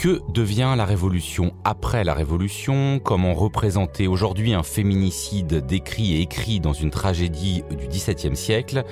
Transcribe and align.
Que 0.00 0.22
devient 0.32 0.72
la 0.78 0.86
révolution 0.86 1.52
après 1.62 2.04
la 2.04 2.14
révolution? 2.14 2.98
Comment 3.04 3.34
représenter 3.34 4.08
aujourd'hui 4.08 4.54
un 4.54 4.62
féminicide 4.62 5.66
décrit 5.66 6.14
et 6.14 6.22
écrit 6.22 6.58
dans 6.58 6.72
une 6.72 6.88
tragédie 6.88 7.64
du 7.68 7.86
XVIIe 7.86 8.34
siècle? 8.34 8.84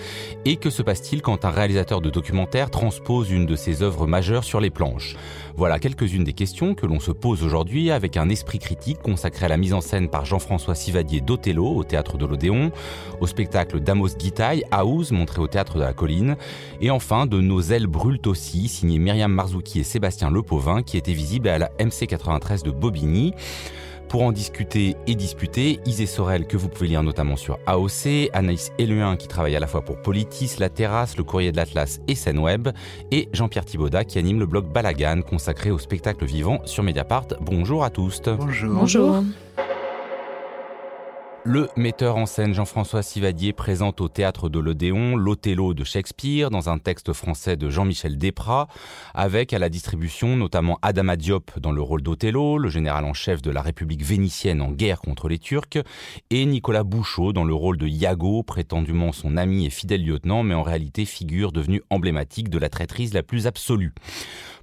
Et 0.45 0.57
que 0.57 0.69
se 0.69 0.83
passe-t-il 0.83 1.23
quand 1.23 1.47
un 1.47 1.51
réalisateur 1.51 2.03
de 2.03 2.11
documentaire 2.11 2.71
transpose 2.71 3.31
une 3.31 3.47
de 3.47 3.57
ses 3.57 3.83
œuvres 3.83 4.07
majeures 4.07 4.45
sur 4.45 4.61
les 4.61 4.69
planches? 4.69 5.17
Voilà 5.57 5.79
quelques-unes 5.79 6.25
des 6.25 6.35
questions 6.35 6.75
que 6.75 6.85
l'on 6.85 7.01
se 7.01 7.11
pose 7.11 7.43
aujourd'hui 7.43 7.91
avec 7.91 8.19
un 8.19 8.29
esprit 8.29 8.59
critique 8.59 8.99
consacré 9.03 9.47
à 9.47 9.49
la 9.49 9.57
mise 9.57 9.73
en 9.73 9.81
scène 9.81 10.11
par 10.11 10.27
Jean-François 10.27 10.75
Sivadier 10.75 11.23
d'Othello 11.23 11.75
au 11.75 11.85
théâtre 11.85 12.19
de 12.19 12.27
l'Odéon, 12.27 12.71
au 13.23 13.27
spectacle 13.27 13.81
d'Amos 13.81 14.15
Guitaille, 14.19 14.63
House, 14.71 15.11
montré 15.11 15.41
au 15.41 15.49
théâtre 15.49 15.79
de 15.79 15.85
la 15.85 15.95
Colline, 15.95 16.37
et 16.83 16.91
enfin 16.91 17.27
de 17.27 17.41
Nos 17.41 17.63
ailes 17.63 17.87
brûlent 17.87 18.21
aussi, 18.27 18.69
signé 18.69 18.99
Myriam 18.99 19.33
Marzouki 19.33 19.81
et 19.81 19.85
Sébastien 19.85 20.31
Lepauvin, 20.31 20.83
qui 20.83 20.98
était 20.99 21.13
visible 21.13 21.49
à 21.49 21.59
la 21.59 21.69
MC93 21.79 22.63
de 22.65 22.71
Bobigny. 22.71 23.35
Pour 24.09 24.23
en 24.23 24.33
discuter 24.33 24.97
et 25.07 25.15
disputer, 25.15 25.81
Isée 25.85 26.07
Sorel, 26.07 26.47
que 26.47 26.57
vous 26.57 26.71
pouvez 26.71 26.89
lire 26.89 27.03
notamment 27.03 27.37
sur 27.37 27.59
AOC, 27.67 28.31
Anaïs 28.33 28.73
Eluin, 28.79 29.17
qui 29.17 29.29
travaille 29.29 29.55
à 29.55 29.61
la 29.61 29.67
fois 29.67 29.83
pour 29.83 30.01
Politis, 30.01 30.57
La 30.59 30.71
Terrasse, 30.71 31.19
Le 31.19 31.25
Courrier 31.25 31.53
de 31.53 31.59
l'Atlas 31.59 32.01
et 32.09 32.15
Scène 32.15 32.41
et 33.11 33.29
Jean-Pierre 33.35 33.67
Thibaudat, 33.67 34.05
qui 34.05 34.19
anime 34.19 34.39
le 34.39 34.47
blog 34.47 34.65
Balagan, 34.73 35.21
consacré 35.21 35.71
au 35.71 35.79
spectacle 35.79 36.25
vivant 36.25 36.61
sur 36.65 36.83
Mediapart. 36.83 37.27
Bonjour 37.41 37.85
à 37.85 37.91
tous. 37.91 38.23
Bonjour. 38.25 38.75
Bonjour. 38.75 39.25
Le 41.45 41.69
metteur 41.77 42.17
en 42.17 42.27
scène 42.27 42.53
Jean-François 42.53 43.03
Sivadier 43.03 43.53
présente 43.53 44.01
au 44.01 44.09
théâtre 44.09 44.49
de 44.49 44.59
l'Odéon 44.59 45.17
l'Othello 45.17 45.73
de 45.73 45.85
Shakespeare 45.85 46.51
dans 46.51 46.69
un 46.69 46.79
texte 46.79 47.13
français 47.13 47.57
de 47.57 47.71
Jean-Michel 47.71 48.19
Desprats, 48.19 48.67
avec 49.15 49.53
à 49.53 49.61
la 49.61 49.69
distribution 49.69 50.37
notamment 50.37 50.79
Adama 50.83 51.17
Diop 51.17 51.59
dans 51.61 51.71
le 51.71 51.81
rôle 51.81 52.03
d'Othello, 52.03 52.59
le 52.59 52.69
général 52.69 53.05
en 53.05 53.15
chef 53.15 53.41
de 53.41 53.53
la 53.53 53.63
République 53.63 54.03
vénitienne 54.03 54.61
en 54.61 54.73
guerre 54.73 55.01
contre 55.01 55.29
les 55.29 55.39
Turcs, 55.39 55.79
et 56.31 56.45
Nicolas 56.45 56.83
Bouchot 56.83 57.33
dans 57.33 57.45
le 57.45 57.55
rôle 57.55 57.79
de 57.79 57.87
Iago, 57.87 58.43
prétendument 58.43 59.13
son 59.13 59.37
ami 59.37 59.65
et 59.65 59.71
fidèle 59.71 60.05
lieutenant, 60.05 60.43
mais 60.43 60.55
en 60.55 60.63
réalité 60.63 61.05
figure 61.05 61.53
devenue 61.53 61.83
emblématique 61.89 62.51
de 62.51 62.59
la 62.59 62.69
traîtrise 62.69 63.15
la 63.15 63.23
plus 63.23 63.47
absolue. 63.47 63.95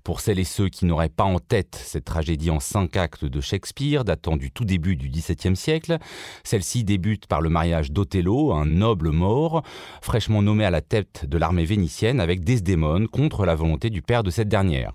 Pour 0.05 0.19
celles 0.19 0.37
et 0.37 0.43
ceux 0.43 0.69
qui 0.69 0.85
n'auraient 0.85 1.09
pas 1.09 1.23
en 1.23 1.39
tête 1.39 1.81
cette 1.83 2.05
tragédie 2.05 2.51
en 2.51 2.59
cinq 2.59 2.95
actes 2.95 3.25
de 3.25 3.41
Shakespeare 3.41 4.05
datant 4.05 4.37
du 4.37 4.51
tout 4.51 4.63
début 4.63 4.95
du 4.95 5.09
XVIIe 5.09 5.55
siècle, 5.55 5.97
celle-ci 6.43 6.83
débute 6.83 7.25
par 7.25 7.41
le 7.41 7.49
mariage 7.49 7.91
d'Othello, 7.91 8.53
un 8.53 8.67
noble 8.67 9.09
mort, 9.09 9.63
fraîchement 10.03 10.43
nommé 10.43 10.63
à 10.63 10.69
la 10.69 10.81
tête 10.81 11.25
de 11.27 11.39
l'armée 11.39 11.65
vénitienne 11.65 12.19
avec 12.19 12.43
Desdémone 12.43 13.07
contre 13.07 13.47
la 13.47 13.55
volonté 13.55 13.89
du 13.89 14.03
père 14.03 14.21
de 14.21 14.29
cette 14.29 14.47
dernière. 14.47 14.91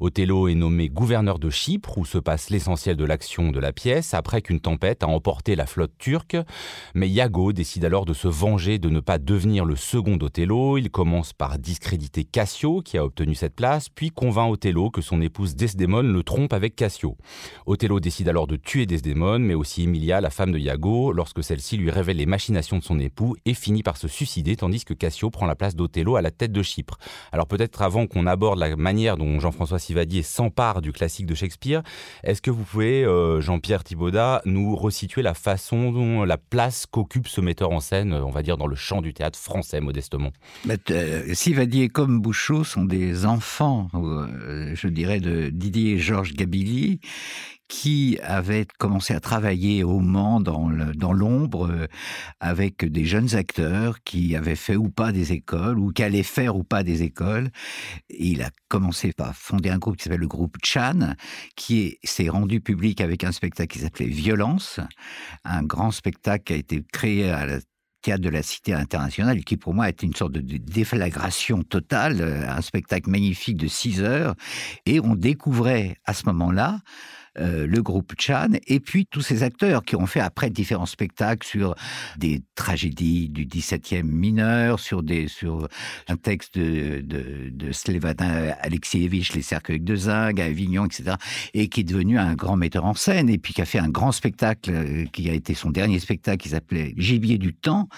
Othello 0.00 0.48
est 0.48 0.56
nommé 0.56 0.88
gouverneur 0.88 1.38
de 1.38 1.50
Chypre 1.50 1.96
où 1.96 2.04
se 2.04 2.18
passe 2.18 2.50
l'essentiel 2.50 2.96
de 2.96 3.04
l'action 3.04 3.52
de 3.52 3.60
la 3.60 3.72
pièce 3.72 4.12
après 4.12 4.42
qu'une 4.42 4.58
tempête 4.58 5.04
a 5.04 5.08
emporté 5.08 5.54
la 5.54 5.66
flotte 5.66 5.96
turque, 5.98 6.36
mais 6.94 7.08
Iago 7.08 7.52
décide 7.52 7.84
alors 7.84 8.06
de 8.06 8.12
se 8.12 8.26
venger 8.26 8.80
de 8.80 8.90
ne 8.90 8.98
pas 8.98 9.18
devenir 9.18 9.64
le 9.64 9.76
second 9.76 10.18
Othello. 10.20 10.78
Il 10.78 10.90
commence 10.90 11.32
par 11.32 11.60
discréditer 11.60 12.24
Cassio 12.24 12.82
qui 12.82 12.98
a 12.98 13.04
obtenu 13.04 13.36
cette 13.36 13.54
place, 13.54 13.88
puis 13.88 14.10
convainc 14.10 14.47
Othello 14.48 14.90
que 14.90 15.00
son 15.00 15.20
épouse 15.20 15.56
Desdémone 15.56 16.12
le 16.12 16.22
trompe 16.22 16.52
avec 16.52 16.76
Cassio. 16.76 17.16
Othello 17.66 18.00
décide 18.00 18.28
alors 18.28 18.46
de 18.46 18.56
tuer 18.56 18.86
Desdémone, 18.86 19.42
mais 19.42 19.54
aussi 19.54 19.84
Emilia, 19.84 20.20
la 20.20 20.30
femme 20.30 20.52
de 20.52 20.58
Iago, 20.58 21.12
lorsque 21.12 21.42
celle-ci 21.42 21.76
lui 21.76 21.90
révèle 21.90 22.16
les 22.16 22.26
machinations 22.26 22.78
de 22.78 22.82
son 22.82 22.98
époux 22.98 23.36
et 23.44 23.54
finit 23.54 23.82
par 23.82 23.96
se 23.96 24.08
suicider 24.08 24.56
tandis 24.56 24.84
que 24.84 24.94
Cassio 24.94 25.30
prend 25.30 25.46
la 25.46 25.54
place 25.54 25.76
d'Othello 25.76 26.16
à 26.16 26.22
la 26.22 26.30
tête 26.30 26.52
de 26.52 26.62
Chypre. 26.62 26.98
Alors 27.32 27.46
peut-être 27.46 27.82
avant 27.82 28.06
qu'on 28.06 28.26
aborde 28.26 28.58
la 28.58 28.76
manière 28.76 29.16
dont 29.16 29.40
Jean-François 29.40 29.78
Sivadier 29.78 30.22
s'empare 30.22 30.80
du 30.80 30.92
classique 30.92 31.26
de 31.26 31.34
Shakespeare, 31.34 31.82
est-ce 32.24 32.42
que 32.42 32.50
vous 32.50 32.64
pouvez, 32.64 33.04
euh, 33.04 33.40
Jean-Pierre 33.40 33.84
Thibaudat, 33.84 34.42
nous 34.44 34.76
resituer 34.76 35.22
la 35.22 35.34
façon 35.34 35.92
dont 35.92 36.24
la 36.24 36.38
place 36.38 36.86
qu'occupe 36.86 37.28
ce 37.28 37.40
metteur 37.40 37.70
en 37.70 37.80
scène, 37.80 38.12
on 38.12 38.30
va 38.30 38.42
dire 38.42 38.56
dans 38.56 38.66
le 38.66 38.76
champ 38.76 39.02
du 39.02 39.14
théâtre 39.14 39.38
français 39.38 39.80
modestement? 39.80 40.30
Euh, 40.90 41.34
Sivadier 41.34 41.88
comme 41.88 42.20
Bouchot 42.20 42.64
sont 42.64 42.84
des 42.84 43.26
enfants 43.26 43.88
euh, 43.94 44.26
je 44.74 44.88
dirais, 44.88 45.20
de 45.20 45.50
Didier 45.50 45.98
Georges 45.98 46.34
Gabilly, 46.34 47.00
qui 47.68 48.18
avait 48.22 48.66
commencé 48.78 49.14
à 49.14 49.20
travailler 49.20 49.84
au 49.84 50.00
Mans 50.00 50.40
dans 50.40 51.12
l'ombre 51.12 51.70
euh, 51.70 51.86
avec 52.40 52.84
des 52.84 53.04
jeunes 53.04 53.34
acteurs 53.34 54.02
qui 54.02 54.34
avaient 54.34 54.56
fait 54.56 54.76
ou 54.76 54.88
pas 54.88 55.12
des 55.12 55.32
écoles 55.32 55.78
ou 55.78 55.92
qui 55.92 56.02
allaient 56.02 56.22
faire 56.22 56.56
ou 56.56 56.64
pas 56.64 56.82
des 56.82 57.02
écoles. 57.02 57.50
Il 58.08 58.42
a 58.42 58.50
commencé 58.68 59.12
par 59.12 59.36
fonder 59.36 59.68
un 59.68 59.78
groupe 59.78 59.98
qui 59.98 60.04
s'appelle 60.04 60.20
le 60.20 60.26
groupe 60.26 60.56
Chan, 60.64 61.14
qui 61.56 61.98
s'est 62.02 62.30
rendu 62.30 62.60
public 62.60 63.02
avec 63.02 63.22
un 63.22 63.32
spectacle 63.32 63.74
qui 63.74 63.80
s'appelait 63.80 64.06
Violence, 64.06 64.80
un 65.44 65.62
grand 65.62 65.90
spectacle 65.90 66.44
qui 66.44 66.52
a 66.54 66.56
été 66.56 66.82
créé 66.90 67.30
à 67.30 67.44
la 67.44 67.58
théâtre 68.00 68.22
de 68.22 68.28
la 68.28 68.42
Cité 68.42 68.74
internationale, 68.74 69.44
qui 69.44 69.56
pour 69.56 69.74
moi 69.74 69.88
était 69.88 70.06
une 70.06 70.14
sorte 70.14 70.32
de 70.32 70.56
déflagration 70.56 71.62
totale, 71.62 72.20
euh, 72.20 72.48
un 72.48 72.60
spectacle 72.60 73.10
magnifique 73.10 73.56
de 73.56 73.68
six 73.68 74.00
heures, 74.00 74.34
et 74.86 75.00
on 75.00 75.14
découvrait 75.14 75.96
à 76.04 76.14
ce 76.14 76.26
moment-là 76.26 76.80
euh, 77.38 77.66
le 77.66 77.82
groupe 77.82 78.12
Chan, 78.18 78.48
et 78.66 78.80
puis 78.80 79.06
tous 79.06 79.20
ces 79.20 79.42
acteurs 79.42 79.84
qui 79.84 79.96
ont 79.96 80.06
fait 80.06 80.20
après 80.20 80.50
différents 80.50 80.86
spectacles 80.86 81.46
sur 81.46 81.74
des 82.16 82.42
tragédies 82.54 83.28
du 83.28 83.46
17e 83.46 84.02
mineur, 84.02 84.80
sur, 84.80 85.02
des, 85.02 85.28
sur 85.28 85.68
un 86.08 86.16
texte 86.16 86.58
de, 86.58 87.00
de, 87.00 87.50
de 87.50 87.72
Slevatin 87.72 88.52
Alexievich, 88.60 89.34
Les 89.34 89.42
cercueils 89.42 89.80
de 89.80 89.96
Zinc, 89.96 90.40
à 90.40 90.44
Avignon, 90.44 90.86
etc., 90.86 91.16
et 91.54 91.68
qui 91.68 91.80
est 91.80 91.84
devenu 91.84 92.18
un 92.18 92.34
grand 92.34 92.56
metteur 92.56 92.84
en 92.84 92.94
scène, 92.94 93.28
et 93.28 93.38
puis 93.38 93.54
qui 93.54 93.62
a 93.62 93.66
fait 93.66 93.78
un 93.78 93.88
grand 93.88 94.12
spectacle, 94.12 94.70
euh, 94.72 95.04
qui 95.12 95.30
a 95.30 95.32
été 95.32 95.54
son 95.54 95.70
dernier 95.70 95.98
spectacle, 96.00 96.42
qui 96.42 96.50
s'appelait 96.50 96.94
Gibier 96.96 97.38
du 97.38 97.54
temps, 97.54 97.88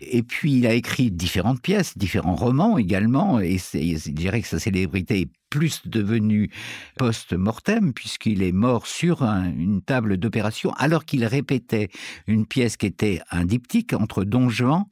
et 0.00 0.22
puis 0.22 0.54
il 0.54 0.66
a 0.66 0.74
écrit 0.74 1.10
différentes 1.10 1.60
pièces, 1.60 1.96
différents 1.96 2.36
romans 2.36 2.78
également, 2.78 3.40
et 3.40 3.58
je 3.58 4.10
dirais 4.10 4.40
que 4.40 4.48
sa 4.48 4.58
célébrité 4.58 5.20
est 5.20 5.30
plus 5.50 5.82
devenu 5.86 6.50
post-mortem, 6.96 7.92
puisqu'il 7.92 8.42
est 8.42 8.52
mort 8.52 8.86
sur 8.86 9.22
une 9.22 9.82
table 9.82 10.16
d'opération, 10.16 10.72
alors 10.72 11.04
qu'il 11.04 11.24
répétait 11.24 11.88
une 12.26 12.46
pièce 12.46 12.76
qui 12.76 12.86
était 12.86 13.20
un 13.30 13.44
diptyque 13.44 13.92
entre 13.92 14.24
Don 14.24 14.48
Juan 14.48 14.84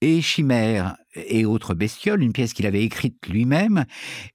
et 0.00 0.20
Chimère 0.20 0.96
et 1.14 1.44
autres 1.44 1.74
bestioles, 1.74 2.22
une 2.22 2.32
pièce 2.32 2.52
qu'il 2.52 2.66
avait 2.66 2.82
écrite 2.82 3.26
lui-même, 3.26 3.84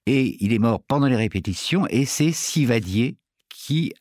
et 0.06 0.36
il 0.44 0.52
est 0.52 0.58
mort 0.58 0.82
pendant 0.82 1.06
les 1.06 1.16
répétitions, 1.16 1.86
et 1.88 2.04
c'est 2.04 2.32
Sivadier 2.32 3.16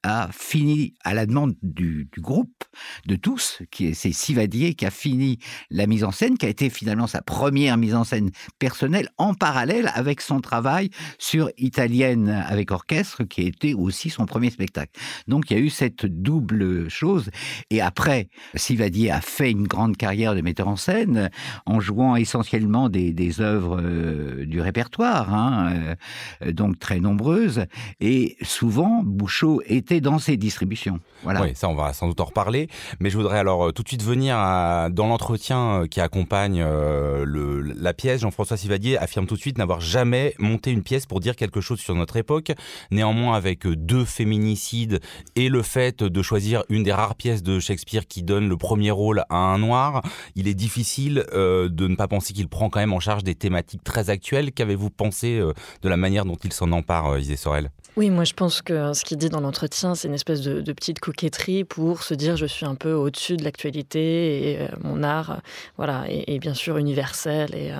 a 0.04 0.30
fini, 0.32 0.94
à 1.04 1.14
la 1.14 1.26
demande 1.26 1.56
du, 1.62 2.09
groupe, 2.18 2.64
de 3.06 3.16
tous, 3.16 3.62
qui 3.72 3.94
c'est 3.96 4.12
Sivadier 4.12 4.74
qui 4.74 4.86
a 4.86 4.92
fini 4.92 5.40
la 5.70 5.88
mise 5.88 6.04
en 6.04 6.12
scène, 6.12 6.38
qui 6.38 6.46
a 6.46 6.50
été 6.50 6.70
finalement 6.70 7.08
sa 7.08 7.22
première 7.22 7.78
mise 7.78 7.96
en 7.96 8.04
scène 8.04 8.32
personnelle, 8.59 9.09
en 9.18 9.34
parallèle 9.34 9.92
avec 9.94 10.22
son 10.22 10.42
travail 10.42 10.90
sur 11.18 11.50
Italienne 11.58 12.30
avec 12.30 12.72
orchestre, 12.72 13.24
qui 13.24 13.42
a 13.42 13.46
été 13.46 13.74
aussi 13.74 14.09
son 14.09 14.26
premier 14.26 14.50
spectacle. 14.50 14.92
Donc 15.28 15.50
il 15.50 15.58
y 15.58 15.59
a 15.59 15.64
eu 15.64 15.70
cette 15.70 16.06
double 16.06 16.90
chose. 16.90 17.30
Et 17.70 17.82
après, 17.82 18.30
Sivadier 18.56 19.12
a 19.12 19.22
fait 19.22 19.52
une 19.52 19.68
grande 19.68 19.98
carrière 19.98 20.36
de 20.36 20.42
metteur 20.42 20.68
en 20.68 20.76
scène, 20.76 21.30
en 21.66 21.80
jouant 21.80 22.16
essentiellement 22.16 22.90
des, 22.90 23.14
des 23.14 23.42
œuvres 23.42 23.80
euh, 23.82 24.46
du 24.46 24.62
répertoire, 24.62 25.34
hein, 25.34 25.96
euh, 26.41 26.52
donc 26.52 26.79
très 26.79 27.00
nombreuses, 27.00 27.66
et 28.00 28.38
souvent 28.41 29.02
Bouchot 29.03 29.60
était 29.66 30.02
dans 30.02 30.19
ses 30.19 30.37
distributions. 30.37 30.99
Voilà. 31.23 31.41
Oui, 31.41 31.52
ça 31.55 31.69
on 31.69 31.75
va 31.75 31.93
sans 31.93 32.08
doute 32.08 32.19
en 32.19 32.25
reparler. 32.25 32.67
Mais 32.99 33.09
je 33.09 33.17
voudrais 33.17 33.40
alors 33.40 33.67
euh, 33.67 33.72
tout 33.72 33.84
de 33.84 33.87
suite 33.87 34.03
venir 34.03 34.35
dans 34.35 35.08
l'entretien 35.08 35.81
euh, 35.81 35.87
qui 35.87 36.02
accompagne 36.02 36.61
euh, 36.61 37.23
le, 37.25 37.61
la 37.61 37.93
pièce. 37.93 38.22
Jean-François 38.22 38.58
Sivadier 38.58 38.97
affirme 38.97 39.28
tout 39.28 39.35
de 39.35 39.40
suite 39.40 39.58
n'avoir 39.58 39.81
jamais 39.81 40.34
monté 40.40 40.72
une 40.72 40.84
pièce 40.84 41.05
pour 41.05 41.19
dire 41.19 41.35
quelque 41.35 41.61
chose 41.61 41.79
sur 41.79 41.96
notre 41.96 42.17
époque. 42.17 42.52
Néanmoins, 42.90 43.35
avec 43.35 43.67
deux 43.67 44.05
féminicides 44.05 44.99
et 45.35 45.49
le 45.49 45.61
fait 45.61 46.03
de 46.03 46.22
choisir 46.22 46.63
une 46.69 46.84
des 46.84 46.93
rares 46.93 47.16
pièces 47.16 47.43
de 47.43 47.59
Shakespeare 47.59 48.08
qui 48.08 48.23
donne 48.23 48.49
le 48.49 48.58
premier 48.58 48.91
rôle 48.91 49.23
à 49.29 49.37
un 49.37 49.58
noir, 49.58 50.02
il 50.35 50.47
est 50.47 50.53
difficile 50.53 51.25
de 51.34 51.87
ne 51.87 51.96
pas 51.96 52.08
penser 52.08 52.34
qu'il 52.34 52.47
prend 52.47 52.69
quand 52.69 52.79
même 52.79 52.93
en 52.93 52.99
charge 52.99 53.23
des 53.23 53.35
thématiques 53.35 53.84
très 53.84 54.09
actuelles. 54.09 54.52
Qu'avez-vous 54.52 54.90
pensé 54.90 55.40
de 55.40 55.90
la 55.90 55.97
manière 55.97 56.25
dont 56.25 56.37
il 56.43 56.53
s'en 56.53 56.72
empare, 56.72 57.17
Isée 57.17 57.35
Sorel? 57.35 57.72
Oui, 57.97 58.09
moi 58.09 58.23
je 58.23 58.34
pense 58.34 58.61
que 58.61 58.93
ce 58.93 59.03
qu'il 59.03 59.17
dit 59.17 59.29
dans 59.29 59.41
dans 59.41 59.47
l'entretien, 59.47 59.96
c'est 59.96 60.08
une 60.08 60.14
espèce 60.14 60.41
de, 60.41 60.72
petite 60.72 60.99
coquetterie 60.99 61.64
pour 61.64 62.03
se 62.03 62.14
dire 62.14 62.38
je 62.38 62.46
suis 62.46 62.66
un 62.66 62.76
peu 62.76 62.93
au-dessus 62.93 63.38
de 63.38 63.43
l'actualité 63.43 64.52
et 64.52 64.67
mon 64.84 65.03
art, 65.03 65.41
voilà, 65.78 66.05
est, 66.08 66.40
bien 66.40 66.53
sûr 66.53 66.78
universel 66.78 67.53
et, 67.53 67.72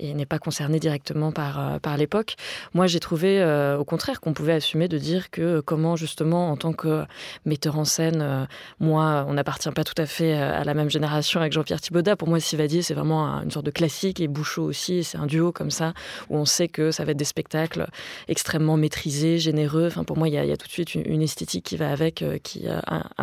et 0.00 0.14
n'est 0.14 0.26
pas 0.26 0.38
concerné 0.38 0.80
directement 0.80 1.32
par, 1.32 1.80
par 1.80 1.96
l'époque. 1.96 2.34
Moi, 2.74 2.86
j'ai 2.86 3.00
trouvé 3.00 3.42
au 3.78 3.84
contraire 3.84 4.20
qu'on 4.20 4.32
pouvait 4.32 4.54
assumer 4.54 4.88
de 4.88 4.98
dire 4.98 5.30
que 5.30 5.60
comment 5.60 5.96
justement 5.96 6.50
en 6.50 6.56
tant 6.56 6.72
que 6.72 7.04
metteur 7.44 7.78
en 7.78 7.84
scène, 7.84 8.48
moi, 8.80 9.24
on 9.28 9.34
n'appartient 9.34 9.70
pas 9.70 9.84
tout 9.84 10.00
à 10.00 10.06
fait 10.06 10.34
à 10.34 10.64
la 10.64 10.74
même 10.74 10.90
génération 10.90 11.40
avec 11.40 11.52
Jean-Pierre 11.52 11.80
Thibaudat. 11.80 12.16
Pour 12.16 12.28
moi, 12.28 12.40
Sivadier, 12.40 12.82
c'est 12.82 12.94
vraiment 12.94 13.42
une 13.42 13.50
sorte 13.50 13.66
de 13.66 13.70
classique 13.70 14.20
et 14.20 14.28
Bouchot 14.28 14.64
aussi. 14.64 15.04
C'est 15.04 15.18
un 15.18 15.26
duo 15.26 15.52
comme 15.52 15.70
ça 15.70 15.92
où 16.30 16.36
on 16.36 16.44
sait 16.44 16.68
que 16.68 16.90
ça 16.90 17.04
va 17.04 17.12
être 17.12 17.18
des 17.18 17.24
spectacles 17.24 17.86
extrêmement 18.28 18.76
maîtrisés, 18.76 19.38
généreux. 19.38 19.86
Enfin, 19.86 20.04
pour 20.04 20.16
moi, 20.16 20.28
il 20.28 20.34
y 20.34 20.38
a, 20.38 20.56
tout 20.56 20.66
de 20.66 20.72
suite 20.72 20.94
une, 20.94 21.01
esthétique 21.22 21.64
qui 21.64 21.76
va 21.76 21.90
avec, 21.90 22.22
euh, 22.22 22.38
qui 22.38 22.64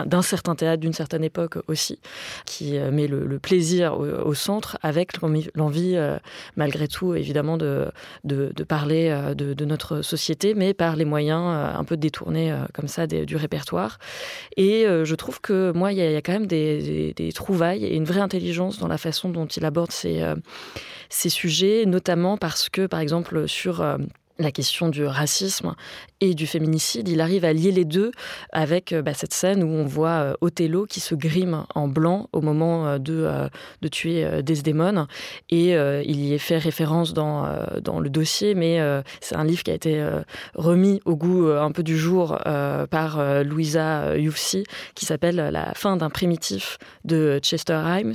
d'un 0.06 0.22
certain 0.22 0.56
théâtre, 0.56 0.82
d'une 0.82 0.94
certaine 0.94 1.24
époque 1.24 1.58
aussi, 1.68 2.00
qui 2.46 2.78
euh, 2.78 2.92
met 2.92 3.08
le, 3.08 3.40
plaisir 3.40 3.98
au, 3.98 4.34
centre 4.34 4.78
avec 4.82 5.14
l'envie, 5.56 5.96
euh, 5.96 6.18
malgré 6.56 6.88
tout, 6.88 7.14
évidemment, 7.14 7.58
de, 7.58 7.92
de, 8.24 8.64
parler 8.64 9.34
de, 9.36 9.66
notre 9.66 10.02
société, 10.02 10.54
mais 10.54 10.74
par 10.74 10.96
les 10.96 11.06
moyens 11.06 11.42
un 11.42 11.84
peu 11.84 11.96
détournés 11.96 12.54
comme 12.74 12.88
ça 12.88 13.08
du 13.08 13.36
répertoire. 13.36 13.98
Et 14.58 14.86
je 14.86 15.16
trouve 15.16 15.40
que 15.40 15.72
moi, 15.74 15.94
il 15.94 16.00
y, 16.00 16.16
a, 16.16 16.22
quand 16.22 16.34
même 16.34 16.48
des, 16.48 17.14
des, 17.16 17.32
trouvailles 17.32 17.86
et 17.86 17.96
une 17.96 18.04
vraie 18.04 18.20
intelligence 18.20 18.78
dans 18.80 18.88
la 18.88 18.98
façon 18.98 19.30
dont 19.30 19.46
il 19.46 19.64
aborde 19.64 19.92
ces, 19.92 20.22
ces 21.10 21.30
sujets, 21.30 21.86
notamment 21.86 22.38
parce 22.38 22.70
que, 22.70 22.88
par 22.88 23.00
exemple, 23.00 23.48
sur 23.48 23.84
la 24.40 24.52
question 24.52 24.90
du 24.90 25.06
racisme 25.06 25.76
et 26.22 26.34
du 26.34 26.48
féminicide, 26.48 27.08
il 27.08 27.22
arrive 27.22 27.46
à 27.46 27.54
lier 27.54 27.72
les 27.72 27.86
deux 27.86 28.12
avec 28.52 28.92
euh, 28.92 29.02
bah, 29.02 29.14
cette 29.14 29.34
scène 29.34 29.64
où 29.64 29.68
on 29.68 29.86
voit 29.86 30.10
euh, 30.10 30.34
Othello 30.42 30.86
qui 30.86 31.00
se 31.00 31.16
grime 31.16 31.66
en 31.76 31.88
blanc 31.88 32.28
au 32.34 32.42
moment 32.42 32.88
euh, 32.88 32.98
de, 32.98 33.30
de 33.82 33.88
tuer 33.88 34.44
Desdemone. 34.44 35.08
Et 35.50 35.72
il 35.72 36.20
y 36.20 36.34
est 36.34 36.38
fait 36.38 36.58
référence 36.58 37.14
dans, 37.14 37.48
dans 37.82 38.00
le 38.00 38.10
dossier, 38.10 38.56
mais 38.56 38.80
c'est 39.22 39.36
un 39.36 39.44
livre 39.44 39.64
qui 39.64 39.72
a 39.72 39.74
été 39.74 40.06
remis 40.56 41.02
au 41.06 41.16
goût 41.16 41.48
un 41.48 41.72
peu 41.72 41.84
du 41.84 41.98
jour 41.98 42.38
par 42.90 43.44
Louisa 43.44 44.18
Youfsi, 44.18 44.64
qui 44.96 45.06
s'appelle 45.06 45.36
La 45.36 45.74
fin 45.74 45.98
d'un 45.98 46.10
primitif 46.10 46.78
de 47.06 47.40
Chester 47.42 47.80
Himes, 47.86 48.14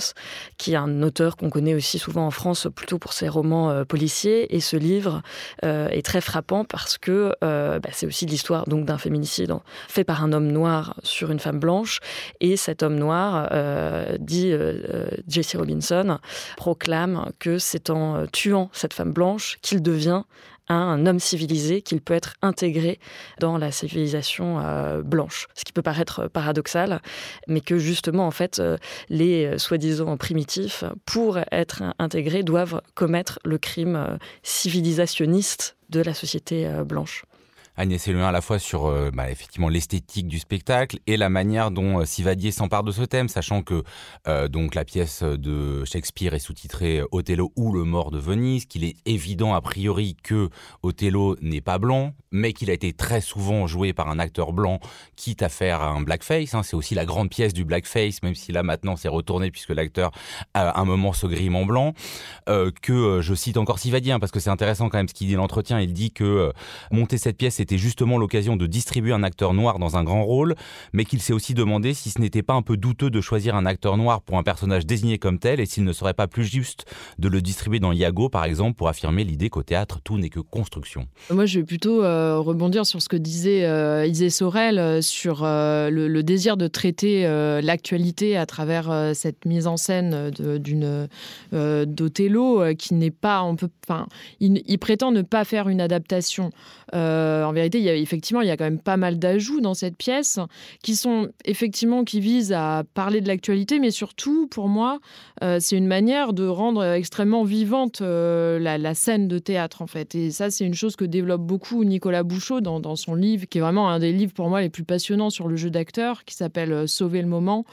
qui 0.58 0.72
est 0.72 0.76
un 0.76 1.02
auteur 1.02 1.36
qu'on 1.36 1.50
connaît 1.50 1.74
aussi 1.74 1.98
souvent 1.98 2.26
en 2.26 2.30
France 2.30 2.68
plutôt 2.74 2.98
pour 2.98 3.12
ses 3.12 3.28
romans 3.28 3.84
policiers. 3.84 4.54
Et 4.54 4.60
ce 4.60 4.76
livre 4.76 5.22
est 5.62 6.04
très 6.04 6.20
frappant 6.20 6.64
parce 6.64 6.98
que 6.98 7.34
bah, 7.40 7.80
c'est 7.94 8.06
aussi 8.06 8.26
l'histoire 8.26 8.68
donc 8.68 8.84
d'un 8.84 8.98
féminicide 8.98 9.54
fait 9.88 10.04
par 10.04 10.22
un 10.22 10.32
homme 10.32 10.48
noir 10.48 10.94
sur 11.02 11.30
une 11.30 11.38
femme 11.38 11.58
blanche. 11.58 12.00
Et 12.40 12.56
cet 12.56 12.82
homme 12.82 12.96
noir, 12.96 13.48
euh, 13.52 14.16
dit 14.18 14.52
euh, 14.52 14.80
euh, 14.88 15.06
Jesse 15.28 15.56
Robinson, 15.56 16.18
proclame 16.56 17.30
que 17.38 17.58
c'est 17.58 17.90
en 17.90 18.26
tuant 18.26 18.70
cette 18.72 18.94
femme 18.94 19.12
blanche 19.12 19.58
qu'il 19.62 19.82
devient 19.82 20.22
un 20.68 21.04
homme 21.04 21.20
civilisé, 21.20 21.82
qu'il 21.82 22.00
peut 22.00 22.14
être 22.14 22.34
intégré 22.40 22.98
dans 23.38 23.58
la 23.58 23.70
civilisation 23.70 24.62
blanche. 25.04 25.46
Ce 25.54 25.62
qui 25.62 25.74
peut 25.74 25.82
paraître 25.82 26.26
paradoxal, 26.28 27.02
mais 27.48 27.60
que 27.60 27.76
justement, 27.76 28.26
en 28.26 28.30
fait, 28.30 28.62
les 29.10 29.58
soi-disant 29.58 30.16
primitifs, 30.16 30.84
pour 31.04 31.38
être 31.52 31.82
intégrés, 31.98 32.42
doivent 32.42 32.80
commettre 32.94 33.40
le 33.44 33.58
crime 33.58 34.18
civilisationniste 34.42 35.76
de 35.90 36.00
la 36.00 36.14
société 36.14 36.66
blanche. 36.86 37.26
Agnès 37.76 38.06
Eloin 38.06 38.28
à 38.28 38.32
la 38.32 38.40
fois 38.40 38.60
sur 38.60 38.86
euh, 38.86 39.10
bah, 39.12 39.30
effectivement 39.30 39.68
l'esthétique 39.68 40.28
du 40.28 40.38
spectacle 40.38 41.00
et 41.08 41.16
la 41.16 41.28
manière 41.28 41.72
dont 41.72 42.00
euh, 42.00 42.04
Sivadier 42.04 42.52
s'empare 42.52 42.84
de 42.84 42.92
ce 42.92 43.02
thème, 43.02 43.28
sachant 43.28 43.62
que 43.62 43.82
euh, 44.28 44.46
donc 44.46 44.76
la 44.76 44.84
pièce 44.84 45.24
de 45.24 45.84
Shakespeare 45.84 46.34
est 46.34 46.38
sous-titrée 46.38 47.02
Othello 47.10 47.52
ou 47.56 47.72
le 47.72 47.82
mort 47.82 48.12
de 48.12 48.18
Venise, 48.18 48.66
qu'il 48.66 48.84
est 48.84 48.94
évident 49.06 49.54
a 49.54 49.60
priori 49.60 50.16
que 50.22 50.50
Othello 50.84 51.36
n'est 51.40 51.60
pas 51.60 51.78
blanc, 51.78 52.12
mais 52.30 52.52
qu'il 52.52 52.70
a 52.70 52.74
été 52.74 52.92
très 52.92 53.20
souvent 53.20 53.66
joué 53.66 53.92
par 53.92 54.08
un 54.08 54.20
acteur 54.20 54.52
blanc, 54.52 54.78
quitte 55.16 55.42
à 55.42 55.48
faire 55.48 55.82
un 55.82 56.00
blackface. 56.00 56.54
Hein. 56.54 56.62
C'est 56.62 56.76
aussi 56.76 56.94
la 56.94 57.04
grande 57.04 57.28
pièce 57.28 57.54
du 57.54 57.64
blackface, 57.64 58.22
même 58.22 58.36
si 58.36 58.52
là 58.52 58.62
maintenant 58.62 58.94
c'est 58.94 59.08
retourné 59.08 59.50
puisque 59.50 59.70
l'acteur 59.70 60.12
à 60.54 60.80
un 60.80 60.84
moment 60.84 61.12
se 61.12 61.26
grime 61.26 61.56
en 61.56 61.66
blanc. 61.66 61.92
que 62.46 63.20
je 63.20 63.34
cite 63.34 63.56
encore 63.56 63.80
Sivadier 63.80 64.12
hein, 64.12 64.20
parce 64.20 64.30
que 64.30 64.38
c'est 64.38 64.50
intéressant 64.50 64.88
quand 64.88 64.98
même 64.98 65.08
ce 65.08 65.14
qu'il 65.14 65.26
dit 65.26 65.34
l'entretien. 65.34 65.80
Il 65.80 65.92
dit 65.92 66.12
que 66.12 66.52
monter 66.92 67.18
cette 67.18 67.36
pièce 67.36 67.63
c'était 67.64 67.78
justement 67.78 68.18
l'occasion 68.18 68.56
de 68.56 68.66
distribuer 68.66 69.14
un 69.14 69.22
acteur 69.22 69.54
noir 69.54 69.78
dans 69.78 69.96
un 69.96 70.04
grand 70.04 70.22
rôle, 70.22 70.54
mais 70.92 71.06
qu'il 71.06 71.22
s'est 71.22 71.32
aussi 71.32 71.54
demandé 71.54 71.94
si 71.94 72.10
ce 72.10 72.20
n'était 72.20 72.42
pas 72.42 72.52
un 72.52 72.60
peu 72.60 72.76
douteux 72.76 73.08
de 73.08 73.22
choisir 73.22 73.56
un 73.56 73.64
acteur 73.64 73.96
noir 73.96 74.20
pour 74.20 74.36
un 74.36 74.42
personnage 74.42 74.84
désigné 74.84 75.16
comme 75.16 75.38
tel 75.38 75.60
et 75.60 75.64
s'il 75.64 75.84
ne 75.84 75.92
serait 75.94 76.12
pas 76.12 76.26
plus 76.26 76.44
juste 76.44 76.84
de 77.18 77.26
le 77.26 77.40
distribuer 77.40 77.80
dans 77.80 77.92
Iago, 77.92 78.28
par 78.28 78.44
exemple, 78.44 78.76
pour 78.76 78.88
affirmer 78.88 79.24
l'idée 79.24 79.48
qu'au 79.48 79.62
théâtre, 79.62 80.00
tout 80.04 80.18
n'est 80.18 80.28
que 80.28 80.40
construction. 80.40 81.06
Moi, 81.30 81.46
je 81.46 81.60
vais 81.60 81.64
plutôt 81.64 82.04
euh, 82.04 82.38
rebondir 82.38 82.84
sur 82.84 83.00
ce 83.00 83.08
que 83.08 83.16
disait 83.16 83.64
euh, 83.64 84.04
Isée 84.04 84.28
Sorel 84.28 84.78
euh, 84.78 85.00
sur 85.00 85.44
le, 85.44 86.22
désir 86.22 86.58
de 86.58 86.66
traiter 86.66 87.22
l'actualité 87.62 88.36
à 88.36 88.44
travers 88.44 89.12
cette 89.14 89.46
mise 89.46 89.66
en 89.66 89.78
scène 89.78 90.30
d'une 90.30 91.08
d'Othello 91.52 92.74
qui 92.76 92.94
n'est 92.94 93.10
pas, 93.10 93.50
il, 94.40 94.78
prétend 94.78 95.12
ne 95.12 95.22
pas 95.22 95.44
faire 95.44 95.70
une 95.70 95.80
adaptation. 95.80 96.50
en 96.92 97.52
vérité, 97.54 97.78
il 97.78 97.84
y 97.84 97.88
a, 97.88 97.96
effectivement, 97.96 98.42
il 98.42 98.48
y 98.48 98.50
a 98.50 98.56
quand 98.56 98.64
même 98.64 98.78
pas 98.78 98.96
mal 98.96 99.18
d'ajouts 99.18 99.60
dans 99.60 99.74
cette 99.74 99.96
pièce 99.96 100.38
qui 100.82 100.96
sont 100.96 101.30
effectivement 101.44 102.04
qui 102.04 102.20
visent 102.20 102.52
à 102.52 102.84
parler 102.94 103.20
de 103.20 103.28
l'actualité, 103.28 103.78
mais 103.78 103.90
surtout, 103.90 104.46
pour 104.46 104.68
moi, 104.68 105.00
euh, 105.42 105.58
c'est 105.60 105.76
une 105.76 105.86
manière 105.86 106.32
de 106.32 106.46
rendre 106.46 106.84
extrêmement 106.84 107.44
vivante 107.44 108.00
euh, 108.00 108.58
la, 108.58 108.94
scène 108.94 109.28
de 109.28 109.38
théâtre, 109.38 109.82
en 109.82 109.86
fait. 109.86 110.14
Et 110.14 110.30
ça, 110.30 110.50
c'est 110.50 110.64
une 110.64 110.74
chose 110.74 110.96
que 110.96 111.04
développe 111.04 111.42
beaucoup 111.42 111.84
Nicolas 111.84 112.22
Bouchot 112.22 112.60
dans, 112.60 112.80
dans, 112.80 112.96
son 112.96 113.14
livre, 113.14 113.46
qui 113.46 113.58
est 113.58 113.60
vraiment 113.60 113.88
un 113.90 113.98
des 113.98 114.12
livres 114.12 114.32
pour 114.32 114.48
moi 114.48 114.60
les 114.60 114.68
plus 114.68 114.84
passionnants 114.84 115.30
sur 115.30 115.48
le 115.48 115.56
jeu 115.56 115.70
d'acteur, 115.70 116.24
qui 116.24 116.34
s'appelle 116.34 116.72
euh, 116.72 116.86
Sauver 116.86 117.22
le 117.22 117.28
moment, 117.28 117.64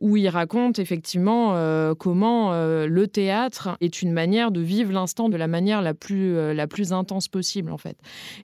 où 0.00 0.16
il 0.16 0.28
raconte 0.28 0.78
effectivement 0.78 1.54
comment 1.98 2.52
le 2.52 3.06
théâtre 3.06 3.78
est 3.80 4.02
une 4.02 4.12
manière 4.12 4.50
de 4.50 4.60
vivre 4.60 4.92
l'instant 4.92 5.30
de 5.30 5.36
la 5.38 5.46
manière 5.46 5.80
la 5.80 5.94
plus, 5.94 6.52
la 6.52 6.66
plus 6.66 6.92
intense 6.92 7.28
possible, 7.28 7.72
en 7.72 7.78
fait. 7.78 7.96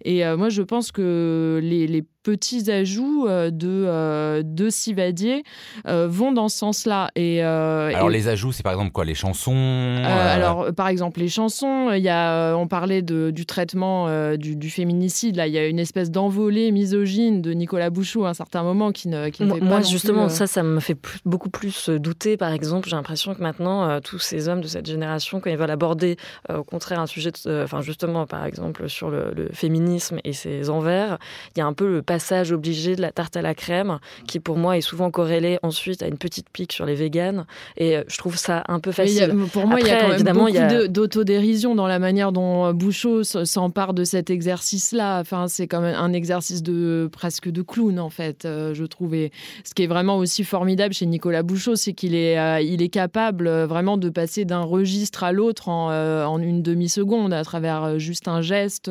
Et 0.06 0.24
moi, 0.36 0.48
je 0.48 0.62
pense 0.62 0.81
que 0.90 1.60
les, 1.62 1.86
petits 2.22 2.70
ajouts 2.70 3.26
euh, 3.28 3.50
de, 3.50 3.84
euh, 3.86 4.42
de 4.44 4.70
Sivadier 4.70 5.42
euh, 5.86 6.06
vont 6.08 6.32
dans 6.32 6.48
ce 6.48 6.58
sens-là. 6.58 7.10
Et, 7.16 7.42
alors 7.42 8.08
les 8.08 8.28
ajouts, 8.28 8.52
c'est 8.52 8.62
par 8.62 8.72
exemple 8.72 8.92
quoi 8.92 9.04
Les 9.04 9.14
chansons 9.14 10.02
Alors 10.04 10.72
par 10.74 10.88
exemple 10.88 11.20
les 11.20 11.28
chansons, 11.28 11.90
il 11.92 12.02
y 12.02 12.08
a, 12.08 12.54
on 12.54 12.66
parlait 12.68 13.02
de, 13.02 13.30
du 13.30 13.46
traitement 13.46 14.06
du, 14.36 14.70
féminicide, 14.70 15.36
là 15.36 15.46
il 15.46 15.52
y 15.52 15.58
a 15.58 15.66
une 15.66 15.78
espèce 15.78 16.10
d'envolée 16.10 16.70
misogyne 16.70 17.42
de 17.42 17.52
Nicolas 17.52 17.90
Bouchou 17.90 18.24
à 18.24 18.30
un 18.30 18.34
certain 18.34 18.62
moment 18.62 18.92
qui 18.92 19.08
ne, 19.08 19.28
qui 19.28 19.44
moi, 19.44 19.58
moi 19.60 19.80
justement 19.82 20.28
ça, 20.28 20.46
ça 20.46 20.62
me 20.62 20.80
fait 20.80 20.96
beaucoup 21.24 21.50
plus 21.50 21.90
douter 21.90 22.36
par 22.36 22.52
exemple. 22.52 22.88
J'ai 22.88 22.96
l'impression 22.96 23.34
que 23.34 23.42
maintenant 23.42 24.00
tous 24.00 24.18
ces 24.18 24.48
hommes 24.48 24.60
de 24.60 24.68
cette 24.68 24.86
génération, 24.86 25.40
quand 25.40 25.50
ils 25.50 25.56
veulent 25.56 25.70
aborder 25.70 26.16
au 26.48 26.64
contraire 26.64 27.00
un 27.00 27.06
sujet, 27.06 27.32
enfin 27.46 27.80
justement 27.80 28.26
par 28.26 28.44
exemple 28.44 28.88
sur 28.88 29.10
le, 29.10 29.32
le 29.34 29.48
féminisme 29.52 30.18
et 30.24 30.32
ses 30.32 30.70
envers, 30.70 31.18
il 31.54 31.58
y 31.58 31.62
a 31.62 31.66
un 31.66 31.72
peu 31.72 31.90
le 31.90 32.02
passage 32.12 32.52
obligé 32.52 32.94
de 32.94 33.00
la 33.00 33.10
tarte 33.10 33.38
à 33.38 33.42
la 33.42 33.54
crème, 33.54 33.98
qui 34.28 34.38
pour 34.38 34.58
moi 34.58 34.76
est 34.76 34.82
souvent 34.82 35.10
corrélé 35.10 35.58
ensuite 35.62 36.02
à 36.02 36.08
une 36.08 36.18
petite 36.18 36.50
pique 36.50 36.74
sur 36.74 36.84
les 36.84 36.94
véganes. 36.94 37.46
Et 37.78 37.96
euh, 37.96 38.04
je 38.06 38.18
trouve 38.18 38.36
ça 38.36 38.64
un 38.68 38.80
peu 38.80 38.92
facile. 38.92 39.34
pour 39.50 39.66
moi, 39.66 39.80
il 39.80 39.86
y 39.86 39.90
a 39.90 39.96
quand 39.96 40.08
même 40.08 40.16
évidemment, 40.16 40.44
beaucoup 40.44 40.88
d'autodérision 40.88 41.74
dans 41.74 41.86
la 41.86 41.98
manière 41.98 42.30
dont 42.30 42.66
euh, 42.66 42.72
Bouchot 42.74 43.24
s'empare 43.24 43.94
de 43.94 44.04
cet 44.04 44.28
exercice-là. 44.28 45.20
Enfin, 45.20 45.48
c'est 45.48 45.66
quand 45.66 45.80
même 45.80 45.94
un 45.94 46.12
exercice 46.12 46.62
de 46.62 47.08
presque 47.10 47.48
de 47.48 47.62
clown 47.62 47.98
en 47.98 48.10
fait, 48.10 48.44
euh, 48.44 48.74
je 48.74 48.84
trouvais. 48.84 49.30
Ce 49.64 49.72
qui 49.72 49.84
est 49.84 49.86
vraiment 49.86 50.18
aussi 50.18 50.44
formidable 50.44 50.92
chez 50.92 51.06
Nicolas 51.06 51.42
Bouchot, 51.42 51.76
c'est 51.76 51.94
qu'il 51.94 52.14
est, 52.14 52.36
il 52.62 52.82
est 52.82 52.90
capable 52.90 53.48
vraiment 53.48 53.96
de 53.96 54.10
passer 54.10 54.44
d'un 54.44 54.60
registre 54.60 55.24
à 55.24 55.32
l'autre 55.32 55.70
en, 55.70 55.88
en, 56.26 56.38
une 56.42 56.60
demi-seconde 56.60 57.32
à 57.32 57.42
travers 57.42 57.98
juste 57.98 58.28
un 58.28 58.42
geste. 58.42 58.90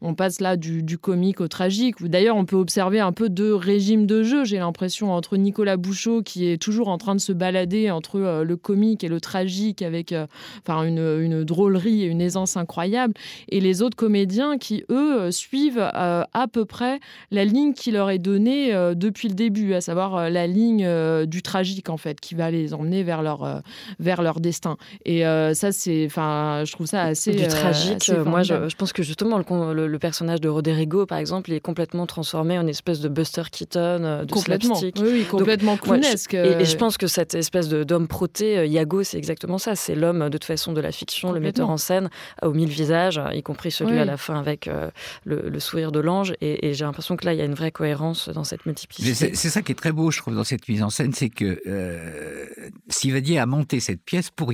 On 0.00 0.14
passe 0.14 0.40
là 0.40 0.56
du, 0.56 0.82
du 0.82 0.96
comique 0.96 1.42
au 1.42 1.48
tragique. 1.48 2.02
D'ailleurs, 2.02 2.36
on 2.36 2.46
peut 2.46 2.61
observer 2.62 3.00
un 3.00 3.12
peu 3.12 3.28
deux 3.28 3.54
régimes 3.54 4.06
de 4.06 4.22
jeu, 4.22 4.44
j'ai 4.44 4.58
l'impression, 4.58 5.12
entre 5.12 5.36
Nicolas 5.36 5.76
Bouchot, 5.76 6.22
qui 6.22 6.48
est 6.48 6.56
toujours 6.56 6.88
en 6.88 6.96
train 6.96 7.14
de 7.14 7.20
se 7.20 7.32
balader 7.32 7.90
entre 7.90 8.18
euh, 8.18 8.44
le 8.44 8.56
comique 8.56 9.04
et 9.04 9.08
le 9.08 9.20
tragique, 9.20 9.82
avec 9.82 10.12
euh, 10.12 10.26
enfin, 10.66 10.84
une, 10.84 11.20
une, 11.20 11.44
drôlerie 11.44 12.02
et 12.02 12.06
une 12.06 12.20
aisance 12.20 12.56
incroyable, 12.56 13.14
et 13.48 13.60
les 13.60 13.82
autres 13.82 13.96
comédiens 13.96 14.58
qui, 14.58 14.84
eux, 14.90 15.20
euh, 15.20 15.30
suivent 15.30 15.80
à 15.82 16.46
peu 16.50 16.64
près 16.64 17.00
la 17.30 17.44
ligne 17.44 17.74
qui 17.74 17.90
leur 17.90 18.10
est 18.10 18.18
donnée 18.18 18.72
depuis 18.94 19.28
le 19.28 19.34
début, 19.34 19.74
à 19.74 19.80
savoir 19.80 20.30
la 20.30 20.46
ligne 20.46 20.88
du 21.26 21.42
tragique, 21.42 21.88
en 21.88 21.96
fait, 21.96 22.20
qui 22.20 22.34
va 22.34 22.50
les 22.50 22.74
emmener 22.74 23.02
vers 23.02 23.22
leur, 23.22 23.62
vers 23.98 24.22
leur 24.22 24.40
destin. 24.40 24.76
Et 25.04 25.22
ça, 25.22 25.72
c'est, 25.72 26.06
enfin, 26.06 26.62
je 26.64 26.72
trouve 26.72 26.86
ça 26.86 27.02
assez. 27.02 27.32
Du 27.32 27.46
tragique, 27.48 28.10
moi, 28.24 28.42
je, 28.42 28.68
je, 28.68 28.76
pense 28.76 28.92
que 28.92 29.02
justement, 29.02 29.38
le, 29.38 29.74
le, 29.74 29.86
le 29.88 29.98
personnage 29.98 30.40
de 30.40 30.48
Roderigo, 30.48 31.06
par 31.06 31.18
exemple, 31.18 31.52
est 31.52 31.60
complètement 31.60 32.06
transformé 32.06 32.51
transformé 32.52 32.58
en 32.58 32.66
espèce 32.66 33.00
de 33.00 33.08
Buster 33.08 33.42
Keaton, 33.50 34.24
de 34.24 34.32
complètement. 34.32 34.74
slapstick. 34.74 35.02
Oui, 35.02 35.10
oui 35.12 35.24
complètement 35.24 35.76
clownesque. 35.76 36.34
et, 36.34 36.60
et, 36.60 36.64
je 36.64 36.76
pense 36.76 36.96
que 36.96 37.06
cette 37.06 37.34
espèce 37.34 37.68
d'homme 37.68 38.08
proté, 38.08 38.66
Yago, 38.68 39.02
c'est 39.02 39.18
exactement 39.18 39.58
ça. 39.58 39.74
C'est 39.74 39.94
l'homme, 39.94 40.24
de 40.24 40.38
toute 40.38 40.44
façon, 40.44 40.72
de 40.72 40.80
la 40.80 40.92
fiction, 40.92 41.32
le 41.32 41.40
metteur 41.40 41.70
en 41.70 41.76
scène, 41.76 42.10
aux 42.42 42.52
mille 42.52 42.68
visages, 42.68 43.20
y 43.32 43.42
compris 43.42 43.70
celui 43.70 43.92
oui. 43.92 43.98
à 43.98 44.04
la 44.04 44.16
fin 44.16 44.38
avec 44.38 44.68
le, 45.24 45.48
le, 45.48 45.60
sourire 45.60 45.92
de 45.92 46.00
l'ange. 46.00 46.34
Et, 46.40 46.68
et 46.68 46.74
j'ai 46.74 46.84
l'impression 46.84 47.16
que 47.16 47.24
là, 47.24 47.34
il 47.34 47.38
y 47.38 47.42
a 47.42 47.44
une 47.44 47.54
vraie 47.54 47.72
cohérence 47.72 48.28
dans 48.28 48.44
cette 48.44 48.66
multiplicité. 48.66 49.34
C'est 49.34 49.50
ça 49.50 49.62
qui 49.62 49.72
est 49.72 49.76
très 49.76 49.92
beau, 49.92 50.10
je 50.10 50.18
trouve, 50.18 50.34
dans 50.34 50.44
cette 50.44 50.68
mise 50.68 50.82
en 50.82 50.90
scène, 50.90 51.12
c'est 51.12 51.30
que 51.30 51.60
euh, 51.66 52.46
Sivadier 52.88 53.38
a 53.38 53.46
monté 53.46 53.80
cette 53.80 54.02
pièce 54.02 54.30
pour, 54.30 54.52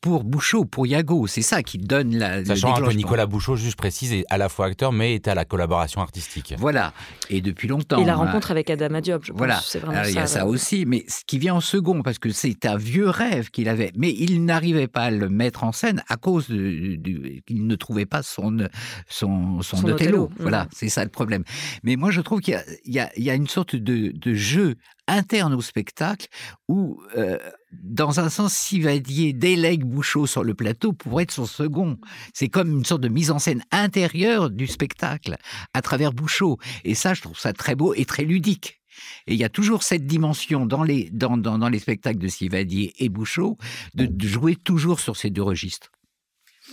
pour 0.00 0.24
Bouchot, 0.24 0.64
pour 0.64 0.86
Yago. 0.86 1.26
C'est 1.26 1.42
ça 1.42 1.62
qui 1.62 1.78
donne 1.78 2.16
la. 2.16 2.44
Sachant 2.44 2.74
que 2.74 2.92
Nicolas 2.92 3.26
Bouchot, 3.26 3.56
juste 3.56 3.76
précise, 3.76 4.12
est 4.12 4.24
à 4.30 4.38
la 4.38 4.48
fois 4.48 4.66
acteur, 4.66 4.92
mais 4.92 5.14
est 5.14 5.28
à 5.28 5.34
la 5.34 5.44
collaboration 5.44 6.00
artistique. 6.00 6.54
Voilà. 6.58 6.92
Et 7.30 7.40
depuis 7.40 7.68
longtemps. 7.68 8.00
Et 8.00 8.04
la 8.04 8.14
rencontre 8.14 8.50
avec 8.50 8.70
Adam 8.70 9.00
Diop, 9.00 9.24
je 9.24 9.32
voilà. 9.32 9.60
Vraiment 9.74 9.92
Alors, 9.92 10.08
il 10.08 10.14
y 10.14 10.18
a 10.18 10.26
ça, 10.26 10.40
ça 10.40 10.46
aussi, 10.46 10.86
mais 10.86 11.04
ce 11.08 11.24
qui 11.26 11.38
vient 11.38 11.54
en 11.54 11.60
second, 11.60 12.02
parce 12.02 12.18
que 12.18 12.30
c'est 12.30 12.64
un 12.66 12.76
vieux 12.76 13.08
rêve 13.08 13.50
qu'il 13.50 13.68
avait, 13.68 13.92
mais 13.96 14.10
il 14.10 14.44
n'arrivait 14.44 14.88
pas 14.88 15.04
à 15.04 15.10
le 15.10 15.28
mettre 15.28 15.64
en 15.64 15.72
scène 15.72 16.02
à 16.08 16.16
cause 16.16 16.46
qu'il 16.46 17.66
ne 17.66 17.76
trouvait 17.76 18.06
pas 18.06 18.22
son 18.22 18.68
son, 19.08 19.62
son, 19.62 19.76
son 19.76 19.88
Othello. 19.88 19.94
Othello. 19.94 20.30
Voilà, 20.38 20.64
mmh. 20.64 20.68
c'est 20.72 20.88
ça 20.88 21.04
le 21.04 21.10
problème. 21.10 21.44
Mais 21.82 21.96
moi, 21.96 22.10
je 22.10 22.20
trouve 22.20 22.40
qu'il 22.40 22.58
y, 22.84 22.98
y, 22.98 23.22
y 23.22 23.30
a, 23.30 23.34
une 23.34 23.48
sorte 23.48 23.76
de, 23.76 24.12
de 24.14 24.34
jeu 24.34 24.76
interne 25.08 25.54
au 25.54 25.60
spectacle 25.60 26.28
où, 26.68 27.02
euh, 27.16 27.38
dans 27.72 28.20
un 28.20 28.28
sens, 28.28 28.54
Sivadier 28.54 29.32
délègue 29.32 29.84
Bouchot 29.84 30.26
sur 30.26 30.44
le 30.44 30.54
plateau 30.54 30.92
pour 30.92 31.20
être 31.20 31.32
son 31.32 31.46
second. 31.46 31.98
C'est 32.34 32.48
comme 32.48 32.70
une 32.70 32.84
sorte 32.84 33.00
de 33.00 33.08
mise 33.08 33.30
en 33.30 33.38
scène 33.38 33.64
intérieure 33.72 34.50
du 34.50 34.66
spectacle 34.66 35.36
à 35.74 35.82
travers 35.82 36.12
Bouchot. 36.12 36.58
Et 36.84 36.94
ça, 36.94 37.14
je 37.14 37.22
trouve 37.22 37.38
ça 37.38 37.52
très 37.52 37.74
beau 37.74 37.94
et 37.94 38.04
très 38.04 38.24
ludique. 38.24 38.80
Et 39.26 39.34
il 39.34 39.40
y 39.40 39.44
a 39.44 39.48
toujours 39.48 39.82
cette 39.82 40.06
dimension 40.06 40.66
dans 40.66 40.82
les, 40.82 41.10
dans, 41.10 41.36
dans, 41.36 41.58
dans 41.58 41.68
les 41.68 41.78
spectacles 41.78 42.18
de 42.18 42.28
Sivadier 42.28 42.94
et 42.98 43.08
Bouchot 43.08 43.56
de, 43.94 44.06
de 44.06 44.28
jouer 44.28 44.56
toujours 44.56 45.00
sur 45.00 45.16
ces 45.16 45.30
deux 45.30 45.42
registres. 45.42 45.90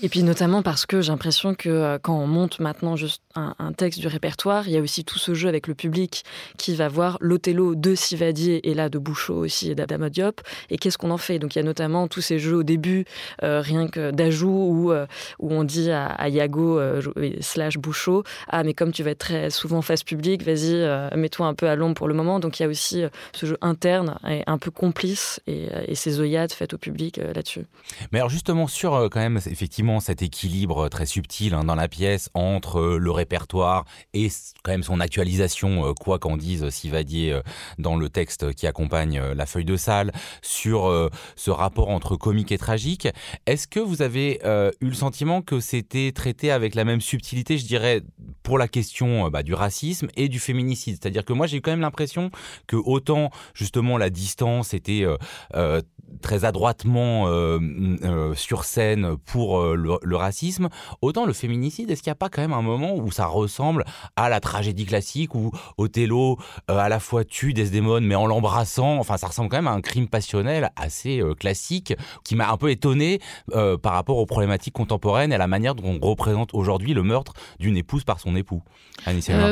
Et 0.01 0.09
puis 0.09 0.23
notamment 0.23 0.61
parce 0.61 0.85
que 0.85 1.01
j'ai 1.01 1.11
l'impression 1.11 1.55
que 1.55 1.69
euh, 1.69 1.97
quand 2.01 2.17
on 2.17 2.27
monte 2.27 2.59
maintenant 2.59 2.95
juste 2.95 3.21
un, 3.35 3.73
texte 3.73 3.99
du 3.99 4.07
répertoire, 4.07 4.67
il 4.67 4.73
y 4.73 4.77
a 4.77 4.81
aussi 4.81 5.03
tout 5.03 5.19
ce 5.19 5.33
jeu 5.33 5.49
avec 5.49 5.67
le 5.67 5.75
public 5.75 6.23
qui 6.57 6.75
va 6.75 6.87
voir 6.87 7.17
l'Othello 7.19 7.75
de 7.75 7.95
Sivadier 7.95 8.69
et 8.69 8.73
là 8.73 8.89
de 8.89 8.97
Bouchot 8.97 9.35
aussi 9.35 9.71
et 9.71 9.75
d'Adama 9.75 10.09
Diop. 10.09 10.41
Et 10.69 10.77
qu'est-ce 10.77 10.97
qu'on 10.97 11.11
en 11.11 11.17
fait? 11.17 11.39
Donc 11.39 11.55
il 11.55 11.59
y 11.59 11.61
a 11.61 11.65
notamment 11.65 12.07
tous 12.07 12.21
ces 12.21 12.39
jeux 12.39 12.55
au 12.55 12.63
début, 12.63 13.05
euh, 13.43 13.61
rien 13.61 13.87
que 13.87 14.11
d'ajout, 14.11 14.47
où, 14.47 14.91
euh, 14.91 15.05
où 15.39 15.53
on 15.53 15.63
dit 15.63 15.91
à, 15.91 16.07
à 16.07 16.29
euh, 16.29 17.01
slash 17.41 17.77
Bouchot, 17.77 18.23
ah 18.49 18.63
mais 18.63 18.73
comme 18.73 18.91
tu 18.91 19.03
vas 19.03 19.11
être 19.11 19.19
très 19.19 19.49
souvent 19.49 19.81
face 19.81 20.03
publique, 20.03 20.43
vas-y, 20.43 21.17
mets-toi 21.17 21.47
un 21.47 21.53
peu 21.53 21.67
à 21.67 21.75
l'ombre 21.75 21.95
pour 21.95 22.07
le 22.07 22.13
moment. 22.13 22.39
Donc 22.39 22.59
il 22.59 22.63
y 22.63 22.65
a 22.65 22.69
aussi 22.69 23.03
ce 23.33 23.45
jeu 23.45 23.57
interne 23.61 24.17
et 24.29 24.43
un 24.47 24.57
peu 24.57 24.71
complice 24.71 25.41
et, 25.47 25.67
et 25.87 25.95
ces 25.95 26.19
œillades 26.19 26.51
faites 26.51 26.73
au 26.73 26.77
public 26.77 27.17
là-dessus. 27.17 27.65
Mais 28.11 28.19
alors 28.19 28.29
justement 28.29 28.67
sur 28.67 29.09
quand 29.11 29.19
même 29.19 29.37
effectivement 29.45 29.84
cet 29.99 30.21
équilibre 30.21 30.89
très 30.89 31.05
subtil 31.05 31.53
hein, 31.53 31.63
dans 31.63 31.75
la 31.75 31.87
pièce 31.87 32.29
entre 32.33 32.81
le 32.81 33.11
répertoire 33.11 33.85
et 34.13 34.29
quand 34.63 34.71
même 34.71 34.83
son 34.83 34.99
actualisation, 34.99 35.93
quoi 35.99 36.19
qu'en 36.19 36.37
dise 36.37 36.69
Sivadier 36.69 37.39
dans 37.77 37.95
le 37.95 38.09
texte 38.09 38.53
qui 38.53 38.67
accompagne 38.67 39.19
la 39.19 39.45
feuille 39.45 39.65
de 39.65 39.77
salle, 39.77 40.11
sur 40.41 40.87
euh, 40.87 41.09
ce 41.35 41.51
rapport 41.51 41.89
entre 41.89 42.15
comique 42.15 42.51
et 42.51 42.57
tragique. 42.57 43.07
Est-ce 43.45 43.67
que 43.67 43.79
vous 43.79 44.01
avez 44.01 44.39
euh, 44.45 44.71
eu 44.81 44.87
le 44.87 44.93
sentiment 44.93 45.41
que 45.41 45.59
c'était 45.59 46.11
traité 46.11 46.51
avec 46.51 46.75
la 46.75 46.85
même 46.85 47.01
subtilité, 47.01 47.57
je 47.57 47.65
dirais, 47.65 48.01
pour 48.43 48.57
la 48.57 48.67
question 48.67 49.29
bah, 49.29 49.43
du 49.43 49.53
racisme 49.53 50.07
et 50.15 50.29
du 50.29 50.39
féminicide? 50.39 50.97
C'est-à-dire 51.01 51.25
que 51.25 51.33
moi 51.33 51.47
j'ai 51.47 51.57
eu 51.57 51.61
quand 51.61 51.71
même 51.71 51.81
l'impression 51.81 52.31
que 52.67 52.75
autant 52.75 53.31
justement 53.53 53.97
la 53.97 54.09
distance 54.09 54.73
était 54.73 55.03
euh, 55.03 55.17
euh, 55.55 55.81
très 56.21 56.45
adroitement 56.45 57.27
euh, 57.27 57.59
euh, 58.03 58.35
sur 58.35 58.63
scène 58.63 59.15
pour 59.25 59.59
euh, 59.59 59.99
le, 60.01 60.15
racisme, 60.15 60.69
autant 61.01 61.25
le 61.25 61.33
féminicide, 61.33 61.91
est-ce 61.91 62.01
qu'il 62.01 62.09
n'y 62.09 62.13
a 62.13 62.15
pas 62.15 62.29
quand 62.29 62.41
même 62.41 62.53
un 62.53 62.61
moment 62.61 62.95
où 62.95 63.11
ça 63.11 63.25
ressemble 63.25 63.85
à 64.15 64.29
la 64.29 64.39
tragédie 64.39 64.85
classique 64.85 65.35
où 65.35 65.51
Othello 65.77 66.37
à 66.67 66.89
la 66.89 66.99
fois 66.99 67.23
tue 67.23 67.53
Desdemone 67.53 68.05
mais 68.05 68.15
en 68.15 68.25
l'embrassant, 68.25 68.97
enfin 68.97 69.17
ça 69.17 69.27
ressemble 69.27 69.49
quand 69.49 69.57
même 69.57 69.67
à 69.67 69.71
un 69.71 69.81
crime 69.81 70.07
passionnel 70.07 70.71
assez 70.75 71.21
classique 71.39 71.93
qui 72.23 72.35
m'a 72.35 72.49
un 72.49 72.57
peu 72.57 72.69
étonné 72.69 73.19
par 73.51 73.93
rapport 73.93 74.17
aux 74.17 74.25
problématiques 74.25 74.73
contemporaines 74.73 75.31
et 75.31 75.35
à 75.35 75.39
la 75.39 75.47
manière 75.47 75.75
dont 75.75 75.99
on 76.01 76.07
représente 76.07 76.53
aujourd'hui 76.53 76.93
le 76.93 77.03
meurtre 77.03 77.33
d'une 77.59 77.77
épouse 77.77 78.03
par 78.03 78.19
son 78.19 78.35
époux. 78.35 78.61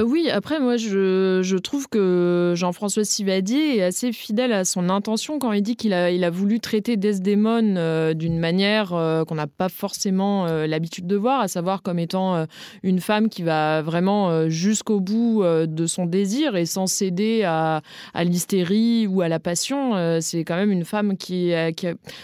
oui, 0.06 0.30
après 0.30 0.60
moi 0.60 0.78
je, 0.78 1.42
je 1.44 1.58
trouve 1.58 1.88
que 1.90 2.54
Jean-François 2.56 3.04
Sivadier 3.04 3.78
est 3.78 3.84
assez 3.84 4.12
fidèle 4.12 4.54
à 4.54 4.66
son 4.66 4.90
intention 4.90 5.40
quand 5.40 5.52
il 5.52 5.62
dit 5.62 5.76
qu'il 5.76 5.94
a, 5.94 6.12
il 6.12 6.24
a 6.24 6.30
voulu 6.30 6.53
traiter 6.60 6.98
Desdemone 6.98 7.76
euh, 7.78 8.14
d'une 8.14 8.40
manière 8.40 8.94
euh, 8.94 9.24
qu'on 9.26 9.36
n'a 9.36 9.48
pas 9.48 9.70
forcément 9.70 10.48
euh, 10.48 10.68
l'habitude 10.68 11.08
de 11.08 11.16
voir, 11.16 11.42
à 11.42 11.48
savoir 11.48 11.82
comme 11.82 12.00
étant 12.00 12.46
une 12.84 13.00
femme 13.00 13.30
qui 13.30 13.44
va 13.44 13.82
vraiment 13.82 14.50
jusqu'au 14.50 15.00
bout 15.00 15.44
de 15.44 15.88
son 15.88 16.06
désir 16.06 16.56
et 16.56 16.66
sans 16.66 16.88
céder 16.88 17.44
à, 17.44 17.82
l'hystérie 18.16 19.08
ou 19.08 19.22
à 19.22 19.28
la 19.28 19.40
passion. 19.40 20.20
C'est 20.22 20.44
quand 20.44 20.56
même 20.56 20.72
une 20.72 20.86
femme 20.86 21.18
qui, 21.18 21.54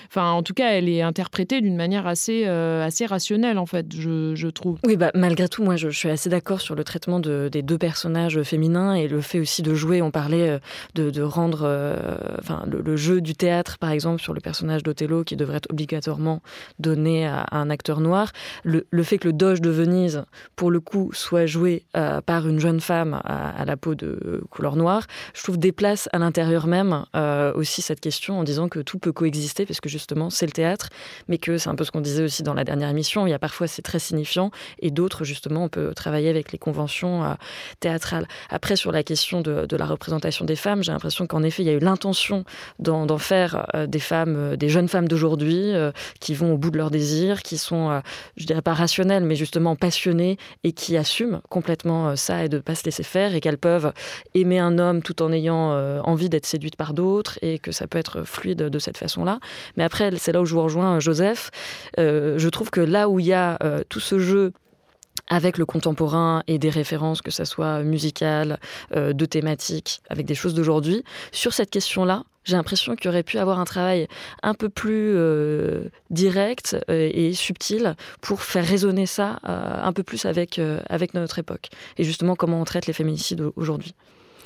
enfin 0.07 0.31
en 0.31 0.43
tout 0.43 0.53
cas, 0.53 0.71
elle 0.71 0.89
est 0.89 1.01
interprétée 1.01 1.61
d'une 1.61 1.75
manière 1.75 2.07
assez, 2.07 2.45
assez 2.45 3.05
rationnelle 3.05 3.57
en 3.57 3.65
fait, 3.65 3.87
je, 3.93 4.49
trouve. 4.49 4.79
Oui, 4.85 4.97
bah, 4.97 5.11
malgré 5.13 5.47
tout, 5.47 5.63
moi 5.63 5.75
je, 5.75 5.89
suis 5.89 6.09
assez 6.09 6.29
d'accord 6.29 6.61
sur 6.61 6.75
le 6.75 6.83
traitement 6.83 7.19
de, 7.19 7.49
des 7.51 7.61
deux 7.61 7.77
personnages 7.77 8.41
féminins 8.43 8.93
et 8.93 9.07
le 9.07 9.21
fait 9.21 9.39
aussi 9.39 9.61
de 9.61 9.73
jouer. 9.73 10.01
On 10.01 10.11
parlait 10.11 10.59
de, 10.95 11.21
rendre, 11.21 11.61
enfin 12.39 12.65
le 12.67 12.95
jeu 12.95 13.21
du 13.21 13.35
théâtre 13.35 13.77
par 13.77 13.91
exemple 13.91 14.08
sur 14.17 14.33
le 14.33 14.41
personnage 14.41 14.83
d'Othello 14.83 15.23
qui 15.23 15.35
devrait 15.35 15.57
être 15.57 15.69
obligatoirement 15.69 16.41
donné 16.79 17.27
à, 17.27 17.45
un 17.51 17.69
acteur 17.69 17.99
noir. 17.99 18.31
Le, 18.63 18.87
le 18.89 19.03
fait 19.03 19.17
que 19.17 19.27
le 19.27 19.33
Doge 19.33 19.61
de 19.61 19.69
Venise, 19.69 20.23
pour 20.55 20.71
le 20.71 20.79
coup, 20.79 21.11
soit 21.13 21.45
joué 21.45 21.83
euh, 21.95 22.21
par 22.21 22.47
une 22.47 22.59
jeune 22.59 22.79
femme 22.79 23.21
à, 23.23 23.63
la 23.65 23.77
peau 23.77 23.95
de 23.95 24.41
couleur 24.49 24.75
noire, 24.75 25.05
je 25.33 25.43
trouve 25.43 25.57
déplace 25.57 26.09
à 26.13 26.19
l'intérieur 26.19 26.67
même 26.67 27.05
euh, 27.15 27.53
aussi 27.53 27.81
cette 27.81 27.99
question 27.99 28.39
en 28.39 28.43
disant 28.43 28.69
que 28.69 28.79
tout 28.79 28.99
peut 28.99 29.11
coexister 29.11 29.65
parce 29.65 29.81
que 29.81 29.89
justement 29.89 30.29
c'est 30.29 30.45
le 30.45 30.51
théâtre, 30.51 30.89
mais 31.27 31.37
que 31.37 31.57
c'est 31.57 31.69
un 31.69 31.75
peu 31.75 31.83
ce 31.83 31.91
qu'on 31.91 32.01
disait 32.01 32.23
aussi 32.23 32.43
dans 32.43 32.53
la 32.53 32.63
dernière 32.63 32.89
émission. 32.89 33.27
Il 33.27 33.29
y 33.29 33.33
a 33.33 33.39
parfois 33.39 33.67
c'est 33.67 33.81
très 33.81 33.99
signifiant 33.99 34.51
et 34.79 34.91
d'autres 34.91 35.23
justement 35.23 35.65
on 35.65 35.69
peut 35.69 35.93
travailler 35.93 36.29
avec 36.29 36.51
les 36.51 36.57
conventions 36.57 37.23
euh, 37.23 37.33
théâtrales. 37.79 38.27
Après 38.49 38.75
sur 38.75 38.91
la 38.91 39.03
question 39.03 39.41
de, 39.41 39.65
de 39.65 39.77
la 39.77 39.85
représentation 39.85 40.45
des 40.45 40.55
femmes, 40.55 40.83
j'ai 40.83 40.91
l'impression 40.91 41.27
qu'en 41.27 41.43
effet 41.43 41.63
il 41.63 41.67
y 41.67 41.69
a 41.69 41.73
eu 41.73 41.79
l'intention 41.79 42.43
d'en 42.79 43.17
faire 43.17 43.67
euh, 43.75 43.87
des 43.99 44.05
femmes, 44.05 44.35
euh, 44.37 44.55
des 44.55 44.69
jeunes 44.69 44.87
femmes 44.87 45.09
d'aujourd'hui 45.09 45.75
euh, 45.75 45.91
qui 46.21 46.33
vont 46.33 46.53
au 46.53 46.57
bout 46.57 46.71
de 46.71 46.77
leurs 46.77 46.89
désirs, 46.89 47.43
qui 47.43 47.57
sont, 47.57 47.91
euh, 47.91 47.99
je 48.37 48.45
dirais 48.45 48.61
pas 48.61 48.73
rationnelles, 48.73 49.25
mais 49.25 49.35
justement 49.35 49.75
passionnées 49.75 50.37
et 50.63 50.71
qui 50.71 50.95
assument 50.95 51.41
complètement 51.49 52.15
ça 52.15 52.45
et 52.45 52.49
de 52.49 52.59
pas 52.59 52.75
se 52.75 52.85
laisser 52.85 53.03
faire 53.03 53.35
et 53.35 53.41
qu'elles 53.41 53.57
peuvent 53.57 53.91
aimer 54.35 54.59
un 54.59 54.79
homme 54.79 55.01
tout 55.01 55.21
en 55.21 55.33
ayant 55.33 55.71
envie 56.03 56.29
d'être 56.29 56.45
séduite 56.45 56.75
par 56.75 56.93
d'autres 56.93 57.37
et 57.41 57.59
que 57.59 57.71
ça 57.71 57.87
peut 57.87 57.97
être 57.97 58.23
fluide 58.23 58.57
de 58.57 58.79
cette 58.79 58.97
façon-là. 58.97 59.39
Mais 59.75 59.83
après, 59.83 60.11
c'est 60.17 60.31
là 60.31 60.41
où 60.41 60.45
je 60.45 60.53
vous 60.53 60.63
rejoins, 60.63 60.99
Joseph. 60.99 61.51
Je 61.97 62.49
trouve 62.49 62.69
que 62.69 62.81
là 62.81 63.09
où 63.09 63.19
il 63.19 63.27
y 63.27 63.33
a 63.33 63.57
tout 63.89 63.99
ce 63.99 64.19
jeu 64.19 64.53
avec 65.27 65.57
le 65.57 65.65
contemporain 65.65 66.43
et 66.47 66.57
des 66.57 66.69
références, 66.69 67.21
que 67.21 67.31
ce 67.31 67.45
soit 67.45 67.83
musicales, 67.83 68.59
euh, 68.95 69.13
de 69.13 69.25
thématiques, 69.25 70.01
avec 70.09 70.25
des 70.25 70.35
choses 70.35 70.53
d'aujourd'hui. 70.53 71.03
Sur 71.31 71.53
cette 71.53 71.69
question-là, 71.69 72.23
j'ai 72.45 72.55
l'impression 72.55 72.95
qu'il 72.95 73.09
aurait 73.09 73.23
pu 73.23 73.37
avoir 73.37 73.59
un 73.59 73.65
travail 73.65 74.07
un 74.43 74.53
peu 74.53 74.69
plus 74.69 75.11
euh, 75.15 75.89
direct 76.09 76.77
euh, 76.89 77.09
et 77.13 77.33
subtil 77.33 77.95
pour 78.21 78.41
faire 78.41 78.65
résonner 78.65 79.05
ça 79.05 79.39
euh, 79.47 79.83
un 79.83 79.93
peu 79.93 80.03
plus 80.03 80.25
avec, 80.25 80.57
euh, 80.57 80.81
avec 80.89 81.13
notre 81.13 81.39
époque. 81.39 81.69
Et 81.97 82.03
justement, 82.03 82.35
comment 82.35 82.59
on 82.59 82.65
traite 82.65 82.87
les 82.87 82.93
féminicides 82.93 83.43
aujourd'hui. 83.55 83.93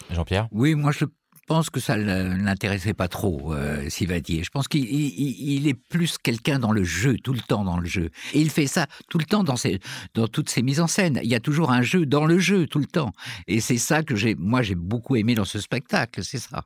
Jean-Pierre? 0.09 0.47
Oui, 0.51 0.75
moi 0.75 0.91
je 0.91 1.05
pense 1.47 1.69
que 1.69 1.79
ça 1.79 1.97
ne 1.97 2.43
l'intéressait 2.43 2.93
pas 2.93 3.07
trop, 3.07 3.53
euh, 3.53 3.89
Sivadier. 3.89 4.43
Je 4.43 4.49
pense 4.49 4.67
qu'il 4.67 4.85
il, 4.85 5.55
il 5.55 5.67
est 5.67 5.73
plus 5.73 6.17
quelqu'un 6.17 6.59
dans 6.59 6.71
le 6.71 6.83
jeu, 6.83 7.17
tout 7.17 7.33
le 7.33 7.39
temps 7.39 7.63
dans 7.63 7.77
le 7.77 7.87
jeu. 7.87 8.09
Et 8.33 8.41
il 8.41 8.49
fait 8.49 8.67
ça 8.67 8.87
tout 9.09 9.17
le 9.17 9.25
temps 9.25 9.43
dans, 9.43 10.27
toutes 10.27 10.49
ses 10.49 10.61
mises 10.61 10.79
en 10.79 10.87
scène. 10.87 11.19
Il 11.23 11.29
y 11.29 11.35
a 11.35 11.39
toujours 11.39 11.71
un 11.71 11.81
jeu 11.81 12.05
dans 12.05 12.25
le 12.25 12.39
jeu, 12.39 12.67
tout 12.67 12.79
le 12.79 12.85
temps. 12.85 13.11
Et 13.47 13.59
c'est 13.59 13.77
ça 13.77 14.03
que 14.03 14.13
moi, 14.35 14.61
j'ai 14.61 14.75
beaucoup 14.75 15.15
aimé 15.15 15.35
dans 15.35 15.45
ce 15.45 15.59
spectacle, 15.59 16.23
c'est 16.23 16.39
ça. 16.39 16.63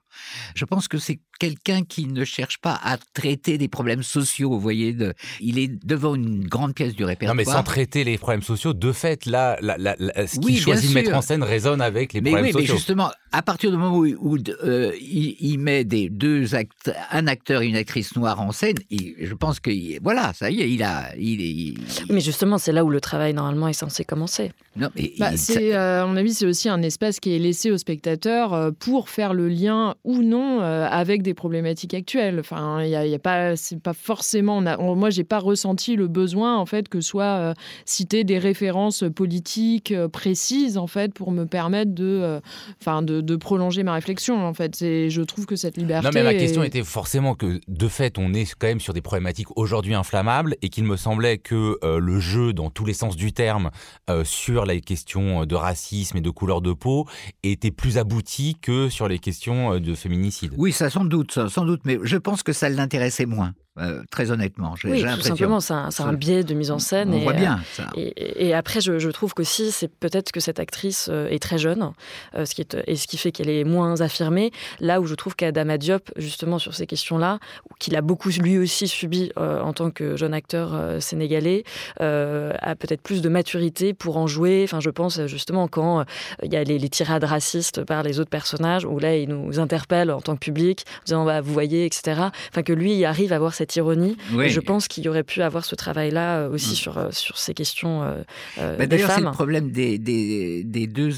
Je 0.55 0.65
pense 0.65 0.87
que 0.87 0.97
c'est 0.97 1.19
quelqu'un 1.37 1.83
qui 1.83 2.05
ne 2.05 2.23
cherche 2.25 2.59
pas 2.59 2.79
à 2.83 2.97
traiter 3.13 3.57
des 3.57 3.67
problèmes 3.67 4.03
sociaux, 4.03 4.49
vous 4.49 4.59
voyez. 4.59 4.93
De, 4.93 5.13
il 5.39 5.59
est 5.59 5.67
devant 5.85 6.15
une 6.15 6.47
grande 6.47 6.73
pièce 6.73 6.95
du 6.95 7.03
répertoire. 7.03 7.35
Non, 7.35 7.37
mais 7.37 7.45
sans 7.45 7.63
traiter 7.63 8.03
les 8.03 8.17
problèmes 8.17 8.41
sociaux, 8.41 8.73
de 8.73 8.91
fait, 8.91 9.25
là, 9.25 9.57
ce 9.61 10.39
qu'il 10.39 10.59
choisit 10.59 10.89
de 10.89 10.95
mettre 10.95 11.13
en 11.13 11.21
scène 11.21 11.43
résonne 11.43 11.81
avec 11.81 12.13
les 12.13 12.21
problèmes 12.21 12.45
sociaux. 12.45 12.59
Mais 12.59 12.65
justement, 12.65 13.11
à 13.31 13.41
partir 13.41 13.71
du 13.71 13.77
moment 13.77 13.97
où, 13.97 14.37
euh, 14.63 14.91
il, 14.99 15.57
met 15.59 15.83
des 15.83 16.09
deux 16.09 16.55
actes, 16.55 16.91
un 17.11 17.27
acteur 17.27 17.61
et 17.61 17.67
une 17.67 17.75
actrice 17.75 18.15
noire 18.15 18.41
en 18.41 18.51
scène, 18.51 18.75
je 18.89 19.33
pense 19.33 19.59
que 19.59 19.71
voilà, 20.01 20.33
ça 20.33 20.49
y 20.49 20.61
est, 20.61 20.71
il 20.71 20.83
a, 20.83 21.15
il, 21.17 21.77
Mais 22.09 22.21
justement, 22.21 22.57
c'est 22.57 22.71
là 22.71 22.85
où 22.85 22.89
le 22.89 23.01
travail 23.01 23.33
normalement 23.33 23.67
est 23.67 23.73
censé 23.73 24.03
commencer. 24.05 24.51
Non, 24.75 24.89
mais 24.95 25.13
bah, 25.19 25.35
c'est, 25.35 25.75
euh, 25.75 26.03
à 26.03 26.05
mon 26.05 26.15
avis, 26.15 26.33
c'est 26.33 26.45
aussi 26.45 26.69
un 26.69 26.81
espace 26.81 27.19
qui 27.19 27.35
est 27.35 27.39
laissé 27.39 27.71
aux 27.71 27.77
spectateurs 27.77 28.53
euh, 28.53 28.71
pour 28.71 29.09
faire 29.09 29.33
le 29.33 29.49
lien 29.49 29.95
ou 30.03 30.21
non 30.21 30.61
avec 30.61 31.21
des 31.21 31.26
problématiques 31.33 31.93
actuelles. 31.93 32.39
Enfin, 32.39 32.83
il 32.83 32.89
y, 32.89 32.95
a, 32.95 33.19
pas, 33.19 33.55
c'est 33.55 33.79
pas 33.79 33.93
forcément. 33.93 34.57
On 34.79 34.95
moi, 34.95 35.09
j'ai 35.09 35.23
pas 35.23 35.39
ressenti 35.39 35.95
le 35.95 36.07
besoin 36.07 36.57
en 36.57 36.65
fait 36.65 36.89
que 36.89 37.01
soit 37.01 37.53
citer 37.85 38.23
des 38.23 38.39
références 38.39 39.03
politiques 39.15 39.93
précises 40.11 40.77
en 40.77 40.87
fait 40.87 41.13
pour 41.13 41.31
me 41.31 41.45
permettre 41.45 41.93
de, 41.93 42.39
enfin, 42.81 43.01
de 43.01 43.21
de 43.21 43.35
prolonger 43.35 43.83
ma 43.83 43.93
réflexion, 43.93 44.45
en 44.45 44.53
fait. 44.53 44.77
Je 44.79 45.21
trouve 45.21 45.45
que 45.45 45.55
cette 45.55 45.77
liberté. 45.77 46.05
Non, 46.05 46.11
mais 46.13 46.23
ma 46.23 46.33
question 46.33 46.63
était 46.63 46.83
forcément 46.83 47.35
que, 47.35 47.59
de 47.67 47.87
fait, 47.87 48.17
on 48.17 48.33
est 48.33 48.55
quand 48.57 48.67
même 48.67 48.79
sur 48.79 48.93
des 48.93 49.01
problématiques 49.01 49.55
aujourd'hui 49.55 49.93
inflammables 49.93 50.55
et 50.61 50.69
qu'il 50.69 50.85
me 50.85 50.97
semblait 50.97 51.37
que 51.37 51.77
euh, 51.83 51.99
le 51.99 52.19
jeu, 52.19 52.53
dans 52.53 52.69
tous 52.69 52.85
les 52.85 52.93
sens 52.93 53.15
du 53.15 53.33
terme, 53.33 53.69
euh, 54.09 54.23
sur 54.23 54.65
les 54.65 54.81
questions 54.81 55.45
de 55.45 55.55
racisme 55.55 56.17
et 56.17 56.21
de 56.21 56.29
couleur 56.29 56.61
de 56.61 56.73
peau, 56.73 57.05
était 57.43 57.71
plus 57.71 57.97
abouti 57.97 58.57
que 58.61 58.89
sur 58.89 59.07
les 59.07 59.19
questions 59.19 59.73
euh, 59.73 59.79
de 59.79 59.93
féminicide. 59.93 60.53
Oui, 60.57 60.71
ça 60.71 60.89
sans 60.89 61.05
sans 61.31 61.65
doute, 61.65 61.81
mais 61.85 61.99
je 62.03 62.17
pense 62.17 62.43
que 62.43 62.53
ça 62.53 62.69
l'intéressait 62.69 63.25
moins. 63.25 63.53
Euh, 63.79 64.01
très 64.09 64.31
honnêtement. 64.31 64.73
Oui, 64.83 65.03
tout 65.03 65.21
simplement, 65.21 65.59
c'est 65.59 65.73
un, 65.73 66.13
biais 66.13 66.43
de 66.43 66.53
mise 66.53 66.71
en 66.71 66.79
scène. 66.79 67.13
On 67.13 67.19
voit 67.19 67.33
bien 67.33 67.55
euh, 67.55 67.83
ça. 67.83 67.89
Et, 67.95 68.53
après, 68.53 68.81
je, 68.81 69.09
trouve 69.09 69.33
qu'aussi, 69.33 69.71
c'est 69.71 69.87
peut-être 69.87 70.31
que 70.31 70.39
cette 70.39 70.59
actrice 70.59 71.09
euh, 71.11 71.29
est 71.29 71.39
très 71.39 71.57
jeune, 71.57 71.91
ce 72.33 72.53
qui 72.53 72.61
est, 72.61 72.77
et 72.87 72.95
ce 72.95 73.07
qui 73.07 73.17
fait 73.17 73.31
qu'elle 73.31 73.49
est 73.49 73.63
moins 73.63 74.01
affirmée. 74.01 74.51
Là 74.79 74.99
où 75.01 75.05
je 75.05 75.15
trouve 75.15 75.35
qu'Adama 75.35 75.77
Diop, 75.77 76.09
justement, 76.17 76.59
sur 76.59 76.73
ces 76.73 76.87
questions-là, 76.87 77.39
qu'il 77.79 77.95
a 77.95 78.01
beaucoup 78.01 78.29
lui 78.29 78.57
aussi 78.57 78.87
subi 78.87 79.31
en 79.37 79.73
tant 79.73 79.91
que 79.91 80.15
jeune 80.15 80.33
acteur 80.33 81.01
sénégalais, 81.01 81.63
a 81.99 82.75
peut-être 82.75 83.01
plus 83.01 83.21
de 83.21 83.29
maturité 83.29 83.93
pour 83.93 84.17
en 84.17 84.27
jouer. 84.27 84.61
Enfin, 84.63 84.79
je 84.79 84.89
pense 84.89 85.25
justement 85.27 85.67
quand 85.67 86.05
il 86.43 86.51
y 86.51 86.55
a 86.55 86.63
les, 86.63 86.89
tirades 86.89 87.23
racistes 87.23 87.83
par 87.83 88.03
les 88.03 88.19
autres 88.19 88.29
personnages, 88.29 88.85
où 88.85 88.99
là, 88.99 89.15
il 89.15 89.29
nous 89.29 89.59
interpelle 89.59 90.11
en 90.11 90.21
tant 90.21 90.35
que 90.35 90.39
public, 90.39 90.85
en 90.87 91.03
disant, 91.05 91.25
bah, 91.25 91.41
vous 91.41 91.53
voyez, 91.53 91.85
etc. 91.85 92.21
Enfin, 92.49 92.63
que 92.63 92.73
lui, 92.73 92.95
il 92.95 93.05
arrive 93.05 93.33
à 93.33 93.35
avoir 93.35 93.53
cette 93.53 93.66
ironie. 93.75 94.17
Je 94.31 94.59
pense 94.59 94.87
qu'il 94.87 95.03
y 95.05 95.09
aurait 95.09 95.23
pu 95.23 95.41
avoir 95.41 95.65
ce 95.65 95.75
travail-là 95.75 96.39
euh, 96.39 96.49
aussi 96.49 96.71
mm. 96.71 96.75
sur, 96.75 96.97
euh, 96.97 97.09
sur 97.11 97.37
ces 97.37 97.53
questions 97.53 98.03
euh, 98.03 98.23
bah, 98.57 98.77
des 98.77 98.87
D'ailleurs, 98.87 99.11
c'est 99.11 99.21
le 99.21 99.31
problème 99.31 99.71
des, 99.71 99.97
des, 99.97 100.63
des, 100.63 100.87
deux, 100.87 101.11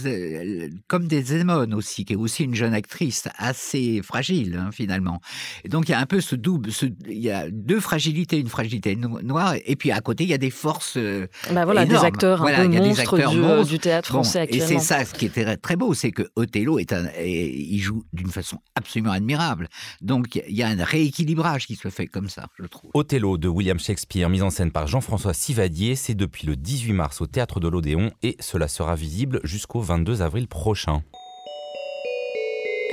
comme 0.88 1.08
des 1.08 1.22
Zemmour 1.22 1.65
aussi, 1.74 2.06
qui 2.06 2.13
est 2.13 2.18
aussi 2.18 2.44
une 2.44 2.56
jeune 2.56 2.74
actrice 2.74 3.27
assez 3.38 4.01
fragile 4.03 4.60
hein, 4.60 4.70
finalement. 4.72 5.22
Et 5.63 5.70
donc 5.70 5.88
il 5.88 5.91
y 5.91 5.96
a 5.96 6.00
un 6.00 6.06
peu 6.06 6.22
ce 6.22 6.36
double, 6.36 6.70
il 7.08 7.20
y 7.20 7.32
a 7.32 7.50
deux 7.50 7.79
fragilités, 7.79 8.39
une 8.39 8.48
fragilité 8.48 8.96
noire, 8.96 9.56
et 9.65 9.75
puis 9.75 9.91
à 9.91 10.01
côté 10.01 10.24
il 10.24 10.29
y 10.29 10.34
a 10.34 10.38
des 10.38 10.50
forces. 10.50 10.98
bah 11.51 11.65
voilà, 11.65 11.86
des 11.86 11.96
acteurs 11.96 12.44
un 12.44 12.70
peu 12.70 12.77
monstres 12.77 13.65
du, 13.65 13.79
théâtre 13.79 14.10
français 14.10 14.41
actuellement. 14.41 14.65
Et 14.65 14.68
c'est 14.68 14.79
ça 14.79 15.06
ce 15.06 15.13
qui 15.13 15.25
était 15.25 15.58
très 15.58 15.75
beau, 15.75 15.94
c'est 15.94 16.12
que 16.12 16.24
Othello 16.36 16.79
est 16.79 16.94
un, 16.94 17.08
il 17.22 17.79
joue 17.79 18.03
d'une 18.13 18.29
façon 18.29 18.60
absolument 18.75 19.12
admirable. 19.12 19.68
Donc 20.01 20.36
il 20.36 20.56
y 20.56 20.63
a 20.63 20.68
un 20.68 20.84
rééquilibrage 20.84 21.68
qui 21.68 21.75
se 21.75 21.89
fait 21.89 22.08
comme 22.08 22.29
ça 22.29 22.38
je 22.58 22.65
trouve. 22.65 22.91
Othello 22.93 23.38
de 23.38 23.48
William 23.48 23.79
Shakespeare, 23.79 24.29
mise 24.29 24.43
en 24.43 24.50
scène 24.50 24.72
par 24.72 24.88
Jean-François 24.88 25.34
Sivadier, 25.34 25.96
c'est 25.96 26.15
depuis 26.15 26.46
le 26.48 26.55
18 26.55 26.93
mars 26.93 27.22
au 27.22 27.27
Théâtre 27.27 27.60
de 27.60 27.67
l'Odéon 27.67 28.12
et 28.24 28.36
cela 28.39 28.67
sera 28.67 28.96
visible 28.96 29.39
jusqu'au 29.43 29.81
22 29.81 30.22
avril 30.22 30.48
prochain. 30.48 31.03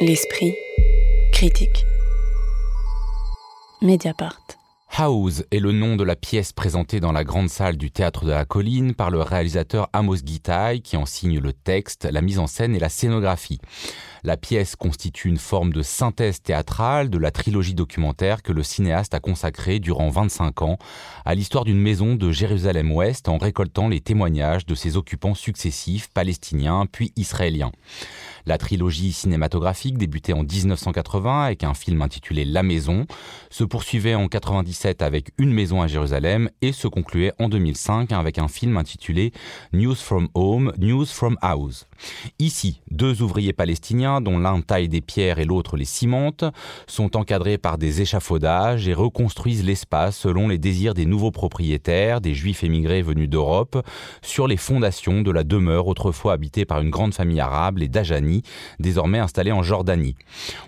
L'esprit 0.01 0.55
critique. 1.33 1.85
Mediapart. 3.83 4.41
House 4.99 5.43
est 5.51 5.59
le 5.59 5.73
nom 5.73 5.97
de 5.97 6.05
la 6.05 6.17
pièce 6.17 6.53
présentée 6.55 7.01
dans 7.01 7.13
la 7.13 7.23
grande 7.23 7.51
salle 7.51 7.77
du 7.77 7.91
Théâtre 7.91 8.25
de 8.25 8.31
la 8.31 8.47
Colline 8.47 8.95
par 8.95 9.11
le 9.11 9.21
réalisateur 9.21 9.91
Amos 9.93 10.17
Gitaï 10.25 10.81
qui 10.81 10.97
en 10.97 11.05
signe 11.05 11.39
le 11.39 11.53
texte, 11.53 12.09
la 12.11 12.23
mise 12.23 12.39
en 12.39 12.47
scène 12.47 12.75
et 12.75 12.79
la 12.79 12.89
scénographie. 12.89 13.61
La 14.27 14.37
pièce 14.37 14.75
constitue 14.75 15.29
une 15.29 15.39
forme 15.39 15.73
de 15.73 15.83
synthèse 15.83 16.43
théâtrale 16.43 17.11
de 17.11 17.19
la 17.19 17.31
trilogie 17.31 17.75
documentaire 17.75 18.43
que 18.43 18.53
le 18.53 18.65
cinéaste 18.65 19.15
a 19.15 19.21
consacrée 19.21 19.79
durant 19.79 20.11
25 20.11 20.63
ans 20.63 20.79
à 21.25 21.37
l'histoire 21.37 21.63
d'une 21.63 21.79
maison 21.79 22.17
de 22.17 22.33
Jérusalem-Ouest 22.33 23.29
en 23.29 23.39
récoltant 23.39 23.89
les 23.89 24.01
témoignages 24.01 24.67
de 24.67 24.75
ses 24.75 24.97
occupants 24.97 25.37
successifs 25.37 26.09
palestiniens 26.09 26.87
puis 26.91 27.13
israéliens. 27.15 27.71
La 28.47 28.59
trilogie 28.59 29.13
cinématographique 29.13 29.99
débutait 29.99 30.33
en 30.33 30.43
1980 30.43 31.45
avec 31.45 31.63
un 31.65 31.75
film 31.75 32.03
intitulé 32.03 32.45
La 32.45 32.63
Maison, 32.63 33.07
se 33.51 33.65
poursuivait 33.65 34.15
en 34.15 34.29
97 34.29 35.03
avec 35.03 35.31
Une 35.39 35.53
maison 35.53 35.83
à 35.83 35.89
Jérusalem 35.89 36.51
et 36.63 36.73
se 36.73 36.89
concluait 36.89 37.33
en 37.39 37.49
2005 37.49 38.13
avec 38.13 38.39
un 38.39 38.49
film 38.49 38.77
intitulé 38.77 39.33
News 39.73 39.97
from 39.97 40.29
Home, 40.35 40.73
News 40.79 41.07
from 41.07 41.37
House. 41.43 41.87
Ici, 42.39 42.83
deux 42.91 43.23
ouvriers 43.23 43.53
palestiniens, 43.53 44.16
dont 44.21 44.39
l'un 44.39 44.61
taille 44.61 44.89
des 44.89 45.01
pierres 45.01 45.39
et 45.39 45.45
l'autre 45.45 45.77
les 45.77 45.85
cimente, 45.85 46.45
sont 46.87 47.17
encadrés 47.17 47.59
par 47.59 47.79
des 47.79 48.01
échafaudages 48.03 48.89
et 48.89 48.95
reconstruisent 48.95 49.65
l'espace 49.65 50.17
selon 50.17 50.49
les 50.49 50.59
désirs 50.59 50.95
des 50.95 51.07
nouveaux 51.07 51.31
propriétaires, 51.31 52.21
des 52.21 52.35
juifs 52.35 52.65
émigrés 52.65 53.03
venus 53.03 53.29
d'Europe, 53.29 53.85
sur 54.23 54.47
les 54.47 54.57
fondations 54.57 55.23
de 55.23 55.31
la 55.31 55.45
demeure 55.45 55.87
autrefois 55.87 56.33
habitée 56.33 56.65
par 56.65 56.81
une 56.81 56.91
grande 56.91 57.15
famille 57.15 57.41
arabe, 57.41 57.79
les 57.79 57.89
Dajani, 57.89 58.43
désormais 58.79 59.19
installé 59.19 59.53
en 59.53 59.63
Jordanie. 59.63 60.17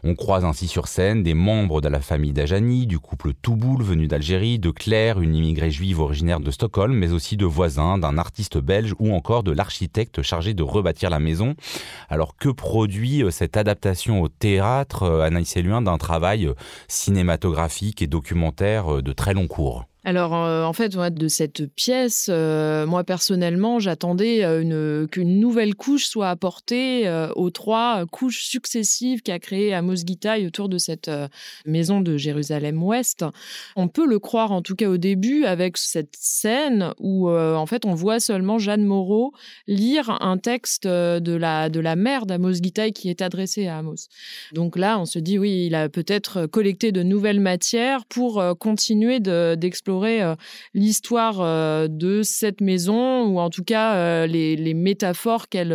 On 0.05 0.15
croise 0.15 0.45
ainsi 0.45 0.69
sur 0.69 0.89
scène 0.89 1.23
des 1.23 1.35
membres 1.35 1.81
de 1.81 1.89
la 1.89 2.01
famille 2.01 2.33
d'Ajani, 2.33 2.87
du 2.87 2.99
couple 2.99 3.33
Touboul 3.35 3.83
venu 3.83 4.07
d'Algérie, 4.07 4.59
de 4.59 4.71
Claire, 4.71 5.21
une 5.21 5.35
immigrée 5.35 5.71
juive 5.71 6.01
originaire 6.01 6.41
de 6.41 6.51
Stockholm, 6.51 6.95
mais 6.95 7.13
aussi 7.13 7.37
de 7.37 7.47
voisins, 7.47 7.99
d'un 7.99 8.19
artiste 8.19 8.59
belge 8.59 8.95
ou 8.99 9.15
encore 9.15 9.43
de 9.43 9.53
l'architecte 9.53 10.23
chargé 10.23 10.55
de 10.55 10.63
rebâtir 10.63 11.11
la 11.11 11.19
maison. 11.19 11.55
Alors 12.09 12.37
que 12.37 12.49
produit 12.49 13.23
euh, 13.23 13.28
cette 13.31 13.57
adaptation 13.57 14.23
au 14.23 14.29
théâtre, 14.29 15.03
euh, 15.05 15.23
Anaïs 15.23 15.57
Eluin, 15.57 15.83
d'un 15.83 15.99
travail 15.99 16.47
euh, 16.47 16.55
cinématographique 16.89 18.03
et 18.03 18.07
documentaire 18.07 19.03
de 19.03 19.13
très 19.13 19.35
long 19.35 19.47
cours 19.47 19.87
alors, 20.09 20.35
euh, 20.35 20.65
en 20.65 20.73
fait, 20.73 20.97
de 20.97 21.29
cette 21.29 21.67
pièce, 21.75 22.31
euh, 22.31 22.87
moi 22.87 23.05
personnellement, 23.05 23.79
j'attendais 23.79 24.43
euh, 24.43 25.07
qu'une 25.07 25.39
nouvelle 25.39 25.75
couche 25.75 26.07
soit 26.07 26.31
apportée 26.31 27.07
aux 27.37 27.51
trois 27.51 28.07
couches 28.11 28.45
successives 28.45 29.21
qu'a 29.21 29.39
créé 29.39 29.75
Amos 29.75 29.97
Gitaï 29.97 30.47
autour 30.47 30.71
de 30.71 30.79
cette 30.79 31.11
maison 31.67 32.01
de 32.01 32.17
Jérusalem-Ouest. 32.17 33.27
On 33.77 33.89
peut 33.89 34.07
le 34.07 34.19
croire, 34.19 34.51
en 34.51 34.63
tout 34.63 34.77
cas 34.77 34.89
au 34.89 34.97
début, 34.97 35.45
avec 35.45 35.77
cette 35.77 36.17
scène 36.19 36.95
où, 36.99 37.29
en 37.29 37.67
fait, 37.67 37.85
on 37.85 37.93
voit 37.95 38.19
seulement 38.19 38.59
Jeanne 38.59 38.85
Moreau 38.85 39.35
lire 39.67 40.17
un 40.23 40.39
texte 40.39 40.87
de 40.87 41.35
la, 41.35 41.69
de 41.69 41.81
la 41.81 41.97
mère 41.97 42.25
d'Amos 42.25 42.55
Gitaï 42.55 42.93
qui 42.93 43.11
est 43.11 43.21
adressé 43.21 43.67
à 43.67 43.79
Amos. 43.79 44.09
Donc 44.55 44.79
là, 44.79 44.99
on 44.99 45.05
se 45.05 45.19
dit, 45.19 45.39
oui, 45.39 45.67
il 45.67 45.75
a 45.75 45.91
peut-être 45.91 46.47
collecté 46.47 46.93
de 46.93 47.03
nouvelles 47.03 47.41
matières 47.41 48.07
pour 48.07 48.43
continuer 48.59 49.21
d'explorer 49.21 49.98
euh, 50.07 50.35
l'histoire 50.75 51.41
euh, 51.41 51.89
de 51.89 52.23
cette 52.23 52.61
maison 52.61 53.25
ou 53.27 53.39
en 53.39 53.51
tout 53.51 53.65
cas 53.65 53.97
euh, 53.97 54.27
les, 54.27 54.75
métaphores 54.75 55.49
qu'elle, 55.49 55.75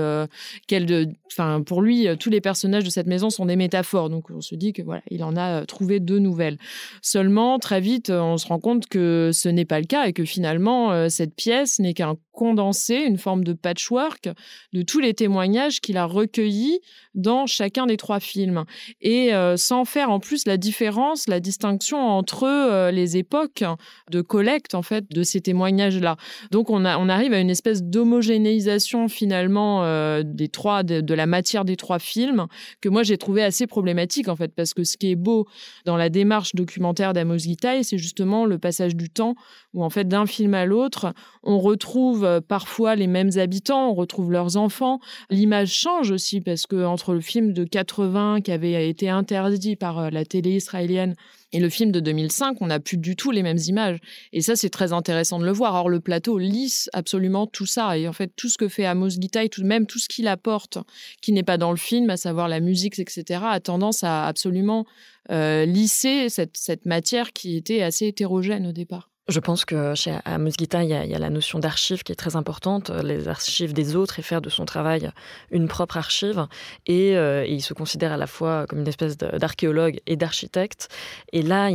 qu'elle, 0.67 1.13
enfin 1.31 1.61
pour 1.61 1.81
lui, 1.81 2.07
tous 2.19 2.29
les 2.29 2.41
personnages 2.41 2.83
de 2.83 2.89
cette 2.89 3.07
maison 3.07 3.29
sont 3.29 3.45
des 3.45 3.55
métaphores. 3.55 4.09
Donc 4.09 4.29
on 4.29 4.41
se 4.41 4.55
dit 4.55 4.73
que 4.73 4.81
voilà, 4.81 5.01
il 5.09 5.23
en 5.23 5.35
a 5.35 5.65
trouvé 5.65 5.99
deux 5.99 6.19
nouvelles. 6.19 6.57
Seulement 7.01 7.59
très 7.59 7.81
vite, 7.81 8.09
on 8.09 8.37
se 8.37 8.47
rend 8.47 8.59
compte 8.59 8.87
que 8.87 9.31
ce 9.33 9.49
n'est 9.49 9.65
pas 9.65 9.79
le 9.79 9.85
cas 9.85 10.05
et 10.05 10.13
que 10.13 10.25
finalement 10.25 11.09
cette 11.09 11.35
pièce 11.35 11.79
n'est 11.79 11.93
qu'un 11.93 12.15
condensé, 12.31 12.95
une 12.95 13.17
forme 13.17 13.43
de 13.43 13.53
patchwork 13.53 14.29
de 14.73 14.81
tous 14.81 14.99
les 14.99 15.13
témoignages 15.13 15.81
qu'il 15.81 15.97
a 15.97 16.05
recueillis 16.05 16.79
dans 17.13 17.45
chacun 17.45 17.85
des 17.85 17.97
trois 17.97 18.19
films. 18.19 18.65
Et 19.01 19.31
sans 19.55 19.85
faire 19.85 20.09
en 20.09 20.19
plus 20.19 20.45
la 20.47 20.57
différence, 20.57 21.27
la 21.27 21.39
distinction 21.39 21.99
entre 21.99 22.89
les 22.91 23.17
époques 23.17 23.63
de 24.11 24.21
collecte 24.21 24.75
en 24.75 24.81
fait 24.81 25.05
de 25.09 25.23
ces 25.23 25.41
témoignages-là. 25.41 26.17
Donc 26.51 26.69
on, 26.69 26.85
a, 26.85 26.97
on 26.97 27.09
arrive 27.09 27.33
à 27.33 27.39
une 27.39 27.49
espèce 27.49 27.83
d'homogénéisation 27.83 29.07
finalement 29.07 29.83
euh, 29.83 30.23
des 30.25 30.49
trois 30.49 30.83
de, 30.83 31.13
la 31.13 31.25
matière 31.25 31.65
des 31.65 31.75
trois 31.75 31.99
films 31.99 32.47
que 32.81 32.89
moi 32.89 33.03
j'ai 33.03 33.17
trouvé 33.17 33.43
assez 33.43 33.67
problématique 33.67 34.27
en 34.27 34.35
fait 34.35 34.53
parce 34.53 34.73
que 34.73 34.83
ce 34.83 34.97
qui 34.97 35.11
est 35.11 35.15
beau 35.15 35.47
dans 35.85 35.97
la 35.97 36.09
démarche 36.09 36.55
documentaire 36.55 37.13
d'Amos 37.13 37.39
Gitaï, 37.39 37.83
c'est 37.83 37.97
justement 37.97 38.45
le 38.45 38.57
passage 38.57 38.95
du 38.95 39.09
temps 39.09 39.35
où 39.73 39.83
en 39.83 39.89
fait 39.89 40.07
d'un 40.07 40.25
film 40.25 40.53
à 40.53 40.65
l'autre, 40.65 41.13
on 41.43 41.59
retrouve 41.59 42.25
euh, 42.25 42.41
parfois 42.41 42.95
les 42.95 43.07
mêmes 43.07 43.31
habitants, 43.37 43.89
on 43.89 43.93
retrouve 43.93 44.31
leurs 44.31 44.57
enfants. 44.57 44.99
L'image 45.29 45.73
change 45.73 46.11
aussi 46.11 46.41
parce 46.41 46.67
que 46.67 46.83
entre 46.83 47.13
le 47.13 47.21
film 47.21 47.53
de 47.53 47.63
80 47.63 48.41
qui 48.41 48.51
avait 48.51 48.89
été 48.89 49.09
interdit 49.09 49.75
par 49.75 49.99
euh, 49.99 50.09
la 50.09 50.25
télé 50.25 50.51
israélienne 50.51 51.15
et 51.53 51.59
le 51.59 51.69
film 51.69 51.91
de 51.91 51.99
2005, 51.99 52.57
on 52.61 52.67
n'a 52.67 52.79
plus 52.79 52.97
du 52.97 53.15
tout 53.15 53.29
les 53.29 53.43
mêmes 53.43 53.59
images. 53.67 53.99
Et 54.33 54.41
ça, 54.41 54.55
c'est 54.55 54.71
très 54.71 54.91
intéressant 54.91 55.39
de 55.39 55.45
le 55.45 55.51
voir. 55.51 55.75
Or, 55.75 55.87
le 55.87 55.99
plateau 55.99 56.39
lisse 56.39 56.89
absolument 56.93 57.45
tout 57.45 57.67
ça. 57.67 57.95
Et 57.97 58.07
en 58.07 58.13
fait, 58.13 58.31
tout 58.35 58.49
ce 58.49 58.57
que 58.57 58.67
fait 58.67 58.85
Amos 58.85 59.09
Gitaï, 59.09 59.49
tout 59.51 59.63
même 59.63 59.85
tout 59.85 59.99
ce 59.99 60.09
qu'il 60.09 60.27
apporte, 60.27 60.79
qui 61.21 61.31
n'est 61.31 61.43
pas 61.43 61.59
dans 61.59 61.69
le 61.69 61.77
film, 61.77 62.09
à 62.09 62.17
savoir 62.17 62.47
la 62.47 62.59
musique, 62.59 62.97
etc., 62.97 63.41
a 63.43 63.59
tendance 63.59 64.03
à 64.03 64.25
absolument 64.25 64.85
euh, 65.31 65.65
lisser 65.65 66.27
cette 66.29 66.85
matière 66.85 67.33
qui 67.33 67.55
était 67.55 67.83
assez 67.83 68.07
hétérogène 68.07 68.65
au 68.65 68.71
départ. 68.71 69.12
Je 69.29 69.39
pense 69.39 69.63
que 69.63 69.95
chez 69.95 70.17
Amos 70.25 70.51
Guita, 70.57 70.83
il, 70.83 70.89
y 70.89 70.93
a 70.93 71.19
la 71.19 71.29
notion 71.29 71.57
d'archive 71.57 72.03
qui 72.03 72.11
est 72.11 72.15
très 72.15 72.35
importante, 72.35 72.89
les 72.89 73.29
archives 73.29 73.71
des 73.71 73.95
autres 73.95 74.19
et 74.19 74.21
faire 74.21 74.41
de 74.41 74.49
son 74.49 74.65
travail 74.65 75.11
une 75.49 75.69
propre 75.69 75.95
archive. 75.95 76.45
Et, 76.87 77.15
euh, 77.15 77.45
il 77.45 77.61
se 77.61 77.73
considère 77.73 78.11
à 78.11 78.17
la 78.17 78.27
fois 78.27 78.65
comme 78.67 78.79
une 78.79 78.87
espèce 78.87 79.17
d'archéologue 79.17 80.01
et 80.07 80.17
d'architecte. 80.17 80.89
Et 81.31 81.41
là, 81.41 81.69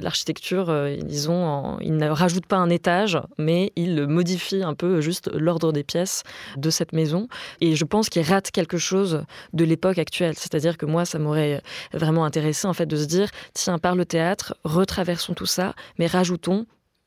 l'architecture, 0.00 0.70
euh, 0.70 0.94
disons, 1.02 1.44
en, 1.44 1.80
il 1.80 1.96
ne 1.96 2.08
rajoute 2.08 2.46
pas 2.46 2.58
un 2.58 2.70
étage, 2.70 3.18
mais 3.36 3.72
il 3.74 4.06
modifie 4.06 4.62
un 4.62 4.74
peu 4.74 5.00
juste 5.00 5.28
l'ordre 5.34 5.72
des 5.72 5.82
pièces 5.82 6.22
de 6.56 6.70
cette 6.70 6.92
maison. 6.92 7.26
Et 7.60 7.74
je 7.74 7.84
pense 7.84 8.08
qu'il 8.08 8.22
rate 8.22 8.52
quelque 8.52 8.78
chose 8.78 9.24
de 9.54 9.64
l'époque 9.64 9.98
actuelle. 9.98 10.34
C'est-à-dire 10.36 10.78
que 10.78 10.86
moi, 10.86 11.04
ça 11.04 11.18
m'aurait 11.18 11.62
vraiment 11.92 12.24
intéressé 12.24 12.68
en 12.68 12.74
fait 12.74 12.86
de 12.86 12.96
se 12.96 13.06
dire, 13.06 13.28
tiens, 13.54 13.80
par 13.80 13.96
le 13.96 14.04
théâtre, 14.04 14.54
retraversons 14.62 15.34
tout 15.34 15.46
ça, 15.46 15.74
mais 15.98 16.06
rajoutons 16.06 16.59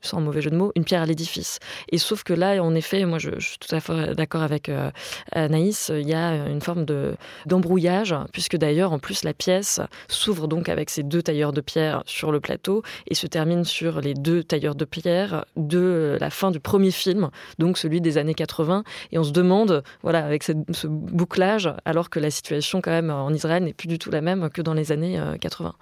sans 0.03 0.21
mauvais 0.21 0.41
jeu 0.41 0.51
de 0.51 0.55
mots, 0.55 0.71
une 0.75 0.83
pierre 0.83 1.01
à 1.01 1.05
l'édifice. 1.05 1.59
Et 1.89 1.97
sauf 1.97 2.23
que 2.23 2.33
là, 2.33 2.61
en 2.61 2.75
effet, 2.75 3.05
moi 3.05 3.17
je, 3.17 3.39
suis 3.39 3.57
tout 3.57 3.73
à 3.73 3.79
fait 3.79 4.13
d'accord 4.13 4.43
avec 4.43 4.69
euh, 4.69 4.91
Anaïs, 5.31 5.91
il 5.93 6.07
y 6.07 6.13
a 6.13 6.47
une 6.47 6.61
forme 6.61 6.85
de, 6.85 7.15
d'embrouillage, 7.45 8.15
puisque 8.31 8.57
d'ailleurs, 8.57 8.91
en 8.91 8.99
plus, 8.99 9.23
la 9.23 9.33
pièce 9.33 9.79
s'ouvre 10.07 10.47
donc 10.47 10.69
avec 10.69 10.89
ces 10.89 11.03
deux 11.03 11.23
tailleurs 11.23 11.53
de 11.53 11.61
pierre 11.61 12.03
sur 12.05 12.31
le 12.31 12.39
plateau 12.39 12.83
et 13.07 13.15
se 13.15 13.27
termine 13.27 13.63
sur 13.63 14.01
les 14.01 14.13
deux 14.13 14.43
tailleurs 14.43 14.75
de 14.75 14.85
pierre 14.85 15.45
de 15.55 16.17
la 16.19 16.29
fin 16.29 16.51
du 16.51 16.59
premier 16.59 16.91
film, 16.91 17.29
donc 17.57 17.77
celui 17.77 18.01
des 18.01 18.17
années 18.17 18.33
80. 18.33 18.83
Et 19.11 19.17
on 19.17 19.23
se 19.23 19.31
demande, 19.31 19.83
voilà, 20.01 20.25
avec 20.25 20.43
ce 20.43 20.53
bouclage, 20.87 21.73
alors 21.85 22.09
que 22.09 22.19
la 22.19 22.31
situation 22.31 22.81
quand 22.81 22.91
même 22.91 23.09
en 23.09 23.31
Israël 23.31 23.63
n'est 23.63 23.73
plus 23.73 23.87
du 23.87 23.99
tout 23.99 24.11
la 24.11 24.21
même 24.21 24.49
que 24.49 24.61
dans 24.61 24.73
les 24.73 24.91
années 24.91 25.19
80. 25.39 25.73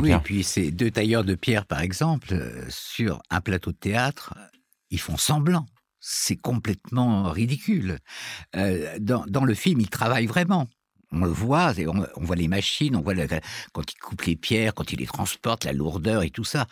Oui, 0.00 0.12
et 0.12 0.18
puis 0.18 0.44
ces 0.44 0.70
deux 0.70 0.90
tailleurs 0.90 1.24
de 1.24 1.34
pierre, 1.34 1.66
par 1.66 1.80
exemple, 1.80 2.32
euh, 2.32 2.64
sur 2.68 3.20
un 3.30 3.40
plateau 3.40 3.72
de 3.72 3.76
théâtre, 3.76 4.34
ils 4.90 5.00
font 5.00 5.16
semblant. 5.16 5.66
C'est 6.00 6.36
complètement 6.36 7.30
ridicule. 7.30 7.98
Euh, 8.56 8.98
dans, 9.00 9.44
le 9.44 9.54
film, 9.54 9.80
ils 9.80 9.88
travaillent 9.88 10.26
vraiment. 10.26 10.68
On 11.12 11.20
le 11.20 11.30
voit, 11.30 11.72
on, 11.78 12.06
on 12.16 12.24
voit 12.24 12.36
les 12.36 12.48
machines, 12.48 12.96
on 12.96 13.00
voit 13.00 13.14
quand 13.72 13.92
ils 13.92 13.98
coupent 13.98 14.22
les 14.22 14.36
pierres, 14.36 14.74
quand 14.74 14.92
ils 14.92 14.98
les 14.98 15.06
transportent, 15.06 15.64
la 15.64 15.72
lourdeur 15.72 16.22
et 16.22 16.30
tout 16.30 16.44
ça. 16.44 16.66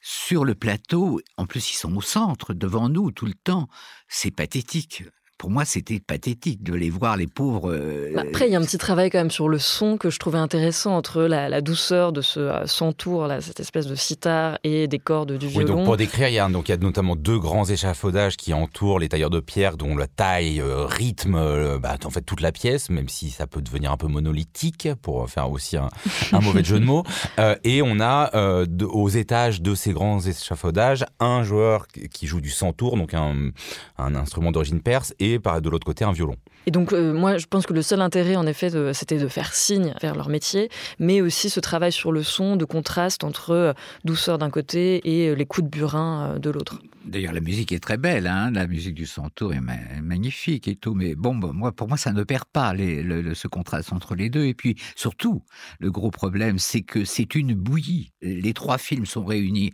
Sur 0.00 0.44
le 0.44 0.54
plateau, 0.54 1.20
en 1.36 1.46
plus, 1.46 1.70
ils 1.70 1.76
sont 1.76 1.94
au 1.96 2.02
centre, 2.02 2.54
devant 2.54 2.88
nous, 2.88 3.12
tout 3.12 3.26
le 3.26 3.34
temps. 3.34 3.68
C'est 4.08 4.30
pathétique 4.30 5.04
pour 5.42 5.50
moi, 5.50 5.64
c'était 5.64 5.98
pathétique 5.98 6.62
de 6.62 6.72
les 6.72 6.88
voir, 6.88 7.16
les 7.16 7.26
pauvres. 7.26 7.72
Euh... 7.72 8.12
Bah 8.14 8.22
après, 8.24 8.46
il 8.46 8.52
y 8.52 8.54
a 8.54 8.60
un 8.60 8.62
petit 8.62 8.78
travail 8.78 9.10
quand 9.10 9.18
même 9.18 9.32
sur 9.32 9.48
le 9.48 9.58
son 9.58 9.96
que 9.96 10.08
je 10.08 10.20
trouvais 10.20 10.38
intéressant 10.38 10.96
entre 10.96 11.22
la, 11.22 11.48
la 11.48 11.60
douceur 11.60 12.12
de 12.12 12.20
ce 12.20 12.38
euh, 12.38 12.66
centour, 12.68 13.26
là, 13.26 13.40
cette 13.40 13.58
espèce 13.58 13.88
de 13.88 13.96
sitar 13.96 14.60
et 14.62 14.86
des 14.86 15.00
cordes 15.00 15.32
du 15.32 15.48
violon. 15.48 15.66
Oui, 15.66 15.76
donc 15.78 15.84
pour 15.84 15.96
décrire, 15.96 16.28
il 16.28 16.34
y, 16.34 16.38
a, 16.38 16.48
donc, 16.48 16.68
il 16.68 16.70
y 16.70 16.74
a 16.74 16.76
notamment 16.76 17.16
deux 17.16 17.40
grands 17.40 17.64
échafaudages 17.64 18.36
qui 18.36 18.54
entourent 18.54 19.00
les 19.00 19.08
tailleurs 19.08 19.30
de 19.30 19.40
pierre, 19.40 19.76
dont 19.76 19.96
la 19.96 20.06
taille 20.06 20.60
euh, 20.60 20.86
rythme 20.86 21.34
euh, 21.34 21.80
bah, 21.80 21.96
en 22.04 22.10
fait 22.10 22.22
toute 22.22 22.40
la 22.40 22.52
pièce, 22.52 22.88
même 22.88 23.08
si 23.08 23.30
ça 23.30 23.48
peut 23.48 23.62
devenir 23.62 23.90
un 23.90 23.96
peu 23.96 24.06
monolithique 24.06 24.90
pour 25.02 25.28
faire 25.28 25.50
aussi 25.50 25.76
un, 25.76 25.88
un 26.30 26.38
mauvais 26.38 26.62
jeu 26.62 26.78
de 26.78 26.84
mots. 26.84 27.02
Euh, 27.38 27.56
et 27.64 27.80
on 27.82 27.98
a 27.98 28.30
euh, 28.34 28.66
de, 28.68 28.84
aux 28.84 29.08
étages 29.08 29.62
de 29.62 29.74
ces 29.74 29.92
grands 29.92 30.20
échafaudages 30.20 31.04
un 31.18 31.42
joueur 31.42 31.86
qui 31.88 32.26
joue 32.26 32.42
du 32.42 32.50
centour, 32.50 32.96
donc 32.96 33.14
un, 33.14 33.50
un 33.96 34.14
instrument 34.14 34.52
d'origine 34.52 34.82
perse, 34.82 35.14
et 35.18 35.31
par 35.38 35.60
de 35.60 35.68
l'autre 35.68 35.86
côté 35.86 36.04
un 36.04 36.12
violon. 36.12 36.36
Et 36.66 36.70
donc, 36.70 36.92
euh, 36.92 37.12
moi, 37.12 37.38
je 37.38 37.46
pense 37.46 37.66
que 37.66 37.72
le 37.72 37.82
seul 37.82 38.00
intérêt, 38.00 38.36
en 38.36 38.46
effet, 38.46 38.70
c'était 38.94 39.18
de 39.18 39.28
faire 39.28 39.52
signe 39.52 39.94
vers 40.00 40.14
leur 40.14 40.28
métier, 40.28 40.68
mais 40.98 41.20
aussi 41.20 41.50
ce 41.50 41.60
travail 41.60 41.90
sur 41.90 42.12
le 42.12 42.22
son, 42.22 42.56
de 42.56 42.64
contraste 42.64 43.24
entre 43.24 43.50
euh, 43.50 43.72
douceur 44.04 44.38
d'un 44.38 44.50
côté 44.50 45.00
et 45.04 45.28
euh, 45.28 45.34
les 45.34 45.44
coups 45.44 45.64
de 45.64 45.70
burin 45.70 46.38
de 46.38 46.50
l'autre. 46.50 46.78
D'ailleurs, 47.04 47.32
la 47.32 47.40
musique 47.40 47.72
est 47.72 47.80
très 47.80 47.96
belle, 47.96 48.28
hein 48.28 48.52
la 48.52 48.68
musique 48.68 48.94
du 48.94 49.06
Centaure 49.06 49.54
est 49.54 49.60
ma 49.60 49.76
magnifique 50.00 50.68
et 50.68 50.76
tout, 50.76 50.94
mais 50.94 51.16
bon, 51.16 51.34
bon, 51.34 51.52
moi, 51.52 51.72
pour 51.72 51.88
moi, 51.88 51.96
ça 51.96 52.12
ne 52.12 52.22
perd 52.22 52.44
pas 52.52 52.72
les, 52.74 53.02
le, 53.02 53.22
le, 53.22 53.34
ce 53.34 53.48
contraste 53.48 53.92
entre 53.92 54.14
les 54.14 54.30
deux. 54.30 54.44
Et 54.44 54.54
puis, 54.54 54.76
surtout, 54.94 55.42
le 55.80 55.90
gros 55.90 56.12
problème, 56.12 56.60
c'est 56.60 56.82
que 56.82 57.04
c'est 57.04 57.34
une 57.34 57.54
bouillie. 57.54 58.12
Les 58.22 58.54
trois 58.54 58.78
films 58.78 59.06
sont 59.06 59.24
réunis 59.24 59.72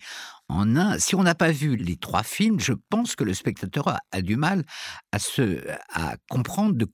en 0.49 0.77
un. 0.77 0.99
Si 0.99 1.15
on 1.15 1.23
n'a 1.23 1.35
pas 1.35 1.53
vu 1.53 1.77
les 1.77 1.97
trois 1.97 2.23
films, 2.23 2.61
je 2.61 2.73
pense 2.91 3.17
que 3.17 3.25
le 3.25 3.35
spectateur 3.35 3.99
a, 4.11 4.23
du 4.23 4.37
mal 4.37 4.65
à 5.13 5.19
se 5.19 5.65
à 5.93 6.17
comprendre 6.29 6.75
de 6.75 6.87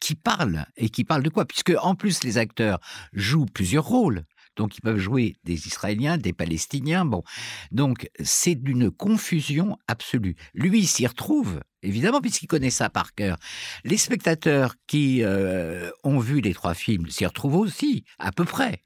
qui 0.00 0.14
parle 0.14 0.66
et 0.76 0.88
qui 0.88 1.04
parle 1.04 1.22
de 1.22 1.28
quoi, 1.28 1.44
puisque 1.44 1.72
en 1.80 1.94
plus 1.94 2.24
les 2.24 2.38
acteurs 2.38 2.80
jouent 3.12 3.46
plusieurs 3.46 3.84
rôles. 3.84 4.24
Donc 4.56 4.76
ils 4.76 4.82
peuvent 4.82 4.98
jouer 4.98 5.36
des 5.44 5.66
Israéliens, 5.66 6.18
des 6.18 6.32
Palestiniens. 6.32 7.04
Bon, 7.04 7.22
donc 7.70 8.08
c'est 8.22 8.54
d'une 8.54 8.90
confusion 8.90 9.78
absolue. 9.88 10.36
Lui 10.54 10.86
s'y 10.86 11.06
retrouve 11.06 11.60
évidemment 11.82 12.20
puisqu'il 12.20 12.46
connaît 12.46 12.70
ça 12.70 12.90
par 12.90 13.14
cœur. 13.14 13.38
Les 13.84 13.96
spectateurs 13.96 14.74
qui 14.86 15.22
euh, 15.22 15.90
ont 16.04 16.18
vu 16.18 16.40
les 16.40 16.54
trois 16.54 16.74
films 16.74 17.08
s'y 17.08 17.26
retrouvent 17.26 17.56
aussi 17.56 18.04
à 18.18 18.30
peu 18.30 18.44
près. 18.44 18.84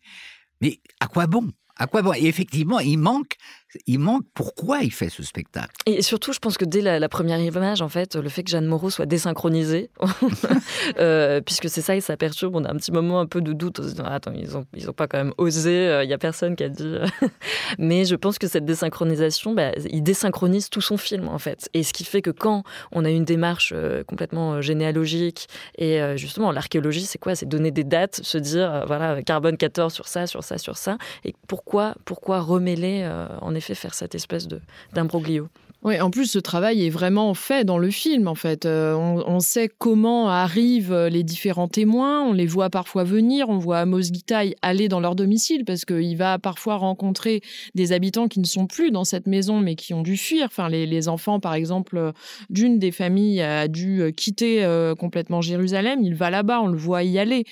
Mais 0.60 0.80
à 1.00 1.08
quoi 1.08 1.26
bon? 1.26 1.50
À 1.78 1.86
quoi 1.86 2.00
bon? 2.00 2.14
Et 2.14 2.26
effectivement, 2.26 2.80
il 2.80 2.96
manque, 2.96 3.36
il 3.86 3.98
manque 3.98 4.24
pourquoi 4.34 4.80
il 4.80 4.92
fait 4.92 5.08
ce 5.08 5.22
spectacle? 5.22 5.74
Et 5.86 6.02
surtout, 6.02 6.32
je 6.32 6.38
pense 6.38 6.58
que 6.58 6.64
dès 6.64 6.80
la, 6.80 7.08
première 7.08 7.38
image, 7.40 7.82
en 7.82 7.88
fait, 7.88 8.16
le 8.16 8.28
fait 8.28 8.42
que 8.42 8.50
Jeanne 8.50 8.66
Moreau 8.66 8.90
soit 8.90 9.06
désynchronisée, 9.06 9.90
euh, 10.98 11.40
puisque 11.40 11.68
c'est 11.68 11.82
ça 11.82 11.96
et 11.96 12.00
ça 12.00 12.16
perturbe, 12.16 12.56
on 12.56 12.64
a 12.64 12.70
un 12.70 12.76
petit 12.76 12.92
moment 12.92 13.20
un 13.20 13.26
peu 13.26 13.40
de 13.40 13.52
doute. 13.52 13.80
Disant, 13.80 14.04
Attends, 14.04 14.32
ils 14.34 14.56
ont, 14.56 14.64
ils 14.74 14.88
ont 14.90 14.92
pas 14.92 15.06
quand 15.06 15.18
même 15.18 15.34
osé. 15.38 15.70
Il 15.70 15.88
euh, 15.88 16.04
y 16.04 16.12
a 16.12 16.18
personne 16.18 16.56
qui 16.56 16.64
a 16.64 16.68
dit. 16.68 16.96
Mais 17.78 18.04
je 18.04 18.14
pense 18.14 18.38
que 18.38 18.46
cette 18.46 18.64
désynchronisation, 18.64 19.54
bah, 19.54 19.72
il 19.90 20.02
désynchronise 20.02 20.70
tout 20.70 20.80
son 20.80 20.96
film, 20.96 21.28
en 21.28 21.38
fait. 21.38 21.68
Et 21.74 21.82
ce 21.82 21.92
qui 21.92 22.04
fait 22.04 22.22
que 22.22 22.30
quand 22.30 22.64
on 22.92 23.04
a 23.04 23.10
une 23.10 23.24
démarche 23.24 23.72
euh, 23.74 24.04
complètement 24.04 24.60
généalogique 24.60 25.48
et 25.76 26.00
euh, 26.00 26.16
justement 26.16 26.52
l'archéologie, 26.52 27.04
c'est 27.06 27.18
quoi? 27.18 27.34
C'est 27.34 27.46
donner 27.46 27.70
des 27.70 27.84
dates, 27.84 28.20
se 28.22 28.38
dire 28.38 28.72
euh, 28.72 28.84
voilà 28.86 29.22
carbone 29.22 29.56
14 29.56 29.92
sur 29.92 30.08
ça, 30.08 30.26
sur 30.26 30.42
ça, 30.42 30.58
sur 30.58 30.76
ça. 30.76 30.98
Et 31.24 31.34
pourquoi, 31.48 31.94
pourquoi 32.04 32.40
remêler 32.40 33.02
euh, 33.04 33.26
en 33.40 33.54
effet 33.54 33.65
faire 33.74 33.94
cette 33.94 34.14
espèce 34.14 34.48
d'imbroglio 34.92 35.48
oui, 35.82 36.00
en 36.00 36.10
plus, 36.10 36.26
ce 36.26 36.38
travail 36.38 36.84
est 36.84 36.90
vraiment 36.90 37.32
fait 37.34 37.64
dans 37.64 37.78
le 37.78 37.90
film, 37.90 38.26
en 38.26 38.34
fait. 38.34 38.66
Euh, 38.66 38.94
on, 38.94 39.40
sait 39.40 39.70
comment 39.78 40.28
arrivent 40.28 40.94
les 40.94 41.22
différents 41.22 41.68
témoins, 41.68 42.22
on 42.22 42.32
les 42.32 42.46
voit 42.46 42.70
parfois 42.70 43.04
venir, 43.04 43.48
on 43.48 43.58
voit 43.58 43.78
Amos 43.78 44.02
Gitaï 44.02 44.56
aller 44.62 44.88
dans 44.88 45.00
leur 45.00 45.14
domicile, 45.14 45.64
parce 45.64 45.84
qu'il 45.84 46.16
va 46.16 46.38
parfois 46.38 46.76
rencontrer 46.76 47.40
des 47.74 47.92
habitants 47.92 48.26
qui 48.26 48.40
ne 48.40 48.46
sont 48.46 48.66
plus 48.66 48.90
dans 48.90 49.04
cette 49.04 49.26
maison, 49.26 49.60
mais 49.60 49.76
qui 49.76 49.94
ont 49.94 50.02
dû 50.02 50.16
fuir. 50.16 50.46
Enfin, 50.46 50.68
les, 50.68 51.08
enfants, 51.08 51.38
par 51.38 51.54
exemple, 51.54 52.12
d'une 52.50 52.78
des 52.78 52.90
familles 52.90 53.42
a 53.42 53.68
dû 53.68 54.12
quitter 54.16 54.64
euh, 54.64 54.94
complètement 54.94 55.40
Jérusalem, 55.40 56.00
il 56.02 56.14
va 56.14 56.30
là-bas, 56.30 56.60
on 56.60 56.66
le 56.68 56.76
voit 56.76 57.02
y 57.02 57.18
aller. 57.18 57.44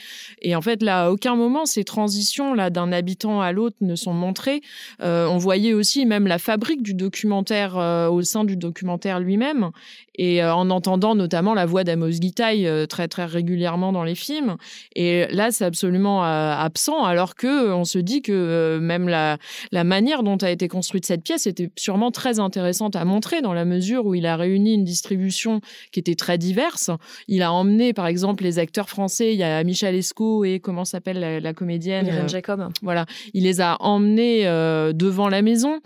Et 0.43 0.57
en 0.57 0.63
fait, 0.63 0.83
là, 0.83 1.05
à 1.05 1.11
aucun 1.11 1.37
moment, 1.37 1.67
ces 1.67 1.85
transitions-là 1.85 2.71
d'un 2.71 2.93
habitant 2.93 3.41
à 3.41 3.53
l'autre 3.53 3.77
ne 3.81 3.95
sont 3.95 4.13
montrées. 4.13 4.61
Euh, 5.03 5.27
on 5.27 5.39
voyait 5.39 5.73
aussi 5.73 6.07
même 6.07 6.27
la 6.27 6.39
fabrique 6.39 6.83
du 6.83 6.95
documentaire 6.95 7.77
euh, 7.79 8.09
au 8.15 8.23
sein 8.23 8.45
du 8.45 8.57
documentaire 8.57 9.21
lui-même. 9.21 9.71
Et 10.17 10.45
en 10.45 10.71
entendant 10.71 11.15
notamment 11.15 11.55
la 11.55 11.67
voix 11.67 11.85
d'Amos 11.85 12.11
Gitaï 12.11 12.69
très 12.89 13.09
très 13.09 13.25
régulièrement 13.25 13.93
dans 13.93 14.05
les 14.05 14.15
films. 14.15 14.57
Et 14.95 15.27
là, 15.31 15.51
c'est 15.51 15.65
absolument 15.65 16.23
absent, 16.23 17.05
alors 17.05 17.35
que 17.35 17.73
on 17.73 17.85
se 17.85 17.99
dit 17.99 18.23
que 18.23 18.79
même 18.81 19.09
la, 19.09 19.39
la 19.73 19.85
manière 19.85 20.23
dont 20.23 20.37
a 20.37 20.51
été 20.51 20.69
construite 20.69 21.07
cette 21.07 21.23
pièce 21.23 21.47
était 21.47 21.71
sûrement 21.77 22.11
très 22.11 22.39
intéressante 22.41 22.97
à 22.97 23.05
montrer 23.05 23.43
dans 23.43 23.55
la 23.55 23.65
mesure 23.65 24.07
où 24.07 24.15
il 24.15 24.27
a 24.27 24.37
réuni 24.37 24.75
une 24.75 24.85
distribution 24.85 25.61
qui 25.93 26.01
était 26.01 26.15
très 26.15 26.39
diverse. 26.39 26.91
Il 27.29 27.43
a 27.43 27.53
emmené, 27.53 27.93
par 27.93 28.07
exemple, 28.07 28.45
les 28.45 28.59
acteurs 28.59 28.89
français. 28.89 29.33
Il 29.33 29.39
y 29.39 29.43
a 29.43 29.63
Michel 29.65 29.95
Esco 29.95 30.45
et 30.45 30.61
comment 30.61 30.85
s'appelle 30.85 31.43
la, 31.43 31.55
comédienne 31.55 32.07
Irène 32.07 32.29
Jacob. 32.29 32.69
Voilà, 32.83 33.07
il 33.33 33.45
les 33.45 33.61
a 33.61 33.77
emmenés 33.81 34.45
devant 34.45 35.29
la 35.29 35.43
maison. 35.43 35.81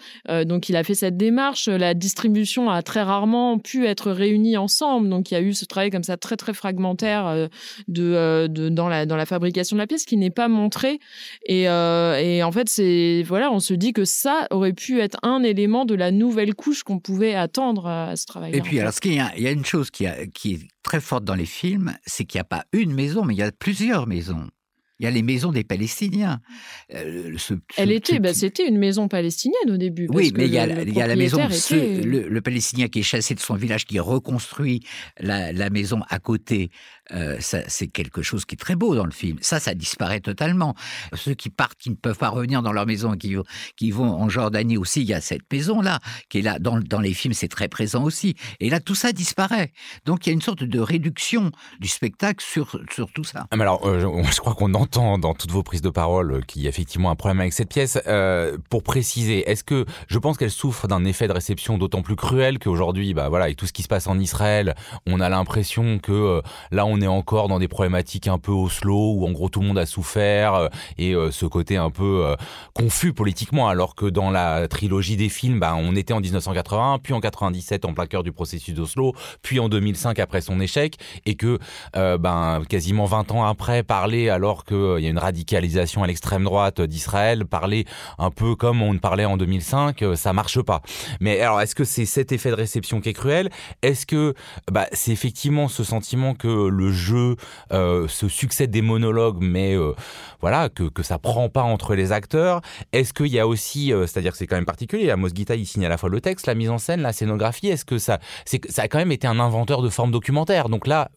donc, 0.44 0.68
il 0.68 0.76
a 0.76 0.84
fait 0.84 0.94
cette 0.94 1.16
démarche. 1.16 1.68
La 1.68 1.94
distribution 1.94 2.70
a 2.70 2.82
très 2.82 3.02
rarement 3.02 3.58
pu 3.58 3.86
être 3.86 4.10
réunie 4.18 4.56
ensemble. 4.56 5.08
Donc, 5.08 5.30
il 5.30 5.34
y 5.34 5.36
a 5.36 5.40
eu 5.40 5.54
ce 5.54 5.64
travail 5.64 5.90
comme 5.90 6.02
ça 6.02 6.16
très 6.16 6.36
très 6.36 6.52
fragmentaire 6.52 7.48
de, 7.88 8.46
de 8.48 8.68
dans 8.68 8.88
la 8.88 9.06
dans 9.06 9.16
la 9.16 9.26
fabrication 9.26 9.76
de 9.76 9.80
la 9.80 9.86
pièce 9.86 10.04
qui 10.04 10.16
n'est 10.16 10.30
pas 10.30 10.48
montré. 10.48 10.98
Et, 11.46 11.62
et 11.62 12.42
en 12.42 12.52
fait, 12.52 12.68
c'est 12.68 13.24
voilà, 13.26 13.50
on 13.50 13.60
se 13.60 13.74
dit 13.74 13.92
que 13.92 14.04
ça 14.04 14.46
aurait 14.50 14.72
pu 14.72 15.00
être 15.00 15.18
un 15.22 15.42
élément 15.42 15.84
de 15.84 15.94
la 15.94 16.10
nouvelle 16.10 16.54
couche 16.54 16.82
qu'on 16.82 16.98
pouvait 16.98 17.34
attendre 17.34 17.86
à 17.86 18.16
ce 18.16 18.26
travail. 18.26 18.50
Et 18.54 18.60
puis, 18.60 18.80
alors, 18.80 18.92
ce 18.92 19.00
qu'il 19.00 19.14
y, 19.14 19.20
a, 19.20 19.32
il 19.36 19.42
y 19.42 19.46
a 19.46 19.50
une 19.50 19.64
chose 19.64 19.90
qui, 19.90 20.06
a, 20.06 20.26
qui 20.26 20.54
est 20.54 20.68
très 20.82 21.00
forte 21.00 21.24
dans 21.24 21.34
les 21.34 21.46
films, 21.46 21.94
c'est 22.06 22.24
qu'il 22.24 22.38
n'y 22.38 22.42
a 22.42 22.44
pas 22.44 22.64
une 22.72 22.92
maison, 22.92 23.24
mais 23.24 23.34
il 23.34 23.38
y 23.38 23.42
a 23.42 23.52
plusieurs 23.52 24.06
maisons. 24.06 24.48
Il 24.98 25.04
y 25.04 25.06
a 25.06 25.10
les 25.10 25.22
maisons 25.22 25.52
des 25.52 25.64
Palestiniens. 25.64 26.40
Euh, 26.92 27.36
Elle 27.76 27.92
était, 27.92 28.18
bah, 28.18 28.34
c'était 28.34 28.66
une 28.66 28.78
maison 28.78 29.06
palestinienne 29.06 29.70
au 29.70 29.76
début. 29.76 30.08
oui, 30.10 30.32
mais 30.34 30.46
il 30.46 30.52
y, 30.52 30.58
a, 30.58 30.66
la 30.66 31.16
maison, 31.16 31.38
le, 31.38 32.40
Palestinien 32.40 32.88
qui 32.88 33.00
est 33.00 33.04
chassé 33.04 33.34
de 33.34 33.40
son 33.40 33.54
village, 33.54 33.84
qui 33.84 34.00
reconstruit 34.00 34.80
la, 35.20 35.52
la 35.52 35.70
maison 35.70 36.00
à 36.08 36.18
côté 36.18 36.70
euh, 37.12 37.36
c'est 37.40 37.88
quelque 37.88 38.22
chose 38.22 38.44
qui 38.44 38.54
est 38.54 38.58
très 38.58 38.76
beau 38.76 38.94
dans 38.94 39.04
le 39.04 39.10
film. 39.10 39.38
Ça, 39.40 39.60
ça 39.60 39.74
disparaît 39.74 40.20
totalement. 40.20 40.74
Ceux 41.14 41.34
qui 41.34 41.50
partent, 41.50 41.78
qui 41.78 41.90
ne 41.90 41.94
peuvent 41.94 42.18
pas 42.18 42.28
revenir 42.28 42.62
dans 42.62 42.72
leur 42.72 42.86
maison, 42.86 43.12
qui, 43.12 43.36
qui 43.76 43.90
vont 43.90 44.10
en 44.10 44.28
Jordanie 44.28 44.76
aussi, 44.76 45.00
il 45.00 45.08
y 45.08 45.14
a 45.14 45.20
cette 45.20 45.50
maison-là, 45.50 46.00
qui 46.28 46.38
est 46.38 46.42
là, 46.42 46.58
dans, 46.58 46.78
dans 46.78 47.00
les 47.00 47.14
films, 47.14 47.34
c'est 47.34 47.48
très 47.48 47.68
présent 47.68 48.04
aussi. 48.04 48.34
Et 48.60 48.68
là, 48.68 48.80
tout 48.80 48.94
ça 48.94 49.12
disparaît. 49.12 49.72
Donc, 50.04 50.26
il 50.26 50.30
y 50.30 50.32
a 50.32 50.34
une 50.34 50.42
sorte 50.42 50.64
de 50.64 50.80
réduction 50.80 51.50
du 51.80 51.88
spectacle 51.88 52.44
sur, 52.44 52.78
sur 52.92 53.10
tout 53.12 53.24
ça. 53.24 53.46
Ah, 53.50 53.56
mais 53.56 53.62
alors, 53.62 53.86
euh, 53.86 54.00
je, 54.00 54.40
crois 54.40 54.54
qu'on 54.54 54.74
entend 54.74 55.18
dans 55.18 55.34
toutes 55.34 55.50
vos 55.50 55.62
prises 55.62 55.82
de 55.82 55.90
parole 55.90 56.32
euh, 56.32 56.40
qu'il 56.42 56.62
y 56.62 56.66
a 56.66 56.68
effectivement 56.68 57.10
un 57.10 57.16
problème 57.16 57.40
avec 57.40 57.52
cette 57.52 57.70
pièce. 57.70 57.98
pour 58.70 58.82
préciser, 58.82 59.48
est-ce 59.48 59.64
que 59.64 59.86
je 60.08 60.18
pense 60.18 60.36
qu'elle 60.36 60.50
souffre 60.50 60.88
d'un 60.88 61.04
effet 61.04 61.28
de 61.28 61.32
réception 61.32 61.78
d'autant 61.78 62.02
plus 62.02 62.16
cruel 62.16 62.58
qu'aujourd'hui, 62.58 63.14
bah 63.14 63.28
voilà, 63.28 63.46
avec 63.46 63.56
tout 63.56 63.66
ce 63.66 63.72
qui 63.72 63.82
se 63.82 63.88
passe 63.88 64.06
en 64.06 64.18
Israël, 64.18 64.74
on 65.06 65.20
a 65.20 65.28
l'impression 65.28 65.98
que 65.98 66.42
là, 66.70 66.86
on 66.86 66.97
on 66.98 67.02
est 67.02 67.06
encore 67.06 67.48
dans 67.48 67.58
des 67.58 67.68
problématiques 67.68 68.26
un 68.26 68.38
peu 68.38 68.50
Oslo 68.50 69.14
où 69.14 69.26
en 69.26 69.30
gros 69.30 69.48
tout 69.48 69.60
le 69.60 69.66
monde 69.66 69.78
a 69.78 69.86
souffert 69.86 70.54
euh, 70.54 70.68
et 70.96 71.14
euh, 71.14 71.30
ce 71.30 71.46
côté 71.46 71.76
un 71.76 71.90
peu 71.90 72.24
euh, 72.26 72.36
confus 72.74 73.12
politiquement 73.12 73.68
alors 73.68 73.94
que 73.94 74.06
dans 74.06 74.30
la 74.30 74.66
trilogie 74.68 75.16
des 75.16 75.28
films 75.28 75.60
bah, 75.60 75.76
on 75.76 75.94
était 75.94 76.12
en 76.12 76.20
1981 76.20 76.98
puis 76.98 77.12
en 77.12 77.20
97 77.20 77.84
en 77.84 77.94
plein 77.94 78.06
cœur 78.06 78.22
du 78.22 78.32
processus 78.32 78.74
d'Oslo 78.74 79.14
puis 79.42 79.60
en 79.60 79.68
2005 79.68 80.18
après 80.18 80.40
son 80.40 80.60
échec 80.60 80.96
et 81.24 81.34
que 81.36 81.58
ben 81.94 82.62
quasiment 82.68 83.04
20 83.04 83.30
ans 83.32 83.44
après 83.44 83.82
parler 83.82 84.28
alors 84.28 84.64
qu'il 84.64 84.98
y 85.00 85.06
a 85.06 85.08
une 85.08 85.18
radicalisation 85.18 86.02
à 86.02 86.06
l'extrême 86.06 86.44
droite 86.44 86.80
d'Israël 86.80 87.44
parler 87.46 87.84
un 88.18 88.30
peu 88.30 88.54
comme 88.54 88.82
on 88.82 88.96
parlait 88.98 89.24
en 89.24 89.36
2005 89.36 90.04
ça 90.14 90.32
marche 90.32 90.60
pas. 90.62 90.82
Mais 91.20 91.40
alors 91.40 91.60
est-ce 91.60 91.74
que 91.74 91.84
c'est 91.84 92.06
cet 92.06 92.32
effet 92.32 92.50
de 92.50 92.54
réception 92.54 93.00
qui 93.00 93.10
est 93.10 93.14
cruel? 93.14 93.50
Est-ce 93.82 94.06
que 94.06 94.34
bah, 94.70 94.86
c'est 94.92 95.12
effectivement 95.12 95.68
ce 95.68 95.84
sentiment 95.84 96.34
que 96.34 96.68
le 96.68 96.87
jeu 96.90 97.36
euh, 97.72 98.08
se 98.08 98.28
succède 98.28 98.70
des 98.70 98.82
monologues, 98.82 99.38
mais 99.40 99.74
euh, 99.74 99.92
voilà 100.40 100.68
que, 100.68 100.84
que 100.84 101.02
ça 101.02 101.18
prend 101.18 101.48
pas 101.48 101.62
entre 101.62 101.94
les 101.94 102.12
acteurs. 102.12 102.60
Est-ce 102.92 103.12
qu'il 103.12 103.28
y 103.28 103.38
a 103.38 103.46
aussi, 103.46 103.92
euh, 103.92 104.06
c'est-à-dire 104.06 104.32
que 104.32 104.38
c'est 104.38 104.46
quand 104.46 104.56
même 104.56 104.64
particulier, 104.64 105.10
Amos 105.10 105.28
Guita 105.28 105.56
il 105.56 105.66
signe 105.66 105.86
à 105.86 105.88
la 105.88 105.98
fois 105.98 106.08
le 106.08 106.20
texte, 106.20 106.46
la 106.46 106.54
mise 106.54 106.70
en 106.70 106.78
scène, 106.78 107.02
la 107.02 107.12
scénographie. 107.12 107.68
Est-ce 107.68 107.84
que 107.84 107.98
ça, 107.98 108.18
c'est 108.44 108.70
ça 108.70 108.82
a 108.82 108.88
quand 108.88 108.98
même 108.98 109.12
été 109.12 109.26
un 109.26 109.40
inventeur 109.40 109.82
de 109.82 109.88
forme 109.88 110.10
documentaire. 110.10 110.68
Donc 110.68 110.86
là, 110.86 111.10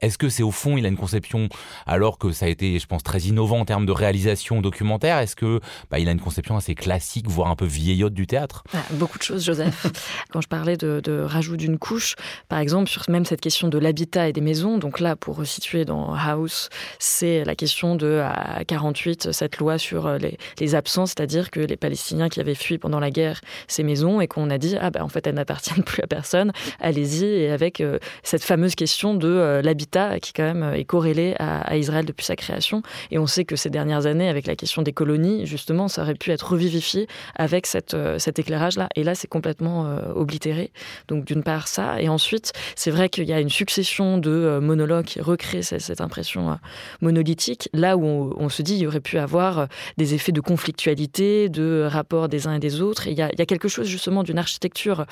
est-ce 0.00 0.18
que 0.18 0.28
c'est 0.28 0.42
au 0.42 0.50
fond 0.50 0.76
il 0.76 0.84
a 0.84 0.88
une 0.88 0.96
conception 0.96 1.48
alors 1.86 2.18
que 2.18 2.32
ça 2.32 2.46
a 2.46 2.48
été, 2.48 2.78
je 2.78 2.86
pense, 2.86 3.02
très 3.02 3.20
innovant 3.20 3.60
en 3.60 3.64
termes 3.64 3.86
de 3.86 3.92
réalisation 3.92 4.60
documentaire? 4.60 5.18
Est-ce 5.18 5.36
que 5.36 5.60
bah, 5.90 5.98
il 5.98 6.08
a 6.08 6.12
une 6.12 6.20
conception 6.20 6.56
assez 6.56 6.74
classique, 6.74 7.28
voire 7.28 7.50
un 7.50 7.56
peu 7.56 7.66
vieillotte 7.66 8.14
du 8.14 8.26
théâtre? 8.26 8.64
Ah, 8.74 8.78
Beaucoup 8.92 9.18
de 9.18 9.22
choses, 9.22 9.44
Joseph. 9.44 9.86
Quand 10.30 10.40
je 10.40 10.48
parlais 10.48 10.76
de, 10.76 11.00
de 11.02 11.20
rajout 11.20 11.56
d'une 11.56 11.78
couche, 11.78 12.16
par 12.48 12.58
exemple 12.58 12.90
sur 12.90 13.02
même 13.08 13.24
cette 13.24 13.40
question 13.40 13.68
de 13.68 13.78
l'habitat 13.78 14.28
et 14.28 14.32
des 14.32 14.40
maisons, 14.40 14.78
donc 14.78 14.95
là, 15.00 15.16
pour 15.16 15.36
resituer 15.36 15.84
dans 15.84 16.14
House, 16.14 16.68
c'est 16.98 17.44
la 17.44 17.54
question 17.54 17.94
de 17.94 18.22
à 18.24 18.64
48 18.64 19.32
cette 19.32 19.58
loi 19.58 19.78
sur 19.78 20.06
euh, 20.06 20.18
les, 20.58 20.74
absences, 20.74 21.10
c'est-à-dire 21.10 21.50
que 21.50 21.60
les 21.60 21.76
Palestiniens 21.76 22.28
qui 22.28 22.40
avaient 22.40 22.54
fui 22.54 22.78
pendant 22.78 23.00
la 23.00 23.10
guerre 23.10 23.40
ces 23.68 23.82
maisons 23.82 24.20
et 24.20 24.26
qu'on 24.26 24.50
a 24.50 24.58
dit 24.58 24.76
ah 24.80 24.90
ben 24.90 25.02
en 25.02 25.08
fait 25.08 25.26
elles 25.26 25.34
n'appartiennent 25.34 25.84
plus 25.84 26.02
à 26.02 26.06
personne, 26.06 26.52
allez-y. 26.80 27.24
Et 27.24 27.50
avec 27.50 27.80
euh, 27.80 27.98
cette 28.22 28.42
fameuse 28.42 28.74
question 28.74 29.14
de 29.14 29.28
euh, 29.28 29.62
l'habitat 29.62 30.18
qui 30.20 30.32
quand 30.32 30.42
même 30.42 30.74
est 30.74 30.84
corrélé 30.84 31.34
à, 31.38 31.76
Israël 31.76 32.04
depuis 32.04 32.24
sa 32.24 32.36
création. 32.36 32.82
Et 33.10 33.18
on 33.18 33.26
sait 33.26 33.44
que 33.44 33.56
ces 33.56 33.70
dernières 33.70 34.06
années 34.06 34.28
avec 34.28 34.46
la 34.46 34.56
question 34.56 34.82
des 34.82 34.92
colonies 34.92 35.46
justement 35.46 35.88
ça 35.88 36.02
aurait 36.02 36.14
pu 36.14 36.30
être 36.30 36.52
revivifié 36.52 37.06
avec 37.34 37.66
cette, 37.66 37.96
cet 38.18 38.38
éclairage 38.38 38.76
là 38.76 38.88
et 38.96 39.04
là 39.04 39.14
c'est 39.14 39.28
complètement 39.28 39.98
oblitéré. 40.14 40.70
Donc 41.08 41.24
d'une 41.24 41.42
part 41.42 41.68
ça. 41.68 42.00
Et 42.00 42.08
ensuite 42.08 42.52
c'est 42.74 42.90
vrai 42.90 43.08
qu'il 43.08 43.24
y 43.24 43.32
a 43.32 43.40
une 43.40 43.50
succession 43.50 44.18
de 44.18 44.58
monologues 44.60 44.85
qui 45.04 45.20
recrée 45.20 45.62
cette, 45.62 46.00
impression 46.00 46.50
euh, 46.50 46.54
monolithique, 47.00 47.68
là 47.72 47.96
où 47.96 48.04
on, 48.04 48.48
se 48.48 48.62
dit 48.62 48.74
il 48.74 48.80
y 48.80 48.86
aurait 48.86 49.00
pu 49.00 49.18
avoir 49.18 49.58
euh, 49.58 49.66
des 49.96 50.14
effets 50.14 50.32
de 50.32 50.40
conflictualité, 50.40 51.48
de 51.48 51.86
rapport 51.90 52.28
des 52.28 52.46
uns 52.46 52.54
et 52.54 52.58
des 52.58 52.80
autres. 52.80 53.08
Et 53.08 53.12
il 53.12 53.18
y 53.18 53.22
a, 53.22 53.30
quelque 53.46 53.68
chose 53.68 53.86
justement 53.86 54.22
d'une 54.22 54.38
architecture 54.38 55.06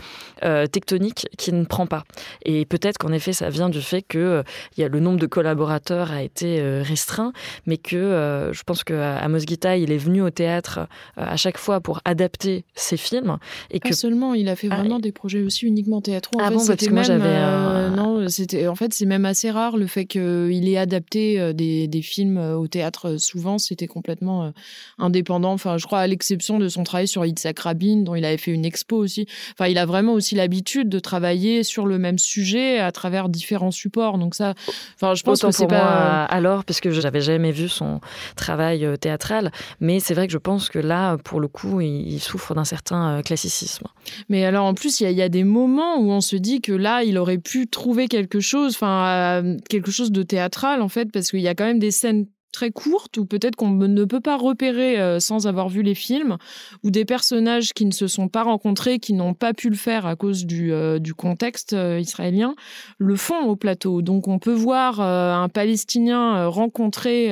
euh, 0.44 0.66
tectonique 0.66 1.26
qui 1.38 1.52
ne 1.52 1.64
prend 1.64 1.86
pas. 1.86 2.04
Et 2.44 2.64
peut-être 2.64 2.98
qu'en 2.98 3.12
effet, 3.12 3.32
ça 3.32 3.48
vient 3.50 3.68
du 3.68 3.80
fait 3.80 4.02
que 4.02 4.42
il 4.76 4.80
y 4.80 4.84
a 4.84 4.88
le 4.88 5.00
nombre 5.00 5.18
de 5.18 5.26
collaborateurs 5.26 6.10
a 6.10 6.22
été 6.22 6.60
restreint, 6.82 7.32
mais 7.66 7.76
que 7.76 8.50
je 8.52 8.62
pense 8.64 8.84
que 8.84 8.94
Amos 8.94 9.40
Gita, 9.40 9.76
il 9.76 9.92
est 9.92 9.98
venu 9.98 10.22
au 10.22 10.30
théâtre 10.30 10.88
à 11.16 11.36
chaque 11.36 11.58
fois 11.58 11.80
pour 11.80 12.00
adapter 12.04 12.64
ses 12.74 12.96
films. 12.96 13.38
Et 13.70 13.80
que... 13.80 13.94
seulement, 13.94 14.34
il 14.34 14.48
a 14.48 14.56
fait 14.56 14.68
ah, 14.70 14.76
vraiment 14.76 14.98
des 14.98 15.12
projets 15.12 15.42
aussi 15.42 15.66
uniquement 15.66 16.00
théâtraux. 16.00 16.40
En 16.40 16.44
ah 16.44 16.50
fait, 16.50 16.66
parce 16.66 16.86
que 16.86 16.90
moi 16.90 17.02
j'avais. 17.02 17.90
non, 17.90 18.28
c'était 18.28 18.66
en 18.66 18.74
fait 18.74 18.92
c'est 18.92 19.06
même 19.06 19.24
assez 19.24 19.50
rare 19.50 19.63
le 19.72 19.86
fait 19.86 20.04
qu'il 20.04 20.68
ait 20.68 20.76
adapté 20.76 21.40
euh, 21.40 21.52
des, 21.52 21.88
des, 21.88 22.02
films 22.02 22.38
euh, 22.38 22.56
au 22.56 22.66
théâtre 22.68 23.10
euh, 23.10 23.18
souvent, 23.18 23.58
c'était 23.58 23.86
complètement 23.86 24.52
indépendant. 24.98 25.52
Enfin, 25.52 25.78
je 25.78 25.86
crois 25.86 26.00
à 26.00 26.06
l'exception 26.06 26.58
de 26.58 26.68
son 26.68 26.84
travail 26.84 27.08
sur 27.08 27.24
Yitzhak 27.24 27.58
Rabin, 27.58 28.02
dont 28.02 28.14
il 28.14 28.24
avait 28.24 28.36
fait 28.36 28.50
une 28.50 28.64
expo 28.64 28.96
aussi. 28.96 29.26
Enfin, 29.52 29.68
il 29.68 29.78
a 29.78 29.86
vraiment 29.86 30.12
aussi 30.12 30.34
l'habitude 30.34 30.88
de 30.88 30.98
travailler 30.98 31.62
sur 31.62 31.86
le 31.86 31.98
même 31.98 32.18
sujet 32.18 32.78
à 32.78 32.92
travers 32.92 33.28
différents 33.28 33.70
supports. 33.70 34.18
Donc 34.18 34.34
ça, 34.34 34.54
enfin, 34.96 35.14
je 35.14 35.22
pense 35.22 35.42
que 35.42 35.50
c'est 35.50 35.66
pas 35.66 36.24
alors 36.24 36.64
parce 36.64 36.80
que 36.80 36.90
je 36.90 37.00
n'avais 37.00 37.20
jamais 37.20 37.52
vu 37.52 37.68
son 37.68 38.00
travail 38.36 38.86
théâtral, 39.00 39.52
mais 39.80 40.00
c'est 40.00 40.14
vrai 40.14 40.26
que 40.26 40.32
je 40.32 40.38
pense 40.38 40.68
que 40.68 40.78
là, 40.78 41.16
pour 41.18 41.40
le 41.40 41.48
coup, 41.48 41.80
il, 41.80 42.20
souffre 42.20 42.54
d'un 42.54 42.64
certain 42.64 43.22
classicisme. 43.22 43.86
Mais 44.28 44.44
alors, 44.44 44.64
en 44.66 44.74
plus, 44.74 45.00
il 45.00 45.10
y, 45.10 45.14
y, 45.14 45.22
a 45.22 45.28
des 45.28 45.44
moments 45.44 45.98
où 45.98 46.10
on 46.10 46.20
se 46.20 46.36
dit 46.36 46.60
que 46.60 46.72
là, 46.72 47.02
il 47.02 47.18
aurait 47.18 47.38
pu 47.38 47.66
trouver 47.66 48.08
quelque 48.08 48.40
chose, 48.40 48.74
enfin, 48.74 49.42
quelque 49.68 49.90
chose 49.90 50.12
de 50.12 50.22
théâtral 50.22 50.82
en 50.82 50.88
fait, 50.88 51.10
parce 51.12 51.30
qu'il 51.30 51.40
y 51.40 51.48
a 51.48 51.54
quand 51.54 51.64
même 51.64 51.78
des 51.78 51.90
scènes 51.90 52.26
très 52.54 52.70
courte 52.70 53.18
ou 53.18 53.26
peut-être 53.26 53.56
qu'on 53.56 53.70
ne 53.70 54.04
peut 54.04 54.20
pas 54.20 54.36
repérer 54.36 54.98
euh, 54.98 55.18
sans 55.18 55.46
avoir 55.46 55.68
vu 55.68 55.82
les 55.82 55.94
films 55.94 56.38
ou 56.84 56.90
des 56.90 57.04
personnages 57.04 57.72
qui 57.74 57.84
ne 57.84 57.90
se 57.90 58.06
sont 58.06 58.28
pas 58.28 58.44
rencontrés, 58.44 59.00
qui 59.00 59.12
n'ont 59.12 59.34
pas 59.34 59.52
pu 59.52 59.68
le 59.68 59.76
faire 59.76 60.06
à 60.06 60.14
cause 60.14 60.46
du, 60.46 60.72
euh, 60.72 61.00
du 61.00 61.14
contexte 61.14 61.72
euh, 61.72 61.98
israélien, 62.00 62.54
le 62.98 63.16
font 63.16 63.40
au 63.46 63.56
plateau. 63.56 64.02
Donc 64.02 64.28
on 64.28 64.38
peut 64.38 64.52
voir 64.52 65.00
un 65.00 65.48
Palestinien 65.48 66.46
rencontrer, 66.46 67.30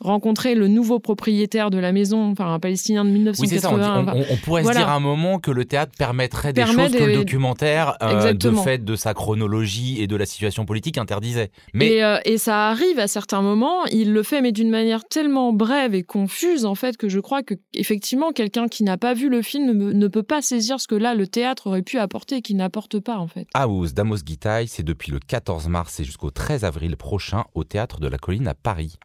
rencontrer 0.00 0.54
le 0.54 0.68
nouveau 0.68 0.98
propriétaire 0.98 1.70
de 1.70 1.78
la 1.78 1.92
maison, 1.92 2.30
enfin 2.30 2.54
un 2.54 2.58
Palestinien 2.58 3.04
de 3.04 3.10
1980. 3.10 4.14
Oui, 4.14 4.24
on, 4.30 4.36
pourrait 4.36 4.64
se 4.64 4.70
dire 4.70 4.88
à 4.88 4.94
un 4.94 5.00
moment 5.00 5.38
que 5.38 5.50
le 5.50 5.66
théâtre 5.66 5.92
permettrait 5.98 6.54
des 6.54 6.64
choses 6.64 6.92
que 6.92 7.04
le 7.04 7.14
documentaire, 7.14 7.98
de 8.00 8.50
fait 8.52 8.84
de 8.84 8.96
sa 8.96 9.12
chronologie 9.12 10.00
et 10.00 10.06
de 10.06 10.16
la 10.16 10.24
situation 10.24 10.64
politique, 10.64 10.96
interdisait. 10.96 11.50
Mais... 11.74 11.98
Et, 11.98 12.18
et 12.24 12.38
ça 12.38 12.68
arrive 12.68 12.98
à 12.98 13.06
certains 13.06 13.42
moments, 13.42 13.84
il 13.86 14.12
le 14.12 14.22
fait, 14.22 14.40
mais 14.40 14.52
d'une 14.62 14.70
manière 14.70 15.04
tellement 15.04 15.52
brève 15.52 15.92
et 15.92 16.04
confuse 16.04 16.64
en 16.64 16.76
fait 16.76 16.96
que 16.96 17.08
je 17.08 17.18
crois 17.18 17.42
que 17.42 17.54
effectivement 17.74 18.30
quelqu'un 18.30 18.68
qui 18.68 18.84
n'a 18.84 18.96
pas 18.96 19.12
vu 19.12 19.28
le 19.28 19.42
film 19.42 19.72
ne, 19.72 20.08
peut 20.08 20.22
pas 20.22 20.40
saisir 20.40 20.80
ce 20.80 20.86
que 20.86 20.94
là 20.94 21.16
le 21.16 21.26
théâtre 21.26 21.66
aurait 21.66 21.82
pu 21.82 21.98
apporter 21.98 22.36
et 22.36 22.42
qui 22.42 22.54
n'apporte 22.54 23.00
pas 23.00 23.18
en 23.18 23.26
fait. 23.26 23.48
House 23.54 23.92
d'Amos 23.92 24.18
Gitaï, 24.24 24.68
c'est 24.68 24.84
depuis 24.84 25.10
le 25.10 25.18
14 25.18 25.66
mars 25.66 25.98
et 25.98 26.04
jusqu'au 26.04 26.30
13 26.30 26.64
avril 26.64 26.96
prochain 26.96 27.44
au 27.54 27.64
théâtre 27.64 27.98
de 27.98 28.06
la 28.06 28.18
Colline 28.18 28.46
à 28.46 28.54
Paris. 28.54 28.98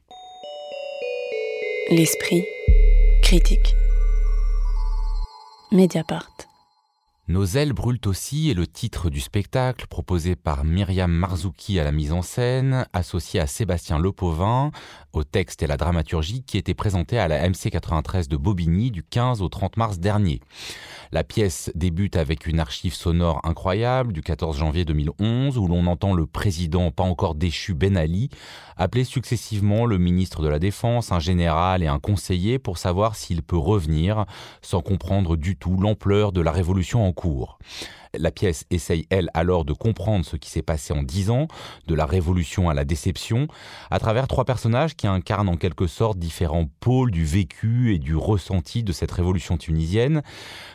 L'esprit 1.90 2.44
critique. 3.24 3.74
Mediapart. 5.72 6.47
Nos 7.30 7.44
ailes 7.44 7.74
brûlent 7.74 8.00
aussi 8.06 8.50
est 8.50 8.54
le 8.54 8.66
titre 8.66 9.10
du 9.10 9.20
spectacle 9.20 9.88
proposé 9.88 10.38
par 10.38 10.64
Myriam 10.64 11.12
Marzouki 11.12 11.78
à 11.78 11.84
la 11.84 11.92
mise 11.92 12.14
en 12.14 12.22
scène, 12.22 12.88
associé 12.94 13.42
à 13.42 13.48
Sébastien 13.48 14.00
Lepauvin 14.00 14.72
au 15.12 15.26
texte 15.26 15.62
et 15.62 15.68
la 15.68 15.76
dramaturgie 15.76 16.44
qui 16.44 16.58
était 16.58 16.74
présenté 16.74 17.20
à 17.20 17.28
la 17.28 17.50
MC 17.50 17.70
93 17.70 18.30
de 18.30 18.38
Bobigny 18.38 18.92
du 18.92 19.04
15 19.04 19.42
au 19.42 19.50
30 19.50 19.76
mars 19.76 20.00
dernier. 20.00 20.40
La 21.12 21.26
pièce 21.26 21.70
débute 21.76 22.16
avec 22.16 22.48
une 22.48 22.62
archive 22.62 22.94
sonore 22.94 23.42
incroyable 23.44 24.14
du 24.14 24.22
14 24.22 24.58
janvier 24.58 24.86
2011 24.86 25.58
où 25.58 25.68
l'on 25.68 25.86
entend 25.88 26.14
le 26.14 26.28
président 26.28 26.92
pas 26.92 27.04
encore 27.04 27.36
déchu 27.36 27.74
Ben 27.74 27.98
Ali 27.98 28.30
appeler 28.78 29.04
successivement 29.04 29.86
le 29.86 29.98
ministre 29.98 30.42
de 30.42 30.48
la 30.48 30.60
Défense, 30.60 31.12
un 31.12 31.20
général 31.20 31.84
et 31.84 31.88
un 31.88 32.00
conseiller 32.00 32.60
pour 32.60 32.78
savoir 32.78 33.16
s'il 33.16 33.42
peut 33.42 33.58
revenir 33.58 34.26
sans 34.62 34.82
comprendre 34.82 35.36
du 35.36 35.58
tout 35.58 35.78
l'ampleur 35.78 36.32
de 36.32 36.42
la 36.42 36.52
révolution 36.52 37.06
en 37.06 37.12
cours. 37.18 37.58
La 38.18 38.32
pièce 38.32 38.66
essaye, 38.70 39.06
elle, 39.10 39.30
alors 39.34 39.66
de 39.66 39.74
comprendre 39.74 40.24
ce 40.24 40.38
qui 40.38 40.50
s'est 40.50 40.62
passé 40.62 40.94
en 40.94 41.04
dix 41.04 41.30
ans, 41.30 41.48
de 41.88 41.96
la 41.96 42.06
révolution 42.06 42.70
à 42.70 42.74
la 42.74 42.86
déception, 42.86 43.48
à 43.92 44.00
travers 44.00 44.28
trois 44.28 44.46
personnages 44.46 44.96
qui 44.96 45.08
incarnent 45.08 45.50
en 45.50 45.58
quelque 45.58 45.88
sorte 45.88 46.18
différents 46.18 46.70
pôles 46.80 47.12
du 47.12 47.26
vécu 47.26 47.94
et 47.94 48.00
du 48.00 48.16
ressenti 48.16 48.84
de 48.84 48.94
cette 48.94 49.12
révolution 49.12 49.58
tunisienne. 49.58 50.22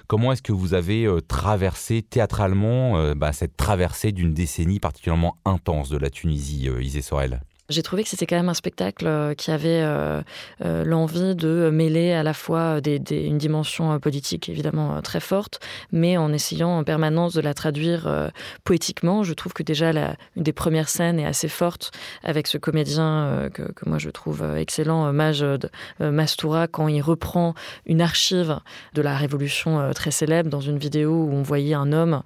Comment 0.08 0.32
est-ce 0.32 0.42
que 0.42 0.52
vous 0.52 0.74
avez 0.74 1.04
euh, 1.04 1.20
traversé 1.20 2.02
théâtralement 2.02 2.98
euh, 2.98 3.14
bah, 3.14 3.32
cette 3.32 3.56
traversée 3.56 4.12
d'une 4.12 4.34
décennie 4.34 4.80
particulièrement 4.80 5.36
intense 5.44 5.88
de 5.88 5.96
la 5.96 6.10
Tunisie, 6.10 6.68
euh, 6.68 6.82
Isée 6.82 7.02
Sorel? 7.02 7.40
J'ai 7.72 7.82
trouvé 7.82 8.04
que 8.04 8.08
c'était 8.08 8.26
quand 8.26 8.36
même 8.36 8.48
un 8.48 8.54
spectacle 8.54 9.06
euh, 9.06 9.34
qui 9.34 9.50
avait 9.50 9.82
euh, 9.82 10.20
euh, 10.64 10.84
l'envie 10.84 11.34
de 11.34 11.70
mêler 11.72 12.12
à 12.12 12.22
la 12.22 12.34
fois 12.34 12.78
une 12.84 13.38
dimension 13.38 13.98
politique 13.98 14.48
évidemment 14.48 15.00
très 15.02 15.20
forte, 15.20 15.60
mais 15.90 16.16
en 16.16 16.32
essayant 16.32 16.78
en 16.78 16.84
permanence 16.84 17.34
de 17.34 17.40
la 17.40 17.54
traduire 17.54 18.30
poétiquement. 18.64 19.22
Je 19.22 19.32
trouve 19.32 19.52
que 19.52 19.62
déjà 19.62 19.92
la, 19.92 20.16
une 20.36 20.42
des 20.42 20.52
premières 20.52 20.88
scènes 20.88 21.18
est 21.18 21.26
assez 21.26 21.48
forte 21.48 21.90
avec 22.22 22.46
ce 22.46 22.58
comédien 22.58 23.48
que, 23.52 23.62
moi 23.86 23.98
je 23.98 24.10
trouve 24.10 24.44
excellent, 24.56 25.12
Majd 25.12 25.70
Mastoura, 26.00 26.68
quand 26.68 26.88
il 26.88 27.00
reprend 27.00 27.54
une 27.86 28.02
archive 28.02 28.58
de 28.94 29.02
la 29.02 29.16
Révolution 29.16 29.90
très 29.94 30.10
célèbre 30.10 30.50
dans 30.50 30.60
une 30.60 30.78
vidéo 30.78 31.10
où 31.10 31.32
on 31.32 31.42
voyait 31.42 31.74
un 31.74 31.92
homme 31.92 32.22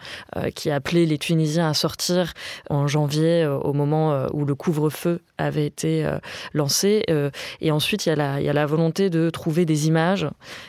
qui 0.54 0.70
appelait 0.70 1.06
les 1.06 1.18
Tunisiens 1.18 1.68
à 1.68 1.74
sortir 1.74 2.32
en 2.70 2.86
janvier 2.88 3.46
au 3.46 3.72
moment 3.72 4.26
où 4.32 4.44
le 4.44 4.54
couvre-feu 4.54 5.20
avait 5.38 5.66
été 5.66 6.04
euh, 6.04 6.18
lancé. 6.52 7.04
Euh, 7.10 7.30
et 7.60 7.70
ensuite, 7.70 8.06
il 8.06 8.10
y, 8.10 8.12
a 8.12 8.16
la, 8.16 8.40
il 8.40 8.46
y 8.46 8.48
a 8.48 8.52
la 8.52 8.66
volonté 8.66 9.10
de 9.10 9.30
trouver 9.30 9.64
des 9.64 9.86
images 9.86 10.26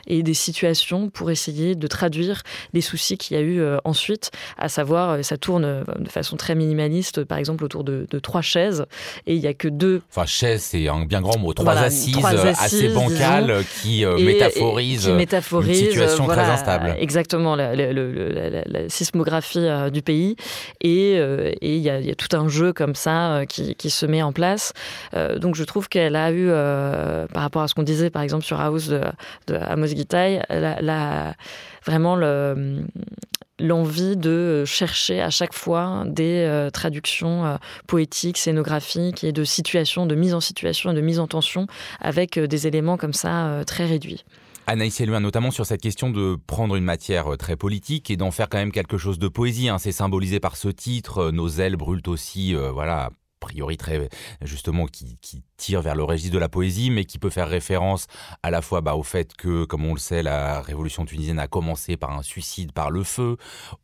et 0.08 0.24
des 0.24 0.34
situations 0.34 1.10
pour 1.10 1.32
essayer 1.32 1.76
de 1.76 1.88
traduire 1.88 2.44
les 2.74 2.82
soucis 2.82 3.18
qu'il 3.18 3.38
y 3.38 3.40
a 3.40 3.44
eu 3.44 3.60
euh, 3.60 3.78
ensuite, 3.86 4.32
à 4.58 4.70
savoir, 4.70 5.24
ça 5.24 5.38
tourne 5.38 5.84
de 6.00 6.10
façon 6.10 6.38
très 6.38 6.56
minimaliste, 6.56 7.24
par 7.24 7.38
exemple, 7.38 7.64
autour 7.64 7.84
de, 7.84 8.06
trois 8.20 8.42
chaises, 8.42 8.86
et 9.28 9.36
il 9.36 9.42
n'y 9.42 9.48
a 9.48 9.54
que 9.54 9.68
deux... 9.68 10.02
Enfin, 10.10 10.26
chaise, 10.26 10.62
c'est 10.64 10.88
un 10.88 11.06
bien 11.06 11.22
grand 11.22 11.38
mot, 11.38 11.54
trois, 11.54 11.78
assises, 11.78 12.18
assez 12.26 12.90
bancales 12.90 13.64
qui, 13.82 14.04
métaphorisent 14.06 15.08
une 15.08 15.74
situation 15.74 16.26
très 16.26 16.42
instable. 16.42 16.96
Exactement, 17.00 17.56
la, 17.56 17.76
la, 17.76 18.90
sismographie 18.90 19.68
du 19.92 20.02
pays. 20.02 20.36
Et, 20.82 21.12
et 21.14 21.76
il, 21.76 21.82
y 21.82 21.90
a, 21.90 22.00
il, 22.00 22.08
y 22.08 22.12
a, 22.12 22.16
tout 22.16 22.36
un 22.36 22.48
jeu 22.48 22.74
comme 22.74 22.96
ça 22.96 23.44
qui, 23.48 23.76
qui 23.76 23.90
se 23.90 24.06
met 24.06 24.22
en 24.22 24.32
place 24.32 24.57
euh, 25.14 25.40
donc 25.40 25.56
je 25.56 25.64
trouve 25.64 25.90
qu'elle 25.90 26.16
a 26.16 26.32
eu, 26.32 26.48
euh, 26.50 27.28
par 27.28 27.44
rapport 27.44 27.62
à 27.62 27.68
ce 27.68 27.76
qu'on 27.76 27.84
disait 27.84 28.10
par 28.10 28.22
exemple 28.22 28.44
sur 28.44 28.60
House 28.60 28.88
de, 28.88 29.02
de 29.48 29.56
Amos 29.56 29.88
Gitaï, 29.88 30.42
vraiment 31.86 32.16
l'envie 33.60 34.18
de 34.18 34.64
chercher 34.66 35.22
à 35.22 35.30
chaque 35.30 35.54
fois 35.54 36.04
des 36.06 36.46
euh, 36.46 36.70
traductions 36.70 37.58
poétiques, 37.88 38.38
scénographiques 38.38 39.24
et 39.24 39.32
de 39.32 39.44
situations, 39.44 40.06
de 40.06 40.16
mise 40.16 40.34
en 40.34 40.42
situation 40.42 40.92
et 40.92 40.94
de 40.94 41.02
mise 41.02 41.20
en 41.20 41.28
tension 41.28 41.68
avec 42.00 42.40
des 42.40 42.68
éléments 42.68 42.98
comme 42.98 43.14
ça 43.14 43.64
très 43.66 43.86
réduits. 43.86 44.24
Anaïs 44.70 45.00
Elouin, 45.00 45.22
notamment 45.22 45.50
sur 45.50 45.66
cette 45.66 45.82
question 45.82 46.10
de 46.10 46.38
prendre 46.46 46.76
une 46.76 46.84
matière 46.84 47.38
très 47.38 47.56
politique 47.56 48.12
et 48.12 48.18
d'en 48.18 48.32
faire 48.32 48.50
quand 48.50 48.58
même 48.58 48.74
quelque 48.74 48.98
chose 48.98 49.18
de 49.18 49.30
poésie. 49.30 49.70
Hein. 49.70 49.78
C'est 49.78 49.94
symbolisé 49.94 50.42
par 50.42 50.58
ce 50.58 50.68
titre, 50.68 51.32
Nos 51.32 51.48
ailes 51.48 51.78
brûlent 51.78 52.02
aussi, 52.08 52.54
voilà, 52.54 53.12
priori 53.40 53.78
très 53.78 54.10
justement 54.42 54.86
qui, 54.86 55.18
tire 55.58 55.82
vers 55.82 55.96
le 55.96 56.04
registre 56.04 56.34
de 56.34 56.40
la 56.40 56.50
poésie, 56.50 56.92
mais 56.92 57.06
qui 57.06 57.18
peut 57.18 57.32
faire 57.32 57.50
référence 57.50 58.06
à 58.44 58.52
la 58.52 58.62
fois 58.62 58.82
bah, 58.82 58.96
au 58.96 59.02
fait 59.02 59.36
que, 59.36 59.66
comme 59.66 59.86
on 59.86 59.94
le 59.94 60.00
sait, 60.00 60.22
la 60.22 60.62
révolution 60.62 61.04
tunisienne 61.04 61.40
a 61.40 61.48
commencé 61.48 61.98
par 61.98 62.12
un 62.12 62.22
suicide 62.22 62.74
par 62.74 62.92
le 62.92 63.04
feu, 63.04 63.38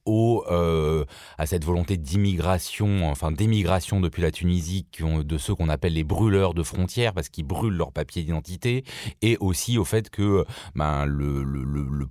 au, 0.05 0.45
euh, 0.51 1.03
à 1.39 1.47
cette 1.47 1.65
volonté 1.65 1.97
d'immigration, 1.97 3.09
enfin 3.09 3.31
d'émigration 3.31 4.01
depuis 4.01 4.21
la 4.21 4.29
Tunisie, 4.29 4.85
de 4.99 5.37
ceux 5.39 5.55
qu'on 5.55 5.69
appelle 5.69 5.93
les 5.93 6.03
brûleurs 6.03 6.53
de 6.53 6.61
frontières, 6.61 7.13
parce 7.13 7.29
qu'ils 7.29 7.47
brûlent 7.47 7.75
leurs 7.75 7.91
papiers 7.91 8.21
d'identité, 8.21 8.83
et 9.23 9.37
aussi 9.39 9.79
au 9.79 9.85
fait 9.85 10.11
que 10.11 10.45
ben, 10.75 11.05
le, 11.05 11.43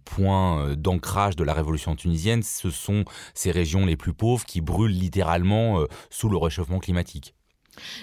point 0.04 0.74
d'ancrage 0.74 1.36
de 1.36 1.44
la 1.44 1.54
révolution 1.54 1.94
tunisienne, 1.94 2.42
ce 2.42 2.70
sont 2.70 3.04
ces 3.34 3.50
régions 3.52 3.86
les 3.86 3.96
plus 3.96 4.12
pauvres 4.12 4.44
qui 4.44 4.60
brûlent 4.60 4.98
littéralement 4.98 5.80
euh, 5.80 5.86
sous 6.10 6.28
le 6.28 6.36
réchauffement 6.36 6.78
climatique. 6.78 7.31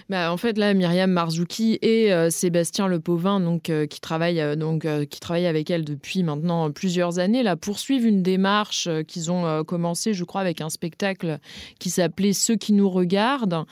Bah, 0.09 0.31
en 0.31 0.37
fait, 0.37 0.57
là, 0.57 0.73
Myriam 0.73 1.11
Marzouki 1.11 1.77
et 1.81 2.11
euh, 2.11 2.29
Sébastien 2.29 2.87
Lepauvin, 2.87 3.39
donc, 3.39 3.69
euh, 3.69 3.85
qui, 3.85 4.01
travaillent, 4.01 4.41
euh, 4.41 4.55
donc, 4.55 4.87
qui 5.09 5.19
travaillent 5.19 5.47
avec 5.47 5.69
elle 5.69 5.85
depuis 5.85 6.23
maintenant 6.23 6.71
plusieurs 6.71 7.19
années, 7.19 7.43
là, 7.43 7.55
poursuivent 7.55 8.05
une 8.05 8.23
démarche 8.23 8.89
qu'ils 9.07 9.31
ont 9.31 9.63
commencé, 9.63 10.13
je 10.13 10.23
crois, 10.23 10.41
avec 10.41 10.61
un 10.61 10.69
spectacle 10.69 11.39
qui 11.79 11.89
s'appelait 11.89 12.33
Ceux 12.33 12.55
qui 12.55 12.73
nous 12.73 12.89
regardent. 12.89 13.65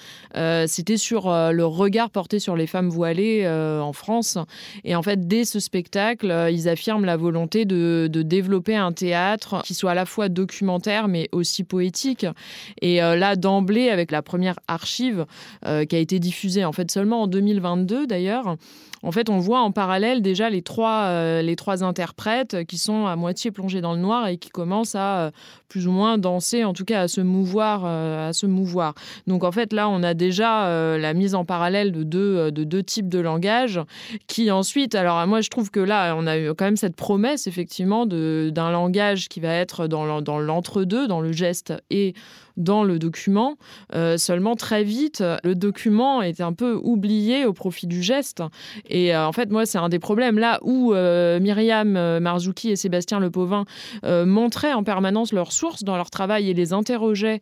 C'était 0.68 0.98
sur 0.98 1.30
le 1.30 1.66
regard 1.66 2.10
porté 2.10 2.40
sur 2.40 2.56
les 2.56 2.68
femmes 2.68 2.90
voilées 2.90 3.48
en 3.48 3.94
France. 3.94 4.38
Et 4.84 4.96
en 4.96 5.02
fait, 5.02 5.28
dès 5.28 5.46
ce 5.46 5.60
spectacle, 5.60 6.50
ils 6.52 6.70
affirment 6.70 7.06
la 7.06 7.18
volonté 7.18 7.66
de, 7.66 8.08
de, 8.12 8.22
développer 8.22 8.76
un 8.76 8.92
théâtre 8.92 9.62
qui 9.64 9.74
soit 9.74 9.92
à 9.92 9.96
la 9.96 10.06
fois 10.06 10.30
documentaire, 10.30 11.08
mais 11.08 11.30
aussi 11.32 11.64
poétique. 11.64 12.26
Et 12.82 12.98
là, 12.98 13.36
d'emblée, 13.36 13.90
avec 13.90 14.12
la 14.12 14.22
première 14.22 14.60
archive, 14.68 15.26
qui 15.88 15.96
a 15.96 16.00
été 16.00 16.20
diffusé 16.20 16.66
en 16.66 16.72
fait 16.72 16.92
seulement 16.92 17.24
en 17.24 17.28
2022 17.28 18.08
d'ailleurs. 18.08 18.58
En 19.04 19.12
fait, 19.12 19.30
on 19.30 19.38
voit 19.38 19.62
en 19.62 19.72
parallèle 19.72 20.22
déjà 20.22 20.50
les 20.50 20.62
trois, 20.62 21.04
euh, 21.06 21.42
les 21.42 21.56
trois 21.56 21.84
interprètes 21.84 22.66
qui 22.66 22.78
sont 22.78 23.06
à 23.06 23.16
moitié 23.16 23.52
plongés 23.52 23.80
dans 23.80 23.94
le 23.94 24.00
noir 24.00 24.28
et 24.28 24.38
qui 24.38 24.50
commencent 24.50 24.96
à 24.96 25.20
euh, 25.20 25.32
plus 25.68 25.88
ou 25.88 25.92
moins 25.92 26.18
danser, 26.18 26.64
en 26.64 26.74
tout 26.74 26.86
cas 26.86 27.02
à 27.02 27.08
se 27.08 27.22
mouvoir, 27.22 27.84
euh, 27.86 28.30
à 28.30 28.34
se 28.34 28.48
mouvoir. 28.48 28.96
Donc 29.28 29.44
en 29.44 29.52
fait, 29.52 29.72
là, 29.72 29.88
on 29.88 30.02
a 30.02 30.14
déjà 30.14 30.48
la 30.98 31.14
mise 31.14 31.36
en 31.36 31.46
parallèle 31.46 31.92
de 31.92 32.04
deux, 32.04 32.52
de 32.52 32.64
deux 32.64 32.84
types 32.84 33.10
de 33.10 33.20
langage 33.20 33.80
qui 34.28 34.50
ensuite, 34.52 34.96
alors 34.96 35.26
moi, 35.28 35.42
je 35.42 35.50
trouve 35.50 35.70
que 35.70 35.80
là, 35.80 36.16
on 36.18 36.26
a 36.26 36.38
eu 36.38 36.50
quand 36.56 36.66
même 36.66 36.78
cette 36.78 36.96
promesse 36.96 37.48
effectivement 37.48 38.06
d'un 38.06 38.72
langage 38.72 39.28
qui 39.30 39.40
va 39.40 39.54
être 39.54 39.88
dans 39.88 40.06
l'entre-deux, 40.40 41.08
dans 41.08 41.22
le 41.22 41.32
geste 41.32 41.74
et 41.90 42.14
dans 42.58 42.84
le 42.84 43.00
document. 43.00 43.56
seulement 44.18 44.56
très 44.56 44.84
vite, 44.84 45.24
le 45.44 45.56
document 45.56 46.22
est 46.22 46.42
un 46.42 46.54
peu 46.54 46.80
oublié 46.84 47.46
au 47.46 47.54
profit 47.54 47.88
du 47.88 48.02
geste. 48.02 48.44
Et 48.90 49.16
euh, 49.16 49.28
en 49.28 49.32
fait, 49.32 49.50
moi, 49.50 49.66
c'est 49.66 49.78
un 49.78 49.90
des 49.90 50.00
problèmes. 50.00 50.40
Là 50.40 50.60
où 50.64 50.94
euh, 50.94 51.40
Myriam 51.40 51.96
euh, 51.96 52.20
Marzouki 52.20 52.70
et 52.70 52.76
Sébastien 52.76 53.20
Lepauvin 53.20 53.66
montraient 54.04 54.74
en 54.74 54.84
permanence 54.84 55.34
leurs 55.34 55.52
sources 55.52 55.84
dans 55.84 55.98
leur 55.98 56.10
travail 56.10 56.50
et 56.50 56.54
les 56.54 56.74
interrogeaient 56.74 57.42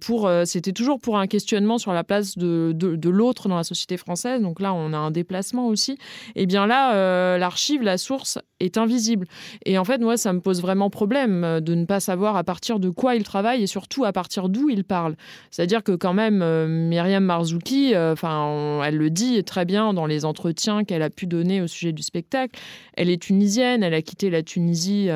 pour. 0.00 0.30
C'était 0.44 0.72
toujours 0.72 1.00
pour 1.00 1.18
un 1.18 1.26
questionnement 1.26 1.78
sur 1.78 1.92
la 1.92 2.04
place 2.04 2.36
de, 2.36 2.72
de, 2.74 3.10
l'autre 3.10 3.48
dans 3.48 3.56
la 3.56 3.64
société 3.64 3.96
française. 3.96 4.40
Donc 4.42 4.60
là, 4.60 4.72
on 4.74 4.92
a 4.92 4.96
un 4.96 5.10
déplacement 5.10 5.66
aussi. 5.66 5.92
Et 6.34 6.42
eh 6.42 6.46
bien 6.46 6.66
là, 6.66 7.38
l'archive, 7.38 7.82
la 7.82 7.98
source 7.98 8.38
est 8.60 8.78
invisible. 8.78 9.26
Et 9.64 9.78
en 9.78 9.84
fait, 9.84 9.98
moi, 9.98 10.16
ça 10.16 10.32
me 10.32 10.40
pose 10.40 10.60
vraiment 10.60 10.90
problème 10.90 11.60
de 11.60 11.74
ne 11.74 11.84
pas 11.84 12.00
savoir 12.00 12.36
à 12.36 12.44
partir 12.44 12.78
de 12.78 12.90
quoi 12.90 13.14
il 13.14 13.24
travaille 13.24 13.62
et 13.62 13.66
surtout 13.66 14.04
à 14.04 14.12
partir 14.12 14.19
d'où 14.48 14.68
il 14.68 14.84
parle. 14.84 15.16
C'est-à-dire 15.50 15.82
que 15.82 15.92
quand 15.92 16.14
même, 16.14 16.44
Myriam 16.88 17.24
Marzouki, 17.24 17.96
enfin, 17.96 18.80
elle 18.84 18.96
le 18.96 19.10
dit 19.10 19.42
très 19.44 19.64
bien 19.64 19.94
dans 19.94 20.06
les 20.06 20.24
entretiens 20.24 20.84
qu'elle 20.84 21.02
a 21.02 21.10
pu 21.10 21.26
donner 21.26 21.62
au 21.62 21.66
sujet 21.66 21.92
du 21.92 22.02
spectacle. 22.02 22.58
Elle 22.94 23.10
est 23.10 23.22
tunisienne, 23.22 23.82
elle 23.82 23.94
a 23.94 24.02
quitté 24.02 24.30
la 24.30 24.42
Tunisie. 24.42 25.08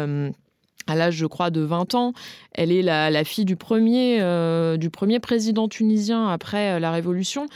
Euh, 0.88 0.92
à 0.92 0.96
l'âge, 0.96 1.14
je 1.14 1.26
crois, 1.26 1.50
de 1.50 1.60
20 1.60 1.94
ans. 1.94 2.12
Elle 2.56 2.70
est 2.70 2.82
la, 2.82 3.24
fille 3.24 3.44
du 3.44 3.56
premier, 3.56 4.18
euh, 4.20 4.76
du 4.76 4.88
premier 4.88 5.18
président 5.18 5.66
tunisien 5.66 6.28
après 6.28 6.74
euh, 6.74 6.78
la 6.78 6.92
Révolution. 6.92 7.46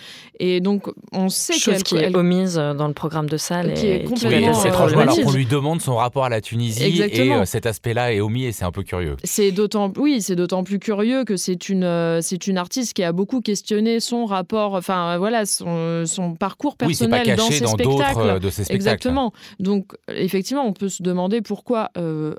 Et 0.40 0.60
donc, 0.60 0.90
on 1.12 1.28
sait 1.28 1.54
qu'elle... 1.54 1.82
qui 1.84 1.96
est 1.96 2.14
omise 2.16 2.56
dans 2.56 2.88
le 2.88 2.94
programme 2.94 3.28
de 3.28 3.36
salle. 3.36 3.74
Qui 3.74 3.86
est 3.86 4.04
complètement... 4.04 4.54
c'est 4.54 4.70
alors 4.70 5.16
qu'on 5.16 5.32
lui 5.32 5.46
demande 5.46 5.80
son 5.80 5.96
rapport 5.96 6.24
à 6.24 6.28
la 6.28 6.40
Tunisie 6.40 7.00
et 7.00 7.32
euh, 7.32 7.44
cet 7.44 7.66
aspect-là 7.66 8.12
est 8.12 8.20
omis 8.20 8.44
et 8.44 8.52
c'est 8.52 8.64
un 8.64 8.72
peu 8.72 8.82
curieux. 8.82 9.16
C'est 9.22 9.52
d'autant... 9.52 9.92
Oui, 9.96 10.20
c'est 10.20 10.36
d'autant 10.36 10.64
plus 10.64 10.80
curieux 10.80 11.24
que 11.24 11.36
c'est 11.36 11.68
une, 11.68 12.20
c'est 12.20 12.46
une 12.48 12.58
artiste 12.58 12.94
qui 12.94 13.04
a 13.04 13.12
beaucoup 13.12 13.40
questionné 13.40 14.00
son 14.00 14.26
rapport, 14.26 14.74
enfin 14.74 15.16
voilà, 15.18 15.46
son, 15.46 16.04
son 16.06 16.34
parcours 16.34 16.76
personnel 16.76 17.22
oui, 17.24 17.30
pas 17.30 17.36
dans 17.36 17.50
ses 17.50 17.60
dans 17.60 17.68
spectacles. 17.68 18.40
de 18.40 18.50
ses 18.50 18.64
spectacles. 18.64 18.74
Exactement. 18.74 19.32
Donc, 19.60 19.92
effectivement, 20.08 20.66
on 20.66 20.72
peut 20.72 20.88
se 20.88 21.02
demander 21.02 21.40
pourquoi, 21.40 21.90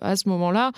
à 0.01 0.15
ce 0.15 0.27
moment-là, 0.27 0.71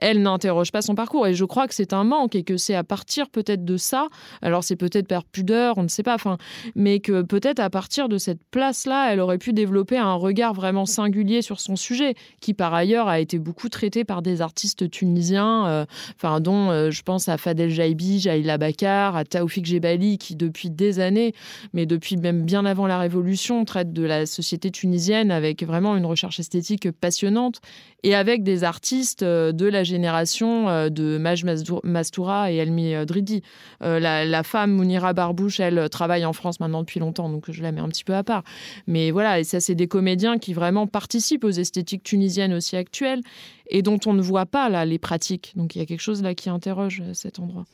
elle 0.00 0.22
n'interroge 0.22 0.72
pas 0.72 0.82
son 0.82 0.94
parcours. 0.94 1.26
Et 1.26 1.34
je 1.34 1.44
crois 1.44 1.66
que 1.66 1.74
c'est 1.74 1.92
un 1.92 2.04
manque 2.04 2.34
et 2.34 2.42
que 2.42 2.56
c'est 2.56 2.74
à 2.74 2.84
partir 2.84 3.28
peut-être 3.30 3.64
de 3.64 3.76
ça, 3.76 4.08
alors 4.42 4.64
c'est 4.64 4.76
peut-être 4.76 5.08
par 5.08 5.24
pudeur, 5.24 5.78
on 5.78 5.82
ne 5.82 5.88
sait 5.88 6.02
pas, 6.02 6.14
enfin, 6.14 6.38
mais 6.74 7.00
que 7.00 7.22
peut-être 7.22 7.60
à 7.60 7.70
partir 7.70 8.08
de 8.08 8.18
cette 8.18 8.42
place-là, 8.50 9.12
elle 9.12 9.20
aurait 9.20 9.38
pu 9.38 9.52
développer 9.52 9.96
un 9.96 10.14
regard 10.14 10.52
vraiment 10.52 10.86
singulier 10.86 11.42
sur 11.42 11.60
son 11.60 11.76
sujet, 11.76 12.14
qui 12.40 12.54
par 12.54 12.74
ailleurs 12.74 13.08
a 13.08 13.20
été 13.20 13.38
beaucoup 13.38 13.68
traité 13.68 14.04
par 14.04 14.22
des 14.22 14.40
artistes 14.40 14.90
tunisiens, 14.90 15.66
euh, 15.66 16.40
dont 16.40 16.70
euh, 16.70 16.90
je 16.90 17.02
pense 17.02 17.28
à 17.28 17.38
Fadel 17.38 17.70
Jaibi, 17.70 18.20
Jaïla 18.20 18.58
Bakar, 18.58 19.16
à 19.16 19.24
Taoufik 19.24 19.64
Jebali, 19.64 20.18
qui 20.18 20.36
depuis 20.36 20.70
des 20.70 21.00
années, 21.00 21.32
mais 21.72 21.86
depuis 21.86 22.16
même 22.16 22.42
bien 22.42 22.66
avant 22.66 22.86
la 22.86 22.98
Révolution, 22.98 23.64
traite 23.64 23.92
de 23.92 24.02
la 24.02 24.26
société 24.26 24.70
tunisienne 24.70 25.30
avec 25.30 25.62
vraiment 25.62 25.96
une 25.96 26.04
recherche 26.04 26.40
esthétique 26.40 26.90
passionnante 26.90 27.60
et 28.02 28.14
avec 28.14 28.42
des 28.42 28.64
artistes 28.64 29.22
euh, 29.22 29.45
de 29.52 29.66
la 29.66 29.84
génération 29.84 30.68
euh, 30.68 30.88
de 30.88 31.18
Maj 31.18 31.44
Mastoura 31.84 32.52
et 32.52 32.56
Elmi 32.56 32.94
euh, 32.94 33.04
Dridi. 33.04 33.42
La, 33.80 34.42
femme 34.42 34.72
Mounira 34.72 35.12
Barbouche, 35.12 35.60
elle 35.60 35.88
travaille 35.88 36.24
en 36.24 36.32
France 36.32 36.60
maintenant 36.60 36.80
depuis 36.80 37.00
longtemps, 37.00 37.28
donc 37.28 37.50
je 37.50 37.62
la 37.62 37.72
mets 37.72 37.80
un 37.80 37.88
petit 37.88 38.04
peu 38.04 38.14
à 38.14 38.22
part. 38.22 38.42
Mais 38.86 39.10
voilà, 39.10 39.40
et 39.40 39.44
ça, 39.44 39.60
c'est 39.60 39.74
des 39.74 39.88
comédiens 39.88 40.38
qui 40.38 40.52
vraiment 40.52 40.86
participent 40.86 41.44
aux 41.44 41.50
esthétiques 41.50 42.02
tunisiennes 42.02 42.52
aussi 42.52 42.76
actuelles 42.76 43.22
et 43.68 43.82
dont 43.82 43.98
on 44.06 44.12
ne 44.12 44.22
voit 44.22 44.46
pas 44.46 44.68
là 44.68 44.84
les 44.84 44.98
pratiques. 44.98 45.52
Donc 45.56 45.74
il 45.74 45.78
y 45.78 45.82
a 45.82 45.86
quelque 45.86 46.00
chose 46.00 46.22
là 46.22 46.34
qui 46.34 46.48
interroge 46.50 47.02
cet 47.12 47.38
endroit. 47.38 47.64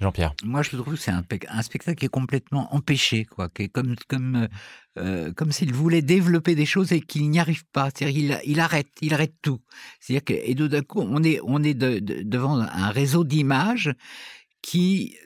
Jean-Pierre. 0.00 0.32
Moi, 0.44 0.62
je 0.62 0.76
trouve 0.76 0.94
que 0.94 1.00
c'est 1.00 1.10
un, 1.10 1.22
spectacle 1.62 1.98
qui 1.98 2.06
est 2.06 2.10
complètement 2.10 2.72
empêché, 2.74 3.24
quoi, 3.24 3.48
qui 3.48 3.64
est 3.64 3.68
comme, 3.68 3.96
comme, 4.06 4.48
euh, 4.98 5.32
comme 5.32 5.50
s'il 5.50 5.72
voulait 5.72 6.02
développer 6.02 6.54
des 6.54 6.66
choses 6.66 6.92
et 6.92 7.00
qu'il 7.00 7.28
n'y 7.30 7.40
arrive 7.40 7.64
pas. 7.72 7.88
C'est-à-dire 7.94 8.40
il, 8.44 8.60
arrête, 8.60 8.88
il 9.00 9.12
arrête 9.12 9.34
tout. 9.42 9.60
C'est-à-dire 10.00 10.24
que, 10.24 10.34
et 10.34 10.54
d'un 10.54 10.82
coup, 10.82 11.00
on 11.00 11.22
est, 11.24 11.40
on 11.42 11.62
est 11.62 11.74
devant 11.74 12.60
un 12.60 12.90
réseau 12.90 13.24
d'images 13.24 13.92
qui 14.62 15.16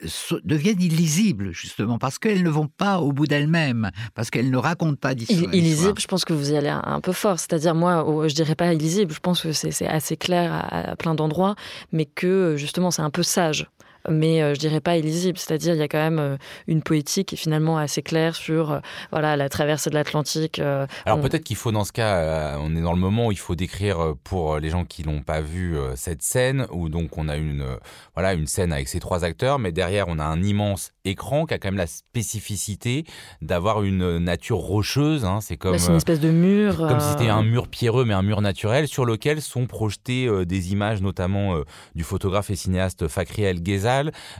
deviennent 0.43 0.81
illisibles, 0.81 1.51
justement, 1.51 1.97
parce 1.97 2.17
qu'elles 2.17 2.43
ne 2.43 2.49
vont 2.49 2.67
pas 2.67 2.99
au 2.99 3.11
bout 3.11 3.27
d'elles-mêmes, 3.27 3.89
parce 4.13 4.29
qu'elles 4.29 4.51
ne 4.51 4.57
racontent 4.57 4.95
pas 4.95 5.15
d'histoire. 5.15 5.53
Illisible, 5.53 5.99
je 5.99 6.07
pense 6.07 6.23
que 6.23 6.33
vous 6.33 6.51
y 6.51 6.55
allez 6.55 6.69
un 6.69 7.01
peu 7.01 7.11
fort. 7.11 7.39
C'est-à-dire, 7.39 7.75
moi, 7.75 8.05
je 8.27 8.33
dirais 8.33 8.55
pas 8.55 8.73
illisible, 8.73 9.13
je 9.13 9.19
pense 9.19 9.41
que 9.41 9.51
c'est 9.51 9.87
assez 9.87 10.17
clair 10.17 10.53
à 10.71 10.95
plein 10.95 11.15
d'endroits, 11.15 11.55
mais 11.91 12.05
que, 12.05 12.55
justement, 12.57 12.91
c'est 12.91 13.01
un 13.01 13.09
peu 13.09 13.23
sage 13.23 13.67
mais 14.09 14.41
euh, 14.41 14.53
je 14.53 14.59
dirais 14.59 14.81
pas 14.81 14.97
illisible. 14.97 15.37
C'est-à-dire, 15.37 15.73
il 15.73 15.79
y 15.79 15.83
a 15.83 15.87
quand 15.87 15.97
même 15.97 16.19
euh, 16.19 16.37
une 16.67 16.81
poétique 16.81 17.29
qui 17.29 17.35
est 17.35 17.37
finalement 17.37 17.77
assez 17.77 18.01
claire 18.01 18.35
sur 18.35 18.71
euh, 18.71 18.79
voilà 19.11 19.35
la 19.35 19.49
traversée 19.49 19.89
de 19.89 19.95
l'Atlantique. 19.95 20.59
Alors 21.05 21.21
peut-être 21.21 21.43
qu'il 21.43 21.55
faut 21.55 21.71
dans 21.71 21.83
ce 21.83 21.91
cas, 21.91 22.57
on 22.59 22.75
est 22.75 22.81
dans 22.81 22.93
le 22.93 22.99
moment 22.99 23.27
où 23.27 23.31
il 23.31 23.37
faut 23.37 23.55
décrire 23.55 24.13
pour 24.23 24.57
les 24.57 24.69
gens 24.69 24.85
qui 24.85 25.05
n'ont 25.05 25.21
pas 25.21 25.41
vu 25.41 25.77
cette 25.95 26.21
scène 26.21 26.67
où 26.71 26.89
donc 26.89 27.17
on 27.17 27.29
a 27.29 27.37
une 27.37 27.65
voilà 28.13 28.33
une 28.33 28.47
scène 28.47 28.73
avec 28.73 28.87
ces 28.87 28.99
trois 28.99 29.23
acteurs, 29.23 29.59
mais 29.59 29.71
derrière 29.71 30.07
on 30.07 30.19
a 30.19 30.23
un 30.23 30.41
immense 30.41 30.91
écran 31.05 31.45
qui 31.45 31.53
a 31.53 31.59
quand 31.59 31.69
même 31.69 31.77
la 31.77 31.87
spécificité 31.87 33.05
d'avoir 33.41 33.83
une 33.83 34.17
nature 34.19 34.57
rocheuse. 34.57 35.25
Hein. 35.25 35.39
C'est 35.41 35.57
comme 35.57 35.77
bah, 35.77 35.83
une 35.87 35.95
espèce 35.95 36.19
de 36.19 36.31
mur, 36.31 36.77
comme 36.77 36.99
si 36.99 37.09
c'était 37.09 37.29
un 37.29 37.43
mur 37.43 37.67
pierreux 37.67 38.05
mais 38.05 38.13
un 38.13 38.23
mur 38.23 38.41
naturel 38.41 38.87
sur 38.87 39.05
lequel 39.05 39.41
sont 39.41 39.65
projetées 39.65 40.45
des 40.45 40.71
images 40.71 41.01
notamment 41.01 41.61
du 41.95 42.03
photographe 42.03 42.49
et 42.49 42.55
cinéaste 42.55 43.07
Fakri 43.07 43.43
El 43.43 43.61
Gheza 43.61 43.92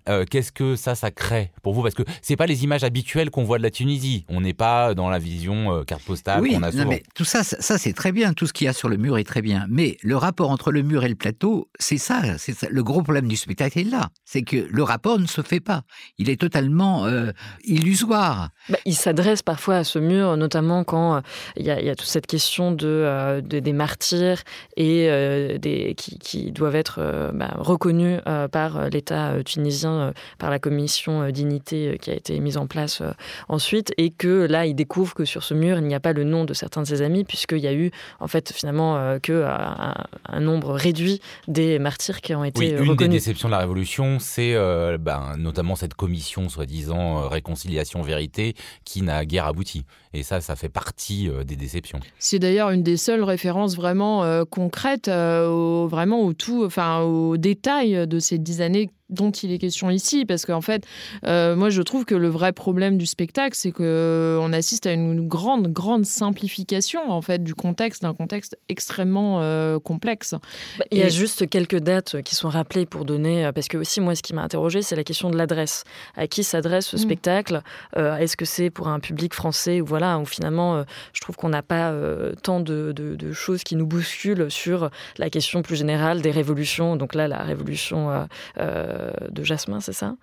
euh, 0.09 0.25
qu'est-ce 0.29 0.51
que 0.51 0.75
ça, 0.75 0.95
ça 0.95 1.11
crée 1.11 1.51
pour 1.61 1.73
vous? 1.73 1.81
Parce 1.81 1.95
que 1.95 2.03
c'est 2.21 2.35
pas 2.35 2.45
les 2.45 2.63
images 2.63 2.83
habituelles 2.83 3.29
qu'on 3.29 3.43
voit 3.43 3.57
de 3.57 3.63
la 3.63 3.71
Tunisie. 3.71 4.25
On 4.29 4.41
n'est 4.41 4.53
pas 4.53 4.93
dans 4.93 5.09
la 5.09 5.19
vision 5.19 5.73
euh, 5.73 5.83
carte 5.83 6.03
postale 6.03 6.41
oui, 6.41 6.53
qu'on 6.53 6.63
a 6.63 6.71
souvent. 6.71 6.89
mais 6.89 7.03
tout 7.15 7.25
ça, 7.25 7.43
ça, 7.43 7.77
c'est 7.77 7.93
très 7.93 8.11
bien. 8.11 8.33
Tout 8.33 8.47
ce 8.47 8.53
qu'il 8.53 8.65
y 8.65 8.67
a 8.67 8.73
sur 8.73 8.89
le 8.89 8.97
mur 8.97 9.17
est 9.17 9.23
très 9.23 9.41
bien. 9.41 9.65
Mais 9.69 9.97
le 10.01 10.17
rapport 10.17 10.49
entre 10.49 10.71
le 10.71 10.81
mur 10.81 11.03
et 11.03 11.09
le 11.09 11.15
plateau, 11.15 11.69
c'est 11.79 11.97
ça, 11.97 12.21
Le 12.69 12.83
gros 12.83 13.01
problème 13.01 13.27
du 13.27 13.35
spectacle 13.35 13.79
est 13.79 13.83
là. 13.83 14.09
C'est 14.25 14.43
que 14.43 14.67
le 14.69 14.83
rapport 14.83 15.19
ne 15.19 15.27
se 15.27 15.41
fait 15.41 15.59
pas. 15.59 15.83
Il 16.17 16.29
est 16.29 16.39
totalement 16.39 17.05
euh, 17.05 17.31
illusoire. 17.63 18.49
Bah, 18.69 18.77
il 18.85 18.95
s'adresse 18.95 19.41
parfois 19.41 19.77
à 19.77 19.83
ce 19.83 19.99
mur, 19.99 20.37
notamment 20.37 20.83
quand 20.83 21.21
il 21.57 21.65
y, 21.65 21.69
a 21.71 21.95
toute 21.95 22.07
cette 22.07 22.27
question 22.27 22.71
de, 22.71 23.41
des 23.41 23.73
martyrs 23.73 24.41
et 24.77 25.07
des, 25.59 25.95
qui, 25.95 26.51
doivent 26.51 26.75
être 26.75 27.31
bah, 27.33 27.53
reconnus 27.57 28.19
par 28.51 28.89
l'État 28.89 29.42
tunisien 29.43 29.91
euh, 29.91 30.11
par 30.37 30.49
la 30.49 30.59
commission 30.59 31.21
euh, 31.21 31.31
dignité 31.31 31.89
euh, 31.89 31.97
qui 31.97 32.11
a 32.11 32.13
été 32.13 32.39
mise 32.39 32.57
en 32.57 32.67
place 32.67 33.01
ensuite, 33.49 33.93
et 33.97 34.09
que 34.09 34.45
là, 34.45 34.65
il 34.65 34.75
découvre 34.75 35.13
que 35.13 35.25
sur 35.25 35.43
ce 35.43 35.53
mur, 35.53 35.77
il 35.77 35.85
n'y 35.85 35.95
a 35.95 35.99
pas 35.99 36.13
le 36.13 36.23
nom 36.23 36.45
de 36.45 36.53
certains 36.53 36.81
de 36.81 36.87
ses 36.87 37.01
amis, 37.01 37.23
puisqu'il 37.23 37.59
y 37.59 37.67
a 37.67 37.73
eu, 37.73 37.91
en 38.19 38.27
fait, 38.27 38.51
finalement, 38.51 39.17
que 39.21 39.45
un, 39.45 40.39
nombre 40.39 40.73
réduit 40.73 41.21
des 41.47 41.79
martyrs 41.79 42.21
qui 42.21 42.35
ont 42.35 42.43
été 42.43 42.77
oui, 42.77 42.85
une 42.85 42.95
des 42.95 43.07
déceptions 43.07 43.47
de 43.47 43.51
la 43.53 43.59
Révolution, 43.59 44.17
c'est 44.19 44.55
ben, 44.99 45.35
notamment 45.37 45.75
cette 45.75 45.93
commission, 45.93 46.49
soi-disant, 46.49 47.27
réconciliation-vérité, 47.29 48.55
qui 48.83 49.01
n'a 49.01 49.25
guère 49.25 49.45
abouti. 49.45 49.85
Et 50.13 50.23
ça, 50.23 50.41
ça 50.41 50.55
fait 50.55 50.69
partie 50.69 51.29
des 51.45 51.55
déceptions. 51.55 51.99
C'est 52.19 52.39
d'ailleurs 52.39 52.69
une 52.69 52.83
des 52.83 52.97
seules 52.97 53.23
références 53.23 53.75
vraiment 53.75 54.45
concrètes, 54.45 55.07
au, 55.07 55.87
vraiment 55.87 56.21
au 56.21 56.33
tout, 56.33 56.63
enfin, 56.65 57.01
au 57.01 57.37
détail 57.37 58.07
de 58.07 58.19
ces 58.19 58.37
dix 58.37 58.61
années 58.61 58.89
dont 59.13 59.31
il 59.31 59.51
est 59.51 59.57
question 59.57 59.89
ici, 59.89 60.25
parce 60.25 60.45
qu'en 60.45 60.61
fait, 60.61 60.85
euh, 61.25 61.55
moi 61.55 61.69
je 61.69 61.81
trouve 61.81 62.05
que 62.05 62.15
le 62.15 62.27
vrai 62.29 62.51
problème 62.51 62.97
du 62.97 63.05
spectacle, 63.05 63.55
c'est 63.55 63.71
que 63.71 63.83
euh, 63.83 64.39
on 64.41 64.51
assiste 64.53 64.85
à 64.85 64.93
une 64.93 65.27
grande, 65.27 65.67
grande 65.71 66.05
simplification 66.05 67.11
en 67.11 67.21
fait 67.21 67.43
du 67.43 67.53
contexte, 67.53 68.01
d'un 68.01 68.13
contexte 68.13 68.57
extrêmement 68.69 69.41
euh, 69.41 69.79
complexe. 69.79 70.35
Bah, 70.79 70.85
il 70.91 70.97
y 70.97 71.03
a 71.03 71.09
juste 71.09 71.49
quelques 71.49 71.79
dates 71.79 72.21
qui 72.23 72.35
sont 72.35 72.49
rappelées 72.49 72.85
pour 72.85 73.05
donner, 73.05 73.49
parce 73.53 73.67
que 73.67 73.77
aussi 73.77 74.01
moi 74.01 74.15
ce 74.15 74.23
qui 74.23 74.33
m'a 74.33 74.41
interrogé, 74.41 74.81
c'est 74.81 74.95
la 74.95 75.03
question 75.03 75.29
de 75.29 75.37
l'adresse. 75.37 75.83
À 76.15 76.27
qui 76.27 76.43
s'adresse 76.43 76.87
ce 76.87 76.95
mm. 76.95 76.99
spectacle? 76.99 77.61
Est-ce 77.95 78.35
que 78.35 78.45
c'est 78.45 78.69
pour 78.69 78.87
un 78.87 78.99
public 78.99 79.33
français 79.33 79.81
ou 79.81 79.85
voilà, 79.85 80.02
ou 80.19 80.25
finalement, 80.25 80.83
je 81.13 81.21
trouve 81.21 81.35
qu'on 81.35 81.49
n'a 81.49 81.61
pas 81.61 81.93
tant 82.41 82.59
de, 82.59 82.91
de, 82.91 83.33
choses 83.33 83.63
qui 83.63 83.75
nous 83.75 83.85
bousculent 83.85 84.49
sur 84.49 84.89
la 85.17 85.29
question 85.29 85.61
plus 85.61 85.75
générale 85.75 86.21
des 86.21 86.31
révolutions. 86.31 86.95
Donc 86.95 87.15
là, 87.15 87.27
la 87.27 87.39
révolution 87.39 88.27
de 88.57 89.43
Jasmin, 89.43 89.79
c'est 89.79 89.93
ça? 89.93 90.15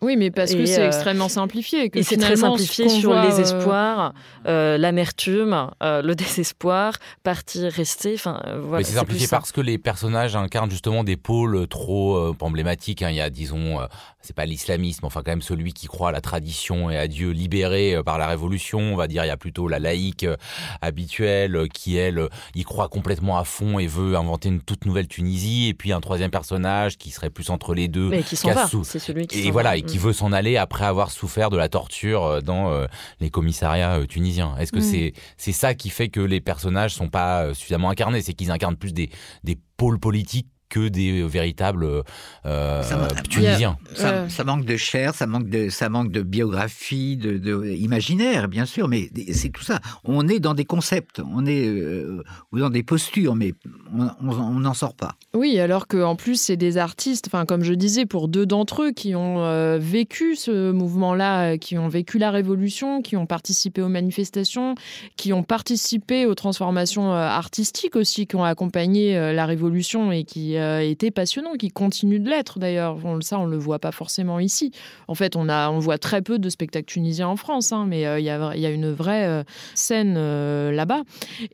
Oui, 0.00 0.16
mais 0.16 0.30
parce 0.30 0.54
que 0.54 0.64
c'est 0.64 0.82
euh, 0.82 0.86
extrêmement 0.86 1.28
simplifié. 1.28 1.90
Que 1.90 1.98
et 1.98 2.02
c'est 2.02 2.16
très 2.16 2.36
simplifié 2.36 2.88
sur 2.88 3.12
les 3.12 3.38
euh, 3.38 3.42
espoirs, 3.42 4.14
euh, 4.46 4.78
l'amertume, 4.78 5.70
le 5.80 6.12
désespoir, 6.14 6.94
partir, 7.22 7.70
rester. 7.72 8.14
Enfin, 8.14 8.40
voilà, 8.62 8.78
mais 8.78 8.84
c'est 8.84 8.94
simplifié 8.94 9.26
parce 9.28 9.52
que 9.52 9.60
les 9.60 9.78
personnages 9.78 10.36
incarnent 10.36 10.70
justement 10.70 11.04
des 11.04 11.16
pôles 11.16 11.66
trop 11.68 12.34
emblématiques. 12.40 13.02
Hein. 13.02 13.10
Il 13.10 13.16
y 13.16 13.20
a, 13.20 13.30
disons, 13.30 13.78
c'est 14.20 14.36
pas 14.36 14.46
l'islamisme, 14.46 15.04
enfin 15.04 15.22
quand 15.24 15.32
même 15.32 15.42
celui 15.42 15.72
qui 15.72 15.86
croit 15.86 16.10
à 16.10 16.12
la 16.12 16.20
tradition 16.20 16.90
et 16.90 16.96
à 16.96 17.08
Dieu 17.08 17.30
libéré 17.30 18.00
par 18.04 18.18
la 18.18 18.26
Révolution. 18.26 18.78
On 18.80 18.96
va 18.96 19.08
dire, 19.08 19.24
il 19.24 19.28
y 19.28 19.30
a 19.30 19.36
plutôt 19.36 19.68
la 19.68 19.78
laïque 19.78 20.26
habituelle 20.80 21.66
qui, 21.72 21.96
elle, 21.96 22.28
y 22.54 22.62
croit 22.62 22.88
complètement 22.88 23.38
à 23.38 23.44
fond 23.44 23.78
et 23.78 23.86
veut 23.86 24.16
inventer 24.16 24.48
une 24.48 24.60
toute 24.60 24.86
nouvelle 24.86 25.08
Tunisie. 25.08 25.68
Et 25.68 25.74
puis 25.74 25.92
un 25.92 26.00
troisième 26.00 26.30
personnage 26.30 26.98
qui 26.98 27.10
serait 27.10 27.30
plus 27.30 27.50
entre 27.50 27.74
les 27.74 27.88
deux. 27.88 28.08
Mais 28.08 28.22
qui 28.22 28.36
s'en 28.36 28.52
va, 28.52 28.68
c'est 28.84 28.98
celui 28.98 29.26
qui 29.26 29.46
Et 29.46 29.50
voilà, 29.50 29.76
qui 29.88 29.98
veut 29.98 30.12
s'en 30.12 30.32
aller 30.32 30.56
après 30.56 30.84
avoir 30.84 31.10
souffert 31.10 31.50
de 31.50 31.56
la 31.56 31.68
torture 31.68 32.24
euh, 32.24 32.40
dans 32.40 32.70
euh, 32.70 32.86
les 33.20 33.30
commissariats 33.30 33.96
euh, 33.96 34.06
tunisiens. 34.06 34.56
Est-ce 34.58 34.72
que 34.72 34.78
mm. 34.78 34.82
c'est 34.82 35.12
c'est 35.36 35.52
ça 35.52 35.74
qui 35.74 35.90
fait 35.90 36.08
que 36.08 36.20
les 36.20 36.40
personnages 36.40 36.94
sont 36.94 37.08
pas 37.08 37.54
suffisamment 37.54 37.90
incarnés? 37.90 38.22
C'est 38.22 38.34
qu'ils 38.34 38.50
incarnent 38.50 38.76
plus 38.76 38.92
des, 38.92 39.10
des 39.44 39.58
pôles 39.76 39.98
politiques 39.98 40.48
que 40.68 40.88
des 40.88 41.22
véritables 41.22 41.86
euh, 42.46 42.82
Tunisiens. 43.28 43.78
Ça, 43.94 44.44
manque 44.44 44.64
de 44.64 44.76
chair, 44.76 45.14
ça 45.14 45.26
manque 45.26 45.48
de, 45.48 45.68
ça 45.68 45.88
manque 45.88 46.10
de 46.12 46.22
biographie, 46.22 47.16
de, 47.16 47.38
de 47.38 47.66
imaginaire, 47.66 48.48
bien 48.48 48.66
sûr, 48.66 48.88
mais 48.88 49.10
c'est 49.32 49.50
tout 49.50 49.62
ça. 49.64 49.80
On 50.04 50.28
est 50.28 50.40
dans 50.40 50.54
des 50.54 50.64
concepts, 50.64 51.20
on 51.34 51.46
est 51.46 51.66
euh, 51.66 52.22
ou 52.52 52.58
dans 52.58 52.70
des 52.70 52.82
postures, 52.82 53.34
mais 53.34 53.54
on 53.94 54.60
n'en 54.60 54.74
sort 54.74 54.94
pas. 54.94 55.14
Oui, 55.34 55.58
alors 55.58 55.86
qu'en 55.86 56.16
plus, 56.16 56.40
c'est 56.40 56.56
des 56.56 56.76
artistes, 56.76 57.26
enfin, 57.28 57.46
comme 57.46 57.62
je 57.62 57.74
disais, 57.74 58.06
pour 58.06 58.28
deux 58.28 58.46
d'entre 58.46 58.82
eux 58.82 58.92
qui 58.92 59.14
ont 59.14 59.42
euh, 59.42 59.78
vécu 59.80 60.36
ce 60.36 60.70
mouvement-là, 60.72 61.58
qui 61.58 61.78
ont 61.78 61.88
vécu 61.88 62.18
la 62.18 62.30
révolution, 62.30 63.02
qui 63.02 63.16
ont 63.16 63.26
participé 63.26 63.82
aux 63.82 63.88
manifestations, 63.88 64.74
qui 65.16 65.32
ont 65.32 65.42
participé 65.42 66.26
aux 66.26 66.34
transformations 66.34 67.12
artistiques 67.12 67.96
aussi, 67.96 68.26
qui 68.26 68.36
ont 68.36 68.44
accompagné 68.44 69.14
la 69.32 69.46
révolution 69.46 70.12
et 70.12 70.24
qui 70.24 70.57
été 70.58 71.10
passionnant, 71.10 71.54
qui 71.54 71.70
continue 71.70 72.20
de 72.20 72.28
l'être 72.28 72.58
d'ailleurs. 72.58 72.98
ça, 73.20 73.38
on 73.38 73.46
ne 73.46 73.52
le 73.52 73.58
voit 73.58 73.78
pas 73.78 73.92
forcément 73.92 74.38
ici. 74.38 74.72
En 75.06 75.14
fait, 75.14 75.36
on, 75.36 75.48
a, 75.48 75.70
on 75.70 75.78
voit 75.78 75.98
très 75.98 76.22
peu 76.22 76.38
de 76.38 76.48
spectacles 76.48 76.86
tunisiens 76.86 77.28
en 77.28 77.36
France, 77.36 77.72
hein, 77.72 77.86
mais 77.86 78.06
euh, 78.06 78.18
il 78.18 78.24
y, 78.24 78.30
a, 78.30 78.56
y, 78.56 78.66
a, 78.66 78.70
une 78.70 78.92
vraie 78.92 79.26
euh, 79.26 79.44
scène 79.74 80.14
euh, 80.16 80.72
là-bas. 80.72 81.02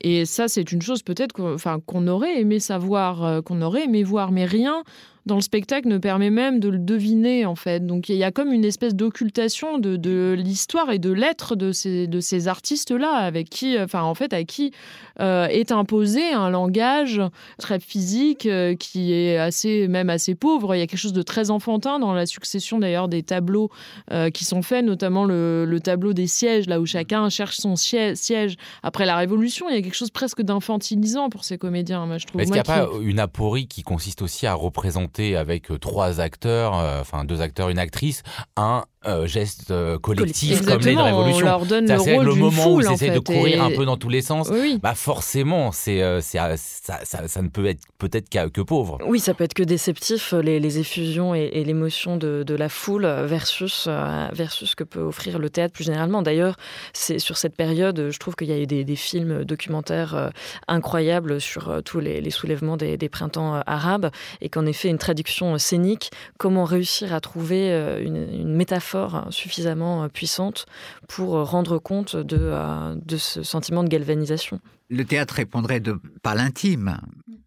Et 0.00 0.24
ça, 0.24 0.48
c'est 0.48 0.72
une 0.72 0.82
chose 0.82 1.02
peut-être 1.02 1.32
qu'on 1.32 2.08
aurait 2.08 2.40
aimé 2.40 2.60
savoir, 2.60 3.42
qu'on 3.42 3.62
aurait 3.62 3.84
aimé 3.84 4.02
voir, 4.02 4.32
mais 4.32 4.44
rien 4.44 4.82
dans 5.26 5.36
le 5.36 5.40
spectacle 5.40 5.88
ne 5.88 5.98
permet 5.98 6.30
même 6.30 6.60
de 6.60 6.68
le 6.68 6.78
deviner 6.78 7.46
en 7.46 7.54
fait. 7.54 7.86
Donc 7.86 8.08
il 8.08 8.16
y 8.16 8.24
a 8.24 8.30
comme 8.30 8.52
une 8.52 8.64
espèce 8.64 8.94
d'occultation 8.94 9.78
de, 9.78 9.96
de 9.96 10.34
l'histoire 10.36 10.90
et 10.90 10.98
de 10.98 11.10
l'être 11.10 11.56
de 11.56 11.72
ces, 11.72 12.06
de 12.06 12.20
ces 12.20 12.48
artistes-là, 12.48 13.12
avec 13.12 13.48
qui, 13.48 13.78
enfin 13.78 14.02
en 14.02 14.14
fait, 14.14 14.32
à 14.32 14.44
qui 14.44 14.72
euh, 15.20 15.46
est 15.46 15.72
imposé 15.72 16.32
un 16.32 16.50
langage 16.50 17.22
très 17.58 17.80
physique 17.80 18.46
euh, 18.46 18.74
qui 18.74 19.12
est 19.12 19.38
assez, 19.38 19.88
même 19.88 20.10
assez 20.10 20.34
pauvre. 20.34 20.74
Il 20.74 20.78
y 20.78 20.82
a 20.82 20.86
quelque 20.86 20.98
chose 20.98 21.12
de 21.12 21.22
très 21.22 21.50
enfantin 21.50 21.98
dans 21.98 22.12
la 22.12 22.26
succession 22.26 22.78
d'ailleurs 22.78 23.08
des 23.08 23.22
tableaux 23.22 23.70
euh, 24.12 24.30
qui 24.30 24.44
sont 24.44 24.62
faits, 24.62 24.84
notamment 24.84 25.24
le, 25.24 25.64
le, 25.64 25.80
tableau 25.80 26.12
des 26.12 26.26
sièges, 26.26 26.66
là 26.66 26.80
où 26.80 26.86
chacun 26.86 27.28
cherche 27.28 27.56
son 27.56 27.76
siège 27.76 28.56
après 28.82 29.06
la 29.06 29.16
Révolution. 29.16 29.68
Il 29.70 29.74
y 29.74 29.78
a 29.78 29.82
quelque 29.82 29.94
chose 29.94 30.10
presque 30.10 30.42
d'infantilisant 30.42 31.30
pour 31.30 31.44
ces 31.44 31.58
comédiens, 31.58 32.04
moi 32.06 32.18
je 32.18 32.26
trouve. 32.26 32.40
Est-ce 32.40 32.50
qu'il 32.50 32.54
n'y 32.54 32.60
a 32.60 32.86
pas 32.86 32.88
une 33.02 33.20
aporie 33.20 33.66
qui 33.66 33.82
consiste 33.82 34.22
aussi 34.22 34.46
à 34.46 34.54
représenter 34.54 35.13
avec 35.20 35.68
trois 35.80 36.20
acteurs, 36.20 36.74
enfin 36.74 37.24
deux 37.24 37.40
acteurs, 37.40 37.68
une 37.68 37.78
actrice, 37.78 38.22
un 38.56 38.84
euh, 39.06 39.26
geste 39.26 39.70
euh, 39.70 39.98
collectif 39.98 40.64
comme 40.64 40.80
les 40.80 40.96
révolutions. 40.96 41.46
On 41.46 41.48
leur 41.48 41.66
donne 41.66 41.86
le 41.86 41.98
rôle 41.98 42.24
le 42.24 42.34
moment 42.34 42.62
foule, 42.62 42.72
où 42.84 42.86
ils 42.86 42.92
essaient 42.92 43.10
de 43.10 43.18
courir 43.18 43.62
un 43.62 43.70
peu 43.70 43.84
dans 43.84 43.98
tous 43.98 44.08
les 44.08 44.22
sens, 44.22 44.48
oui. 44.50 44.78
bah 44.82 44.94
forcément, 44.94 45.72
c'est, 45.72 46.02
euh, 46.02 46.22
ça, 46.22 46.56
ça, 46.56 46.98
ça, 47.04 47.42
ne 47.42 47.48
peut 47.48 47.66
être 47.66 47.82
peut-être 47.98 48.30
que 48.50 48.60
pauvre. 48.62 48.98
Oui, 49.06 49.20
ça 49.20 49.34
peut 49.34 49.44
être 49.44 49.52
que 49.52 49.62
déceptif, 49.62 50.32
les, 50.32 50.58
les 50.58 50.78
effusions 50.78 51.34
et, 51.34 51.50
et 51.52 51.64
l'émotion 51.64 52.16
de, 52.16 52.44
de, 52.46 52.54
la 52.54 52.70
foule 52.70 53.04
versus, 53.06 53.88
versus 54.32 54.70
ce 54.70 54.76
que 54.76 54.84
peut 54.84 55.00
offrir 55.00 55.38
le 55.38 55.50
théâtre 55.50 55.74
plus 55.74 55.84
généralement. 55.84 56.22
D'ailleurs, 56.22 56.56
c'est 56.92 57.18
sur 57.18 57.36
cette 57.36 57.56
période, 57.56 58.08
je 58.10 58.18
trouve 58.18 58.36
qu'il 58.36 58.48
y 58.48 58.52
a 58.52 58.58
eu 58.58 58.66
des, 58.66 58.84
des 58.84 58.96
films 58.96 59.44
documentaires 59.44 60.30
incroyables 60.66 61.40
sur 61.40 61.82
tous 61.84 62.00
les, 62.00 62.20
les 62.20 62.30
soulèvements 62.30 62.76
des, 62.76 62.96
des, 62.96 63.08
printemps 63.08 63.60
arabes 63.66 64.10
et 64.40 64.48
qu'en 64.48 64.64
effet, 64.66 64.88
une 64.88 64.98
traduction 64.98 65.58
scénique, 65.58 66.10
comment 66.38 66.64
réussir 66.64 67.12
à 67.12 67.20
trouver 67.20 67.70
une, 68.00 68.28
une 68.32 68.54
métaphore 68.54 68.93
suffisamment 69.30 70.04
euh, 70.04 70.08
puissante 70.08 70.66
pour 71.08 71.36
euh, 71.36 71.44
rendre 71.44 71.78
compte 71.78 72.16
de, 72.16 72.38
euh, 72.40 72.94
de 72.96 73.16
ce 73.16 73.42
sentiment 73.42 73.82
de 73.84 73.88
galvanisation. 73.88 74.60
Le 74.88 75.04
théâtre 75.04 75.34
répondrait 75.34 75.80
de, 75.80 76.00
par 76.22 76.34
l'intime. 76.34 77.00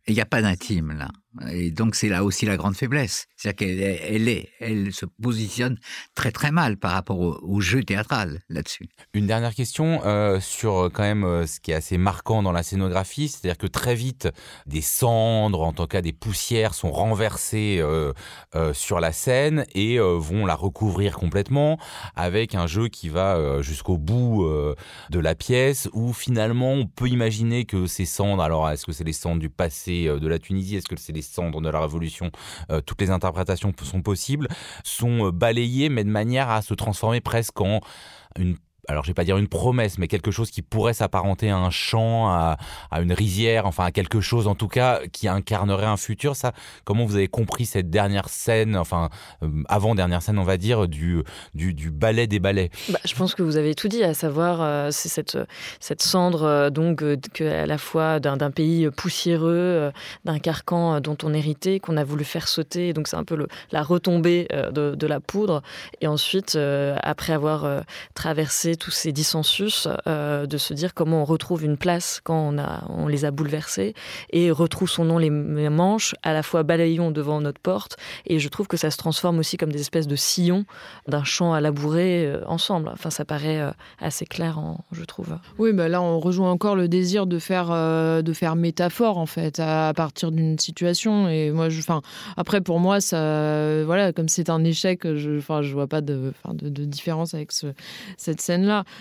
Il 0.07 0.13
n'y 0.13 0.21
a 0.21 0.25
pas 0.25 0.41
d'intime 0.41 0.93
là. 0.97 1.09
Et 1.51 1.71
donc 1.71 1.95
c'est 1.95 2.09
là 2.09 2.23
aussi 2.23 2.45
la 2.45 2.57
grande 2.57 2.75
faiblesse. 2.75 3.27
C'est-à-dire 3.35 3.67
qu'elle 3.67 3.79
elle 3.79 4.27
est, 4.29 4.49
elle 4.59 4.93
se 4.93 5.05
positionne 5.05 5.77
très 6.15 6.31
très 6.31 6.51
mal 6.51 6.77
par 6.77 6.91
rapport 6.91 7.19
au, 7.19 7.61
jeu 7.61 7.83
théâtral 7.83 8.39
là-dessus. 8.49 8.87
Une 9.13 9.27
dernière 9.27 9.53
question 9.53 10.01
euh, 10.05 10.39
sur 10.39 10.77
euh, 10.77 10.89
quand 10.89 11.03
même 11.03 11.23
euh, 11.23 11.47
ce 11.47 11.59
qui 11.59 11.71
est 11.71 11.75
assez 11.75 11.97
marquant 11.97 12.43
dans 12.43 12.51
la 12.51 12.63
scénographie, 12.63 13.27
c'est-à-dire 13.27 13.57
que 13.57 13.67
très 13.67 13.95
vite 13.95 14.29
des 14.65 14.81
cendres, 14.81 15.61
en 15.61 15.73
tout 15.73 15.87
cas 15.87 16.01
des 16.01 16.13
poussières, 16.13 16.73
sont 16.73 16.91
renversées 16.91 17.81
sur 18.73 18.99
la 18.99 19.11
scène 19.11 19.65
et 19.73 19.99
vont 19.99 20.45
la 20.45 20.55
recouvrir 20.55 21.17
complètement 21.17 21.77
avec 22.15 22.55
un 22.55 22.67
jeu 22.67 22.87
qui 22.87 23.09
va 23.09 23.61
jusqu'au 23.61 23.97
bout 23.97 24.47
de 25.09 25.19
la 25.19 25.35
pièce 25.35 25.89
où 25.93 26.13
finalement 26.13 26.73
on 26.73 26.85
peut 26.85 27.07
imaginer 27.07 27.65
que 27.65 27.87
ces 27.87 28.05
cendres, 28.05 28.43
alors 28.43 28.69
est-ce 28.69 28.85
que 28.85 28.91
c'est 28.91 29.03
les 29.03 29.13
cendres 29.13 29.39
du 29.39 29.49
passé 29.49 30.05
de 30.07 30.27
la 30.27 30.39
Tunisie, 30.39 30.75
est-ce 30.77 30.87
que 30.87 30.95
c'est 30.97 31.13
cendres 31.33 31.61
de 31.61 31.69
la 31.69 31.79
Révolution, 31.79 32.31
euh, 32.71 32.81
toutes 32.81 33.01
les 33.01 33.09
interprétations 33.09 33.73
sont 33.83 34.01
possibles, 34.01 34.47
sont 34.83 35.27
euh, 35.27 35.31
balayées, 35.31 35.89
mais 35.89 36.03
de 36.03 36.09
manière 36.09 36.49
à 36.49 36.61
se 36.61 36.73
transformer 36.73 37.21
presque 37.21 37.59
en 37.61 37.81
une 38.37 38.57
alors 38.87 39.03
je 39.03 39.09
vais 39.09 39.13
pas 39.13 39.25
dire 39.25 39.37
une 39.37 39.47
promesse, 39.49 39.97
mais 39.97 40.07
quelque 40.07 40.31
chose 40.31 40.49
qui 40.49 40.61
pourrait 40.61 40.93
s'apparenter 40.93 41.49
à 41.49 41.57
un 41.57 41.69
champ, 41.69 42.29
à, 42.29 42.57
une 42.99 43.11
rizière, 43.11 43.65
enfin 43.65 43.85
à 43.85 43.91
quelque 43.91 44.21
chose 44.21 44.47
en 44.47 44.55
tout 44.55 44.69
cas 44.69 45.01
qui 45.11 45.27
incarnerait 45.27 45.85
un 45.85 45.97
futur. 45.97 46.35
Ça, 46.35 46.53
comment 46.85 47.05
vous 47.05 47.15
avez 47.15 47.27
compris 47.27 47.65
cette 47.65 47.89
dernière 47.89 48.29
scène, 48.29 48.77
enfin 48.77 49.09
euh, 49.43 49.47
avant 49.67 49.93
dernière 49.93 50.21
scène, 50.21 50.39
on 50.39 50.43
va 50.43 50.57
dire 50.57 50.87
du 50.87 51.23
du, 51.53 51.91
ballet 51.91 52.27
des 52.27 52.39
ballets? 52.39 52.69
Bah, 52.89 52.99
je 53.05 53.13
pense 53.15 53.35
que 53.35 53.43
vous 53.43 53.57
avez 53.57 53.75
tout 53.75 53.89
dit, 53.89 54.03
à 54.03 54.13
savoir 54.13 54.61
euh, 54.61 54.89
c'est 54.91 55.09
cette 55.09 56.01
cendre 56.01 56.43
euh, 56.43 56.69
donc 56.69 57.03
à 57.41 57.65
la 57.65 57.77
fois 57.77 58.19
d'un 58.19 58.51
pays 58.51 58.89
poussiéreux, 58.89 59.91
d'un 60.23 60.39
carcan 60.39 61.01
dont 61.01 61.17
on 61.23 61.33
héritait, 61.33 61.79
qu'on 61.79 61.97
a 61.97 62.03
voulu 62.03 62.23
faire 62.23 62.47
sauter. 62.47 62.93
Donc 62.93 63.07
c'est 63.07 63.17
un 63.17 63.23
peu 63.23 63.47
la 63.71 63.83
retombée 63.83 64.47
de, 64.71 65.07
la 65.07 65.19
poudre. 65.19 65.61
Et 66.01 66.07
ensuite, 66.07 66.57
après 67.01 67.33
avoir 67.33 67.83
traversé 68.13 68.76
tous 68.77 68.91
ces 68.91 69.11
dissensus 69.11 69.87
euh, 70.07 70.45
de 70.45 70.57
se 70.57 70.73
dire 70.73 70.93
comment 70.93 71.21
on 71.21 71.25
retrouve 71.25 71.63
une 71.63 71.77
place 71.77 72.21
quand 72.23 72.55
on, 72.89 73.07
les 73.07 73.25
a 73.25 73.31
bouleversés 73.31 73.93
et 74.31 74.51
retroussons-nous 74.51 75.19
les, 75.19 75.29
les 75.29 75.69
manches, 75.69 76.15
à 76.23 76.33
la 76.33 76.43
fois 76.43 76.63
balayons 76.63 77.11
devant 77.11 77.41
notre 77.41 77.59
porte 77.59 77.97
et 78.25 78.39
je 78.39 78.49
trouve 78.49 78.67
que 78.67 78.77
ça 78.77 78.91
se 78.91 78.97
transforme 78.97 79.39
aussi 79.39 79.57
comme 79.57 79.71
des 79.71 79.81
espèces 79.81 80.07
de 80.07 80.15
sillons 80.15 80.65
d'un 81.07 81.23
champ 81.23 81.53
à 81.53 81.61
labourer 81.61 82.25
euh, 82.25 82.41
ensemble. 82.47 82.89
Enfin, 82.93 83.09
ça 83.09 83.25
paraît 83.25 83.59
euh, 83.59 83.71
assez 83.99 84.25
clair, 84.25 84.59
je 84.91 85.03
trouve. 85.03 85.37
Oui, 85.57 85.73
bah 85.73 85.89
là, 85.89 86.01
on 86.01 86.19
rejoint 86.19 86.51
encore 86.51 86.75
le 86.75 86.87
désir 86.87 87.27
de 87.27 87.39
faire, 87.39 87.67
de 87.67 88.33
faire 88.33 88.55
métaphore, 88.55 89.17
en 89.17 89.25
fait, 89.25 89.59
à, 89.59 89.93
partir 89.95 90.31
d'une 90.31 90.57
situation. 90.59 91.27
Et 91.27 91.51
moi, 91.51 91.69
je, 91.69 91.81
après, 92.35 92.61
pour 92.61 92.79
moi, 92.79 93.01
ça, 93.01 93.83
voilà, 93.83 94.13
comme 94.13 94.27
c'est 94.27 94.49
un 94.49 94.63
échec, 94.63 95.01
je, 95.15 95.37
enfin, 95.37 95.61
je 95.61 95.73
vois 95.73 95.87
pas 95.87 96.01
de, 96.01 96.33
différence 96.53 97.33
avec 97.33 97.51
ce, 97.51 97.67
cette 98.17 98.41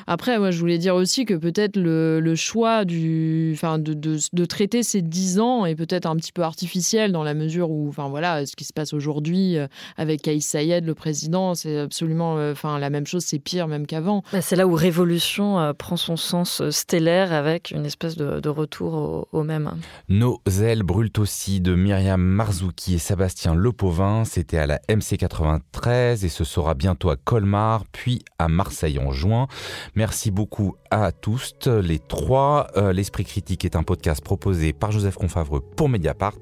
Après, 0.06 0.38
moi, 0.38 0.50
je 0.50 0.58
voulais 0.58 0.78
dire 0.78 0.94
aussi 0.94 1.24
que 1.24 1.34
peut-être 1.34 1.76
le, 1.76 2.20
le, 2.20 2.34
choix 2.34 2.84
du, 2.84 3.52
enfin, 3.54 3.78
de, 3.78 3.94
de, 3.94 4.18
de 4.32 4.44
traiter 4.44 4.82
ces 4.82 5.02
dix 5.02 5.40
ans 5.40 5.64
est 5.66 5.74
peut-être 5.74 6.06
un 6.06 6.16
petit 6.16 6.32
peu 6.32 6.42
artificiel 6.42 7.12
dans 7.12 7.22
la 7.22 7.34
mesure 7.34 7.70
où, 7.70 7.88
enfin, 7.88 8.08
voilà, 8.08 8.46
ce 8.46 8.56
qui 8.56 8.64
se 8.64 8.72
passe 8.72 8.92
aujourd'hui 8.92 9.56
euh, 9.56 9.66
avec 9.96 10.22
Kaïs 10.22 10.46
Sayed, 10.46 10.84
le 10.84 10.94
président, 10.94 11.54
c'est 11.54 11.78
absolument, 11.78 12.38
euh, 12.38 12.52
enfin, 12.52 12.78
la 12.78 12.90
même 12.90 13.06
chose, 13.06 13.24
c'est 13.24 13.38
pire 13.38 13.68
même 13.68 13.86
qu'avant. 13.86 14.22
C'est 14.40 14.56
là 14.56 14.66
où 14.66 14.74
Révolution 14.74 15.58
euh, 15.58 15.72
prend 15.72 15.96
son 15.96 16.16
sens 16.16 16.62
stellaire 16.70 17.32
avec 17.32 17.70
une 17.70 17.86
espèce 17.86 18.16
de, 18.16 18.40
de 18.40 18.48
retour 18.48 18.94
au, 18.94 19.28
au, 19.32 19.42
même. 19.42 19.72
Nos 20.08 20.40
ailes 20.60 20.82
brûlent 20.82 21.10
aussi 21.18 21.60
de 21.60 21.74
Myriam 21.74 22.20
Marzouki 22.20 22.94
et 22.94 22.98
Sébastien 22.98 23.54
Lepauvin. 23.54 24.24
C'était 24.24 24.58
à 24.58 24.66
la 24.66 24.80
MC 24.88 25.16
93 25.18 26.24
et 26.24 26.28
ce 26.28 26.44
sera 26.44 26.74
bientôt 26.74 27.10
à 27.10 27.16
Colmar, 27.16 27.84
puis 27.92 28.22
à 28.38 28.48
Marseille 28.48 28.98
en 28.98 29.12
juin. 29.12 29.46
Merci 29.94 30.30
beaucoup 30.30 30.76
à 30.90 31.12
tous 31.12 31.54
les 31.66 31.98
trois. 31.98 32.68
Euh, 32.76 32.92
L'Esprit 32.92 33.24
critique 33.24 33.64
est 33.64 33.76
un 33.76 33.82
podcast 33.82 34.22
proposé 34.22 34.72
par 34.72 34.92
Joseph 34.92 35.16
Confavreux 35.16 35.60
pour 35.60 35.88
Mediapart 35.88 36.34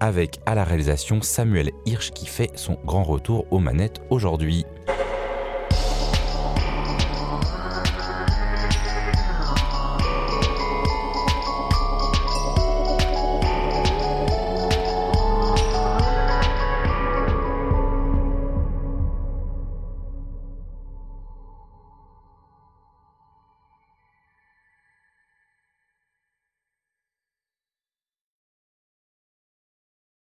avec 0.00 0.40
à 0.46 0.54
la 0.54 0.64
réalisation 0.64 1.22
Samuel 1.22 1.70
Hirsch 1.86 2.10
qui 2.10 2.26
fait 2.26 2.50
son 2.54 2.78
grand 2.84 3.04
retour 3.04 3.46
aux 3.50 3.58
manettes 3.58 4.00
aujourd'hui. 4.10 4.64